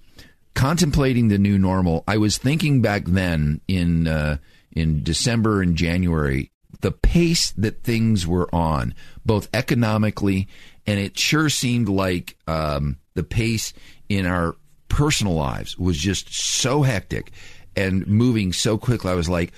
contemplating 0.55 1.29
the 1.29 1.39
new 1.39 1.59
normal, 1.59 2.05
I 2.07 2.19
was 2.19 2.37
thinking 2.37 2.83
back 2.83 3.05
then 3.07 3.63
in 3.67 4.07
uh, 4.07 4.37
in 4.73 5.03
December 5.03 5.63
and 5.63 5.77
January 5.77 6.51
the 6.81 6.93
pace 6.93 7.53
that 7.53 7.83
things 7.83 8.27
were 8.27 8.53
on, 8.55 8.95
both 9.25 9.49
economically 9.55 10.49
and 10.87 11.01
it 11.01 11.19
sure 11.19 11.49
seemed 11.49 11.89
like 11.89 12.37
um, 12.47 12.99
the 13.15 13.25
pace 13.25 13.73
in 14.09 14.27
our 14.27 14.55
personal 14.89 15.35
lives 15.35 15.77
was 15.77 15.99
just 15.99 16.33
so 16.33 16.83
hectic 16.83 17.33
and 17.75 18.07
moving 18.07 18.53
so 18.53 18.79
quickly. 18.79 19.11
I 19.11 19.15
was 19.15 19.29
like, 19.29 19.53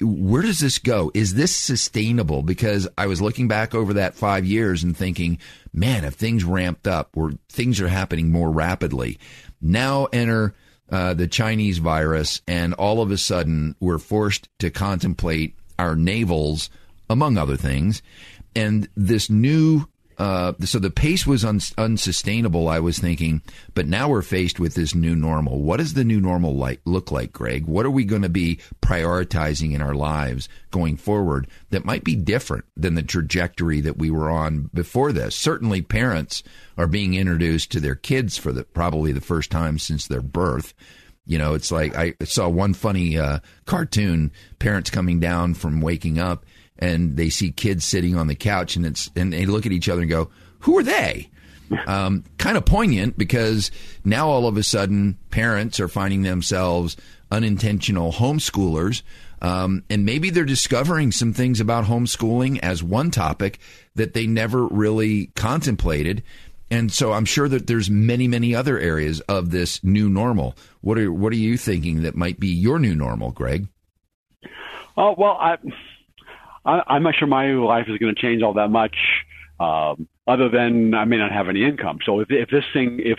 where 0.00 0.40
does 0.40 0.60
this 0.60 0.78
go? 0.78 1.10
Is 1.12 1.34
this 1.34 1.54
sustainable? 1.54 2.42
Because 2.42 2.88
I 2.96 3.06
was 3.06 3.20
looking 3.20 3.48
back 3.48 3.74
over 3.74 3.94
that 3.94 4.14
five 4.14 4.46
years 4.46 4.82
and 4.82 4.96
thinking, 4.96 5.38
man, 5.74 6.04
if 6.04 6.14
things 6.14 6.42
ramped 6.42 6.86
up 6.86 7.10
or 7.14 7.32
things 7.50 7.80
are 7.80 7.88
happening 7.88 8.32
more 8.32 8.50
rapidly, 8.50 9.18
now 9.60 10.06
enter 10.06 10.54
uh, 10.90 11.12
the 11.14 11.28
Chinese 11.28 11.78
virus, 11.78 12.40
and 12.48 12.74
all 12.74 13.00
of 13.00 13.10
a 13.10 13.18
sudden 13.18 13.76
we're 13.78 13.98
forced 13.98 14.48
to 14.58 14.70
contemplate 14.70 15.54
our 15.80 15.96
navels, 15.96 16.70
among 17.08 17.36
other 17.36 17.56
things. 17.56 18.02
And 18.54 18.88
this 18.96 19.30
new, 19.30 19.86
uh, 20.18 20.52
so 20.64 20.78
the 20.78 20.90
pace 20.90 21.26
was 21.26 21.44
un- 21.44 21.60
unsustainable, 21.78 22.68
I 22.68 22.80
was 22.80 22.98
thinking, 22.98 23.42
but 23.74 23.86
now 23.86 24.08
we're 24.08 24.22
faced 24.22 24.60
with 24.60 24.74
this 24.74 24.94
new 24.94 25.16
normal. 25.16 25.62
What 25.62 25.78
does 25.78 25.94
the 25.94 26.04
new 26.04 26.20
normal 26.20 26.54
look 26.84 27.10
like, 27.10 27.32
Greg? 27.32 27.64
What 27.66 27.86
are 27.86 27.90
we 27.90 28.04
going 28.04 28.22
to 28.22 28.28
be 28.28 28.58
prioritizing 28.82 29.72
in 29.72 29.80
our 29.80 29.94
lives 29.94 30.48
going 30.70 30.96
forward 30.96 31.48
that 31.70 31.84
might 31.86 32.04
be 32.04 32.14
different 32.14 32.64
than 32.76 32.94
the 32.94 33.02
trajectory 33.02 33.80
that 33.80 33.96
we 33.96 34.10
were 34.10 34.30
on 34.30 34.68
before 34.74 35.12
this? 35.12 35.34
Certainly, 35.34 35.82
parents 35.82 36.42
are 36.76 36.86
being 36.86 37.14
introduced 37.14 37.72
to 37.72 37.80
their 37.80 37.96
kids 37.96 38.36
for 38.36 38.52
the 38.52 38.64
probably 38.64 39.12
the 39.12 39.20
first 39.20 39.50
time 39.50 39.78
since 39.78 40.06
their 40.06 40.22
birth. 40.22 40.74
You 41.26 41.38
know, 41.38 41.54
it's 41.54 41.70
like 41.70 41.94
I 41.94 42.14
saw 42.24 42.48
one 42.48 42.74
funny 42.74 43.18
uh, 43.18 43.40
cartoon, 43.66 44.32
parents 44.58 44.90
coming 44.90 45.20
down 45.20 45.54
from 45.54 45.80
waking 45.80 46.18
up, 46.18 46.44
and 46.78 47.16
they 47.16 47.28
see 47.28 47.52
kids 47.52 47.84
sitting 47.84 48.16
on 48.16 48.26
the 48.26 48.34
couch, 48.34 48.76
and 48.76 48.84
it's 48.86 49.10
and 49.14 49.32
they 49.32 49.46
look 49.46 49.66
at 49.66 49.72
each 49.72 49.88
other 49.88 50.00
and 50.00 50.10
go, 50.10 50.30
"Who 50.60 50.78
are 50.78 50.82
they?" 50.84 51.30
Um, 51.86 52.24
kind 52.36 52.56
of 52.56 52.64
poignant 52.64 53.16
because 53.16 53.70
now 54.04 54.28
all 54.28 54.48
of 54.48 54.56
a 54.56 54.62
sudden 54.64 55.16
parents 55.30 55.78
are 55.78 55.86
finding 55.86 56.22
themselves 56.22 56.96
unintentional 57.30 58.12
homeschoolers. 58.12 59.02
Um, 59.42 59.84
and 59.88 60.04
maybe 60.04 60.30
they're 60.30 60.44
discovering 60.44 61.12
some 61.12 61.32
things 61.32 61.60
about 61.60 61.84
homeschooling 61.84 62.58
as 62.58 62.82
one 62.82 63.10
topic 63.10 63.60
that 63.94 64.14
they 64.14 64.26
never 64.26 64.66
really 64.66 65.26
contemplated. 65.36 66.22
And 66.70 66.92
so 66.92 67.12
I'm 67.12 67.24
sure 67.24 67.48
that 67.48 67.66
there's 67.66 67.90
many, 67.90 68.28
many 68.28 68.54
other 68.54 68.78
areas 68.78 69.20
of 69.22 69.50
this 69.50 69.82
new 69.82 70.08
normal. 70.08 70.54
What 70.80 70.98
are 70.98 71.12
what 71.12 71.32
are 71.32 71.36
you 71.36 71.56
thinking 71.56 72.02
that 72.02 72.14
might 72.14 72.38
be 72.38 72.48
your 72.48 72.78
new 72.78 72.94
normal, 72.94 73.32
Greg? 73.32 73.66
Oh 74.96 75.14
well, 75.18 75.36
I, 75.40 75.56
I 76.64 76.82
I'm 76.86 77.02
not 77.02 77.14
sure 77.16 77.26
my 77.26 77.52
life 77.52 77.86
is 77.88 77.98
going 77.98 78.14
to 78.14 78.20
change 78.20 78.42
all 78.42 78.54
that 78.54 78.70
much. 78.70 78.96
Um, 79.58 80.08
other 80.30 80.48
than 80.48 80.94
I 80.94 81.04
may 81.04 81.16
not 81.16 81.32
have 81.32 81.48
any 81.48 81.64
income. 81.64 81.98
So 82.04 82.20
if, 82.20 82.30
if 82.30 82.48
this 82.50 82.64
thing, 82.72 83.00
if 83.02 83.18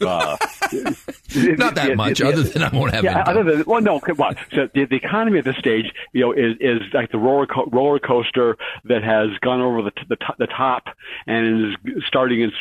uh, 0.00 0.36
not 1.56 1.76
that 1.76 1.94
much, 1.96 2.20
other 2.20 2.42
than 2.42 2.62
I 2.62 2.68
won't 2.76 2.92
have 2.92 3.04
yeah, 3.04 3.20
income. 3.20 3.36
other 3.36 3.56
than 3.56 3.64
well, 3.64 3.80
no, 3.80 4.00
come 4.00 4.20
on. 4.20 4.36
So 4.52 4.68
the, 4.74 4.84
the 4.86 4.96
economy 4.96 5.38
at 5.38 5.44
this 5.44 5.56
stage, 5.56 5.86
you 6.12 6.22
know, 6.22 6.32
is 6.32 6.56
is 6.60 6.80
like 6.92 7.12
the 7.12 7.18
roller 7.18 7.46
co- 7.46 7.68
roller 7.70 8.00
coaster 8.00 8.56
that 8.84 9.04
has 9.04 9.30
gone 9.40 9.60
over 9.60 9.82
the 9.82 9.92
the, 10.08 10.16
the 10.38 10.46
top 10.48 10.88
and 11.26 11.76
is 11.86 12.04
starting 12.06 12.42
its 12.42 12.56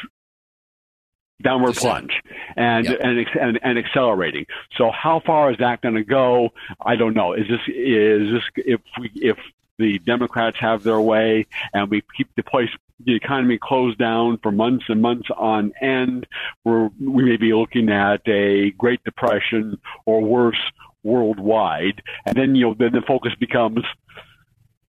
downward 1.42 1.76
plunge 1.76 2.22
and, 2.56 2.86
Yep. 2.86 3.00
and 3.02 3.28
and 3.40 3.60
and 3.62 3.78
accelerating. 3.78 4.46
So 4.78 4.92
how 4.92 5.22
far 5.26 5.52
is 5.52 5.58
that 5.60 5.82
going 5.82 5.96
to 5.96 6.04
go? 6.04 6.50
I 6.84 6.96
don't 6.96 7.14
know. 7.14 7.34
Is 7.34 7.48
this 7.48 7.62
is 7.68 8.32
this 8.32 8.44
if 8.56 8.82
we 9.00 9.12
if 9.16 9.38
the 9.78 10.00
Democrats 10.00 10.58
have 10.60 10.84
their 10.84 11.00
way 11.00 11.46
and 11.74 11.90
we 11.90 12.02
keep 12.16 12.30
the 12.36 12.44
place 12.44 12.70
the 13.06 13.16
economy 13.16 13.60
closed 13.62 14.00
down 14.00 14.40
for 14.42 14.52
months 14.52 14.86
and 14.90 15.02
months 15.02 15.28
on 15.38 15.72
end, 15.82 16.26
we're, 16.64 16.90
we 17.00 17.24
may 17.26 17.38
be 17.38 17.54
looking 17.54 17.90
at 17.90 18.28
a 18.28 18.72
Great 18.72 19.04
Depression 19.04 19.80
or 20.06 20.22
worse 20.22 20.58
worldwide. 21.04 22.02
And 22.26 22.36
then 22.36 22.56
you 22.56 22.68
know 22.68 22.76
then 22.78 22.94
the 22.94 23.04
focus 23.08 23.34
becomes 23.40 23.84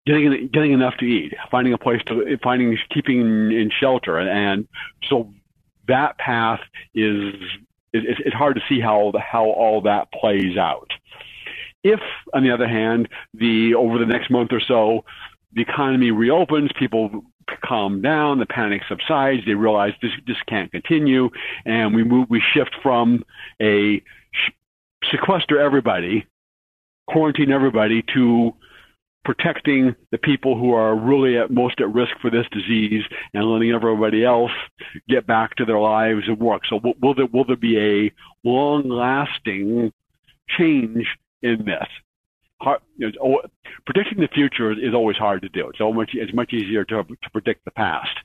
getting 0.07 0.49
getting 0.53 0.73
enough 0.73 0.97
to 0.99 1.05
eat, 1.05 1.35
finding 1.51 1.73
a 1.73 1.79
place 1.79 2.03
to 2.07 2.37
finding 2.43 2.77
keeping 2.93 3.21
in 3.53 3.71
shelter, 3.71 4.19
and 4.19 4.67
so 5.09 5.33
that 5.89 6.19
path 6.19 6.61
is 6.95 7.35
it, 7.93 8.19
it's 8.25 8.35
hard 8.35 8.57
to 8.57 8.63
see 8.69 8.81
how 8.81 9.13
how 9.19 9.45
all 9.47 9.83
that 9.83 10.11
plays 10.13 10.57
out. 10.57 10.91
If, 11.85 12.01
on 12.33 12.45
the 12.45 12.53
other 12.53 12.69
hand, 12.69 13.09
the 13.35 13.75
over 13.75 13.99
the 13.99 14.07
next 14.07 14.31
month 14.31 14.53
or 14.53 14.61
so, 14.61 15.05
the 15.53 15.63
economy 15.63 16.11
reopens, 16.11 16.71
people 16.79 17.25
calm 17.65 18.01
down, 18.01 18.39
the 18.39 18.47
panic 18.47 18.83
subsides, 18.89 19.43
they 19.47 19.55
realize 19.55 19.93
this 20.01 20.13
this 20.27 20.37
can't 20.49 20.71
continue, 20.71 21.29
and 21.65 21.95
we 21.95 22.05
move 22.05 22.29
we 22.31 22.43
shift 22.55 22.75
from 22.83 23.25
a 23.61 24.03
sequester 25.11 25.61
everybody, 25.61 26.27
quarantine 27.09 27.51
everybody 27.51 28.05
to 28.15 28.55
protecting 29.25 29.95
the 30.11 30.19
people 30.19 30.59
who 30.59 30.73
are 30.73 30.97
really 30.97 31.39
at 31.39 31.51
most 31.51 31.81
at 31.81 31.93
risk 31.93 32.13
for 32.21 32.31
this 32.31 32.47
disease 32.51 33.05
and 33.35 33.45
letting 33.45 33.71
everybody 33.71 34.25
else 34.25 34.51
get 35.09 35.27
back 35.27 35.55
to 35.57 35.65
their 35.65 35.79
lives 35.79 36.23
and 36.27 36.39
work. 36.39 36.63
So 36.69 36.81
will, 36.83 36.95
will 37.01 37.15
there 37.15 37.27
will 37.27 37.45
there 37.45 37.57
be 37.57 37.79
a 37.79 38.13
long 38.45 38.89
lasting 38.89 39.93
change 40.49 41.07
in 41.43 41.65
this? 41.65 41.87
Hard, 42.61 42.81
you 42.97 43.13
know, 43.13 43.43
predicting 43.87 44.21
the 44.21 44.29
future 44.29 44.73
is 44.73 44.95
always 44.95 45.17
hard 45.17 45.43
to 45.43 45.49
do. 45.49 45.69
It's 45.69 45.79
so 45.79 45.93
much 45.93 46.11
it's 46.15 46.35
much 46.35 46.53
easier 46.53 46.85
to 46.85 47.05
to 47.05 47.31
predict 47.33 47.65
the 47.65 47.73
past. 47.73 48.17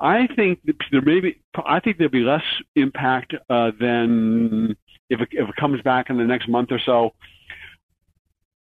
I 0.00 0.26
think 0.34 0.58
there 0.90 1.00
may 1.00 1.20
be. 1.20 1.40
I 1.64 1.80
think 1.80 1.96
there'll 1.96 2.10
be 2.10 2.20
less 2.20 2.42
impact 2.74 3.34
uh, 3.48 3.70
than 3.78 4.76
if 5.08 5.20
it, 5.20 5.28
if 5.30 5.48
it 5.48 5.56
comes 5.56 5.80
back 5.82 6.10
in 6.10 6.18
the 6.18 6.24
next 6.24 6.48
month 6.48 6.72
or 6.72 6.80
so 6.84 7.12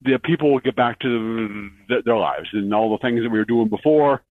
the 0.03 0.19
people 0.23 0.51
will 0.51 0.59
get 0.59 0.75
back 0.75 0.99
to 0.99 1.69
th- 1.87 2.05
their 2.05 2.17
lives 2.17 2.49
and 2.53 2.73
all 2.73 2.91
the 2.91 2.97
things 2.97 3.21
that 3.21 3.29
we 3.29 3.39
were 3.39 3.45
doing 3.45 3.69
before. 3.69 4.21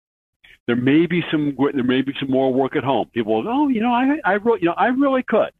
There 0.66 0.76
may 0.76 1.06
be 1.06 1.22
some 1.30 1.56
there 1.74 1.84
may 1.84 2.02
be 2.02 2.12
some 2.20 2.30
more 2.30 2.52
work 2.52 2.76
at 2.76 2.84
home. 2.84 3.08
People, 3.12 3.42
will, 3.42 3.48
oh, 3.48 3.68
you 3.68 3.80
know, 3.80 3.92
I 3.92 4.18
I 4.24 4.32
really, 4.34 4.60
you 4.60 4.66
know, 4.66 4.74
I 4.76 4.86
really 4.88 5.22
could. 5.22 5.50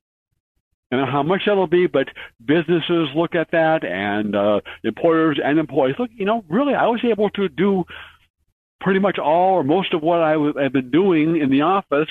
I 0.92 0.96
don't 0.96 1.06
know 1.06 1.12
how 1.12 1.22
much 1.22 1.42
that'll 1.46 1.68
be, 1.68 1.86
but 1.86 2.08
businesses 2.44 3.08
look 3.14 3.34
at 3.34 3.52
that, 3.52 3.84
and 3.84 4.34
uh, 4.34 4.60
employers 4.82 5.38
and 5.42 5.58
employees 5.58 5.96
look. 5.98 6.10
You 6.12 6.26
know, 6.26 6.44
really, 6.48 6.74
I 6.74 6.86
was 6.86 7.00
able 7.04 7.30
to 7.30 7.48
do 7.48 7.84
pretty 8.80 8.98
much 8.98 9.18
all 9.18 9.54
or 9.54 9.64
most 9.64 9.94
of 9.94 10.02
what 10.02 10.20
I 10.20 10.32
w- 10.32 10.56
have 10.56 10.72
been 10.72 10.90
doing 10.90 11.36
in 11.36 11.50
the 11.50 11.62
office 11.62 12.08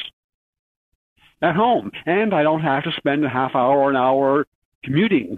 at 1.41 1.55
home, 1.55 1.91
and 2.05 2.33
I 2.33 2.43
don't 2.43 2.61
have 2.61 2.83
to 2.83 2.91
spend 2.97 3.25
a 3.25 3.29
half 3.29 3.55
hour 3.55 3.77
or 3.77 3.89
an 3.89 3.95
hour 3.95 4.45
commuting 4.83 5.37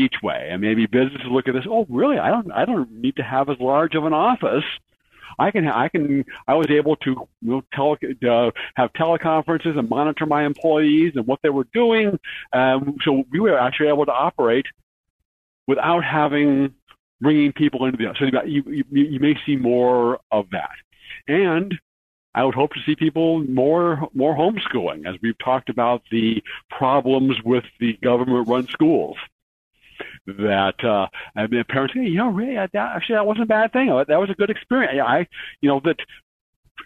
each 0.00 0.16
way. 0.22 0.48
And 0.50 0.60
maybe 0.60 0.86
businesses 0.86 1.28
look 1.30 1.48
at 1.48 1.54
this. 1.54 1.66
Oh, 1.68 1.86
really? 1.88 2.18
I 2.18 2.30
don't. 2.30 2.50
I 2.52 2.64
don't 2.64 2.90
need 2.92 3.16
to 3.16 3.22
have 3.22 3.48
as 3.48 3.58
large 3.60 3.94
of 3.94 4.04
an 4.04 4.12
office. 4.12 4.64
I 5.38 5.50
can. 5.50 5.66
I 5.68 5.88
can. 5.88 6.24
I 6.48 6.54
was 6.54 6.70
able 6.70 6.96
to 6.96 7.10
you 7.42 7.50
know, 7.50 7.62
tele, 7.72 7.96
uh, 8.28 8.50
have 8.74 8.92
teleconferences 8.94 9.78
and 9.78 9.88
monitor 9.88 10.26
my 10.26 10.44
employees 10.44 11.12
and 11.16 11.26
what 11.26 11.40
they 11.42 11.50
were 11.50 11.66
doing. 11.72 12.18
Um, 12.52 12.96
so 13.04 13.24
we 13.30 13.40
were 13.40 13.58
actually 13.58 13.88
able 13.88 14.06
to 14.06 14.12
operate 14.12 14.66
without 15.66 16.04
having 16.04 16.74
bringing 17.20 17.52
people 17.52 17.84
into 17.86 17.98
the. 17.98 18.14
So 18.18 18.24
you, 18.44 18.62
you 18.66 18.84
you 18.90 19.20
may 19.20 19.38
see 19.46 19.56
more 19.56 20.20
of 20.30 20.50
that, 20.50 20.76
and 21.28 21.78
I 22.34 22.44
would 22.44 22.54
hope 22.54 22.72
to 22.74 22.80
see 22.86 22.94
people 22.94 23.40
more 23.44 24.08
more 24.14 24.34
homeschooling, 24.36 25.06
as 25.06 25.16
we've 25.22 25.38
talked 25.38 25.68
about 25.68 26.02
the 26.10 26.42
problems 26.70 27.36
with 27.44 27.64
the 27.78 27.94
government-run 28.02 28.68
schools. 28.68 29.16
That 30.26 30.84
uh, 30.84 31.06
I 31.34 31.46
mean, 31.46 31.64
parents, 31.68 31.94
say, 31.94 32.02
you 32.02 32.18
know, 32.18 32.28
really, 32.28 32.54
that, 32.54 32.74
actually, 32.74 33.16
that 33.16 33.26
wasn't 33.26 33.44
a 33.44 33.46
bad 33.46 33.72
thing. 33.72 33.88
That 33.88 34.20
was 34.20 34.30
a 34.30 34.34
good 34.34 34.50
experience. 34.50 35.00
I, 35.04 35.26
you 35.60 35.68
know, 35.68 35.80
that 35.84 35.96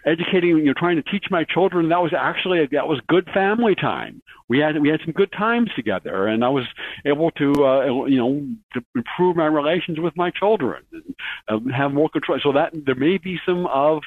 educating, 0.05 0.57
you 0.57 0.65
know, 0.65 0.73
trying 0.73 0.95
to 0.95 1.03
teach 1.03 1.25
my 1.29 1.43
children, 1.43 1.89
that 1.89 2.01
was 2.01 2.13
actually 2.13 2.63
a, 2.63 2.67
that 2.69 2.87
was 2.87 2.99
good 3.07 3.27
family 3.33 3.75
time. 3.75 4.21
We 4.47 4.59
had 4.59 4.79
we 4.79 4.89
had 4.89 5.01
some 5.03 5.13
good 5.13 5.31
times 5.31 5.69
together, 5.75 6.27
and 6.27 6.43
I 6.43 6.49
was 6.49 6.65
able 7.05 7.31
to, 7.31 7.51
uh, 7.65 8.05
you 8.05 8.17
know, 8.17 8.47
to 8.73 8.83
improve 8.95 9.35
my 9.35 9.47
relations 9.47 9.99
with 9.99 10.15
my 10.15 10.31
children 10.31 10.83
and 10.91 11.15
um, 11.47 11.69
have 11.69 11.93
more 11.93 12.09
control. 12.09 12.39
So 12.41 12.53
that 12.53 12.73
there 12.73 12.95
may 12.95 13.17
be 13.17 13.39
some 13.45 13.65
of 13.67 14.03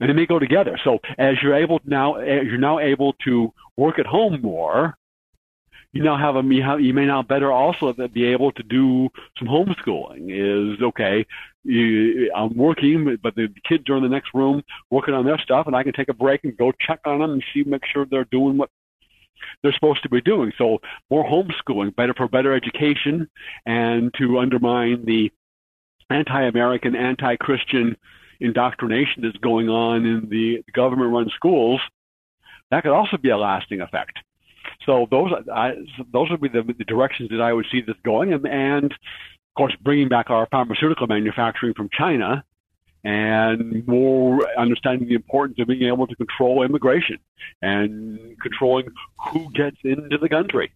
and 0.00 0.10
they 0.10 0.14
may 0.14 0.26
go 0.26 0.38
together. 0.38 0.78
So 0.82 0.98
as 1.18 1.36
you're 1.42 1.54
able 1.54 1.80
now, 1.84 2.16
as 2.16 2.44
you're 2.44 2.58
now 2.58 2.78
able 2.78 3.14
to 3.24 3.52
work 3.76 3.98
at 3.98 4.06
home 4.06 4.40
more, 4.42 4.96
you 5.94 6.02
now 6.02 6.18
have 6.18 6.34
a 6.34 6.42
you, 6.42 6.62
have, 6.62 6.80
you 6.80 6.92
may 6.92 7.06
now 7.06 7.22
better 7.22 7.52
also 7.52 7.92
be 8.08 8.24
able 8.24 8.50
to 8.52 8.62
do 8.64 9.08
some 9.38 9.46
homeschooling. 9.46 10.26
Is 10.28 10.82
okay. 10.82 11.24
You, 11.62 12.32
I'm 12.34 12.54
working, 12.56 13.16
but 13.22 13.36
the 13.36 13.48
kids 13.66 13.88
are 13.88 13.96
in 13.96 14.02
the 14.02 14.08
next 14.08 14.34
room 14.34 14.62
working 14.90 15.14
on 15.14 15.24
their 15.24 15.38
stuff, 15.38 15.66
and 15.66 15.74
I 15.74 15.84
can 15.84 15.92
take 15.92 16.08
a 16.08 16.14
break 16.14 16.42
and 16.42 16.56
go 16.56 16.72
check 16.80 17.00
on 17.06 17.20
them 17.20 17.30
and 17.30 17.44
see, 17.54 17.62
make 17.62 17.86
sure 17.86 18.04
they're 18.04 18.24
doing 18.24 18.58
what 18.58 18.70
they're 19.62 19.72
supposed 19.72 20.02
to 20.02 20.08
be 20.08 20.20
doing. 20.20 20.52
So 20.58 20.80
more 21.10 21.24
homeschooling, 21.24 21.94
better 21.94 22.12
for 22.12 22.28
better 22.28 22.54
education, 22.54 23.28
and 23.64 24.12
to 24.18 24.40
undermine 24.40 25.04
the 25.04 25.30
anti-American, 26.10 26.96
anti-Christian 26.96 27.96
indoctrination 28.40 29.22
that's 29.22 29.38
going 29.38 29.68
on 29.68 30.04
in 30.04 30.28
the 30.28 30.62
government-run 30.74 31.30
schools, 31.36 31.80
that 32.70 32.82
could 32.82 32.92
also 32.92 33.16
be 33.16 33.30
a 33.30 33.38
lasting 33.38 33.80
effect. 33.80 34.18
So 34.86 35.06
those 35.10 35.32
I, 35.52 35.74
those 36.12 36.30
would 36.30 36.40
be 36.40 36.48
the, 36.48 36.62
the 36.62 36.84
directions 36.84 37.30
that 37.30 37.40
I 37.40 37.52
would 37.52 37.66
see 37.70 37.80
this 37.80 37.96
going, 38.04 38.32
and, 38.32 38.46
and 38.46 38.92
of 38.92 39.54
course 39.56 39.74
bringing 39.82 40.08
back 40.08 40.30
our 40.30 40.46
pharmaceutical 40.50 41.06
manufacturing 41.06 41.74
from 41.74 41.88
China, 41.92 42.44
and 43.04 43.86
more 43.86 44.40
understanding 44.58 45.08
the 45.08 45.14
importance 45.14 45.58
of 45.60 45.68
being 45.68 45.82
able 45.82 46.06
to 46.06 46.16
control 46.16 46.62
immigration 46.62 47.18
and 47.62 48.18
controlling 48.40 48.86
who 49.28 49.50
gets 49.52 49.76
into 49.84 50.18
the 50.18 50.28
country. 50.28 50.72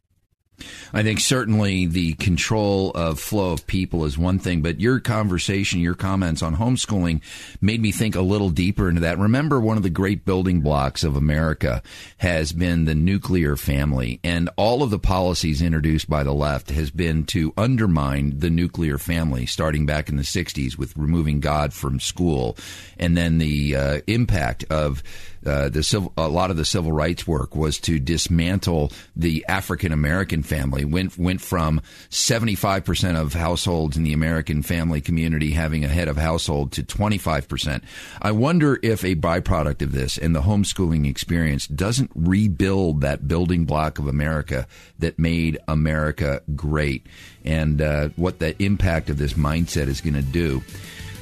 I 0.93 1.03
think 1.03 1.21
certainly 1.21 1.87
the 1.87 2.15
control 2.15 2.91
of 2.93 3.21
flow 3.21 3.53
of 3.53 3.67
people 3.67 4.05
is 4.05 4.19
one 4.19 4.39
thing, 4.39 4.63
but 4.63 4.81
your 4.81 5.01
conversation, 5.01 5.81
your 5.81 5.95
comments 5.95 6.43
on 6.43 6.57
homeschooling 6.57 7.21
made 7.61 7.81
me 7.81 7.93
think 7.93 8.15
a 8.15 8.21
little 8.21 8.51
deeper 8.51 8.89
into 8.89 9.03
that. 9.03 9.19
Remember, 9.19 9.61
one 9.61 9.77
of 9.77 9.83
the 9.83 9.91
great 9.91 10.25
building 10.25 10.61
blocks 10.61 11.05
of 11.05 11.17
America 11.17 11.83
has 12.19 12.53
been 12.53 12.85
the 12.85 12.95
nuclear 12.95 13.57
family, 13.57 14.21
and 14.25 14.51
all 14.57 14.83
of 14.83 14.91
the 14.91 14.99
policies 14.99 15.63
introduced 15.63 16.09
by 16.09 16.23
the 16.23 16.35
left 16.35 16.71
has 16.71 16.91
been 16.91 17.25
to 17.27 17.53
undermine 17.57 18.39
the 18.39 18.51
nuclear 18.51 18.99
family, 18.99 19.47
starting 19.47 19.87
back 19.87 20.09
in 20.09 20.17
the 20.17 20.23
60s 20.23 20.77
with 20.79 20.97
removing 20.97 21.41
God 21.41 21.73
from 21.73 22.01
school, 22.01 22.57
and 22.99 23.17
then 23.17 23.39
the 23.39 23.77
uh, 23.77 24.01
impact 24.07 24.65
of 24.71 25.03
uh, 25.49 25.69
the 25.71 25.83
civil, 25.83 26.13
a 26.17 26.29
lot 26.29 26.51
of 26.51 26.57
the 26.57 26.65
civil 26.65 26.93
rights 26.93 27.27
work 27.27 27.57
was 27.57 27.79
to 27.81 27.99
dismantle 27.99 28.93
the 29.17 29.45
African 29.49 29.93
American 29.93 30.43
family. 30.43 30.85
went 30.85 31.19
went 31.19 31.41
from 31.41 31.81
seventy 32.11 32.55
five 32.55 32.85
percent 32.85 33.17
of 33.17 33.33
households 33.33 33.97
in 33.97 34.05
the 34.05 34.13
American 34.13 34.63
family 34.63 35.01
community 35.01 35.53
having 35.53 35.85
a 35.85 35.89
head 35.89 36.09
of 36.09 36.17
household 36.17 36.73
to 36.73 36.83
twenty 36.83 37.19
five 37.19 37.49
percent. 37.49 37.83
I 38.21 38.33
wonder 38.33 38.79
if 38.83 39.03
a 39.05 39.17
byproduct 39.17 39.83
of 39.83 39.93
this 39.93 40.19
and 40.19 40.37
the 40.37 40.43
homeschooling 40.43 41.09
experience 41.09 41.67
doesn't 41.67 42.11
rebuild 42.15 43.01
that 43.01 43.27
building 43.27 43.65
block 43.65 43.99
of 43.99 44.07
America 44.07 44.67
that 44.99 45.19
made 45.19 45.59
America 45.67 46.43
great, 46.55 47.07
and 47.45 47.81
uh, 47.81 48.11
what 48.17 48.39
the 48.39 48.61
impact 48.63 49.09
of 49.09 49.17
this 49.17 49.33
mindset 49.33 49.89
is 49.89 50.01
going 50.01 50.15
to 50.15 50.23
do. 50.23 50.63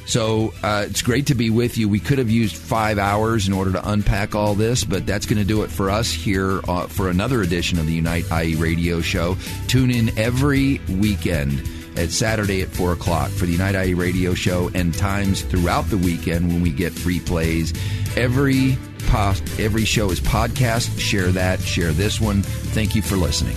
So 0.07 0.55
uh, 0.63 0.87
it's 0.89 1.03
great 1.03 1.27
to 1.27 1.35
be 1.35 1.51
with 1.51 1.77
you. 1.77 1.89
We 1.89 1.99
could 1.99 2.19
have 2.19 2.31
used 2.31 2.57
five 2.57 2.99
hours 2.99 3.49
in 3.49 3.53
order 3.53 3.73
to 3.73 3.91
unpack 3.91 4.35
all 4.35 4.55
this, 4.55 4.85
but 4.85 5.05
that's 5.05 5.27
going 5.27 5.39
to 5.39 5.45
do 5.45 5.63
it 5.63 5.71
for 5.71 5.91
us 5.91 6.13
here 6.13 6.61
uh, 6.69 6.87
for 6.87 7.11
another 7.11 7.43
edition 7.43 7.79
of 7.79 7.87
the 7.87 7.93
Unite 7.93 8.25
IE 8.31 8.55
radio 8.55 9.01
show. 9.01 9.37
Tune 9.67 9.91
in 9.91 10.17
every 10.17 10.81
weekend 10.89 11.69
at 11.97 12.11
Saturday 12.11 12.63
at 12.63 12.69
4 12.69 12.93
o'clock 12.93 13.31
for 13.31 13.47
the 13.47 13.53
Unite 13.53 13.75
IE 13.75 13.95
radio 13.95 14.35
show 14.35 14.71
and 14.75 14.95
times 14.95 15.43
throughout 15.43 15.89
the 15.91 15.99
weekend 15.99 16.49
when 16.49 16.63
we 16.63 16.71
get 16.71 16.93
free 16.93 17.21
plays. 17.21 17.73
Every, 18.17 18.79
post, 19.09 19.43
every 19.59 19.85
show 19.85 20.11
is 20.11 20.21
podcast. 20.21 20.99
Share 21.01 21.33
that, 21.33 21.61
share 21.61 21.93
this 21.93 22.21
one. 22.21 22.43
Thank 22.43 22.95
you 22.95 23.03
for 23.03 23.17
listening. 23.17 23.57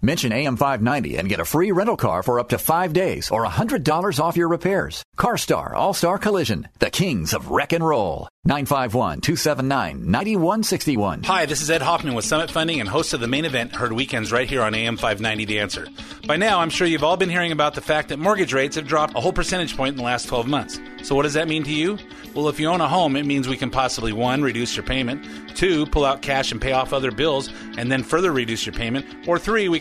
Mention 0.00 0.30
AM590 0.30 1.18
and 1.18 1.28
get 1.28 1.40
a 1.40 1.44
free 1.44 1.72
rental 1.72 1.96
car 1.96 2.22
for 2.22 2.38
up 2.38 2.50
to 2.50 2.58
five 2.58 2.92
days 2.92 3.32
or 3.32 3.44
$100 3.44 4.20
off 4.20 4.36
your 4.36 4.46
repairs. 4.46 5.02
CarStar 5.16 5.72
All-Star 5.72 6.18
Collision, 6.18 6.68
the 6.78 6.90
kings 6.90 7.34
of 7.34 7.50
wreck 7.50 7.72
and 7.72 7.84
roll. 7.84 8.28
951-279-9161. 8.46 11.26
Hi, 11.26 11.44
this 11.44 11.60
is 11.60 11.70
Ed 11.70 11.82
Hoffman 11.82 12.14
with 12.14 12.24
Summit 12.24 12.50
Funding 12.50 12.80
and 12.80 12.88
host 12.88 13.12
of 13.12 13.20
the 13.20 13.26
main 13.26 13.44
event 13.44 13.74
heard 13.74 13.92
weekends 13.92 14.32
right 14.32 14.48
here 14.48 14.62
on 14.62 14.74
AM 14.74 14.96
590 14.96 15.44
The 15.44 15.58
Answer. 15.58 15.86
By 16.26 16.36
now, 16.36 16.60
I'm 16.60 16.70
sure 16.70 16.86
you've 16.86 17.04
all 17.04 17.18
been 17.18 17.28
hearing 17.28 17.52
about 17.52 17.74
the 17.74 17.82
fact 17.82 18.08
that 18.08 18.18
mortgage 18.18 18.54
rates 18.54 18.76
have 18.76 18.86
dropped 18.86 19.14
a 19.16 19.20
whole 19.20 19.34
percentage 19.34 19.76
point 19.76 19.90
in 19.90 19.98
the 19.98 20.04
last 20.04 20.28
12 20.28 20.46
months. 20.46 20.80
So 21.02 21.14
what 21.14 21.24
does 21.24 21.34
that 21.34 21.48
mean 21.48 21.64
to 21.64 21.72
you? 21.72 21.98
Well, 22.34 22.48
if 22.48 22.58
you 22.58 22.68
own 22.68 22.80
a 22.80 22.88
home, 22.88 23.16
it 23.16 23.26
means 23.26 23.48
we 23.48 23.56
can 23.56 23.70
possibly 23.70 24.12
one, 24.12 24.42
reduce 24.42 24.76
your 24.76 24.86
payment, 24.86 25.56
two, 25.56 25.84
pull 25.86 26.04
out 26.04 26.22
cash 26.22 26.52
and 26.52 26.60
pay 26.60 26.72
off 26.72 26.92
other 26.92 27.10
bills 27.10 27.50
and 27.76 27.90
then 27.92 28.02
further 28.02 28.32
reduce 28.32 28.64
your 28.64 28.74
payment, 28.74 29.28
or 29.28 29.38
three, 29.38 29.68
we 29.68 29.78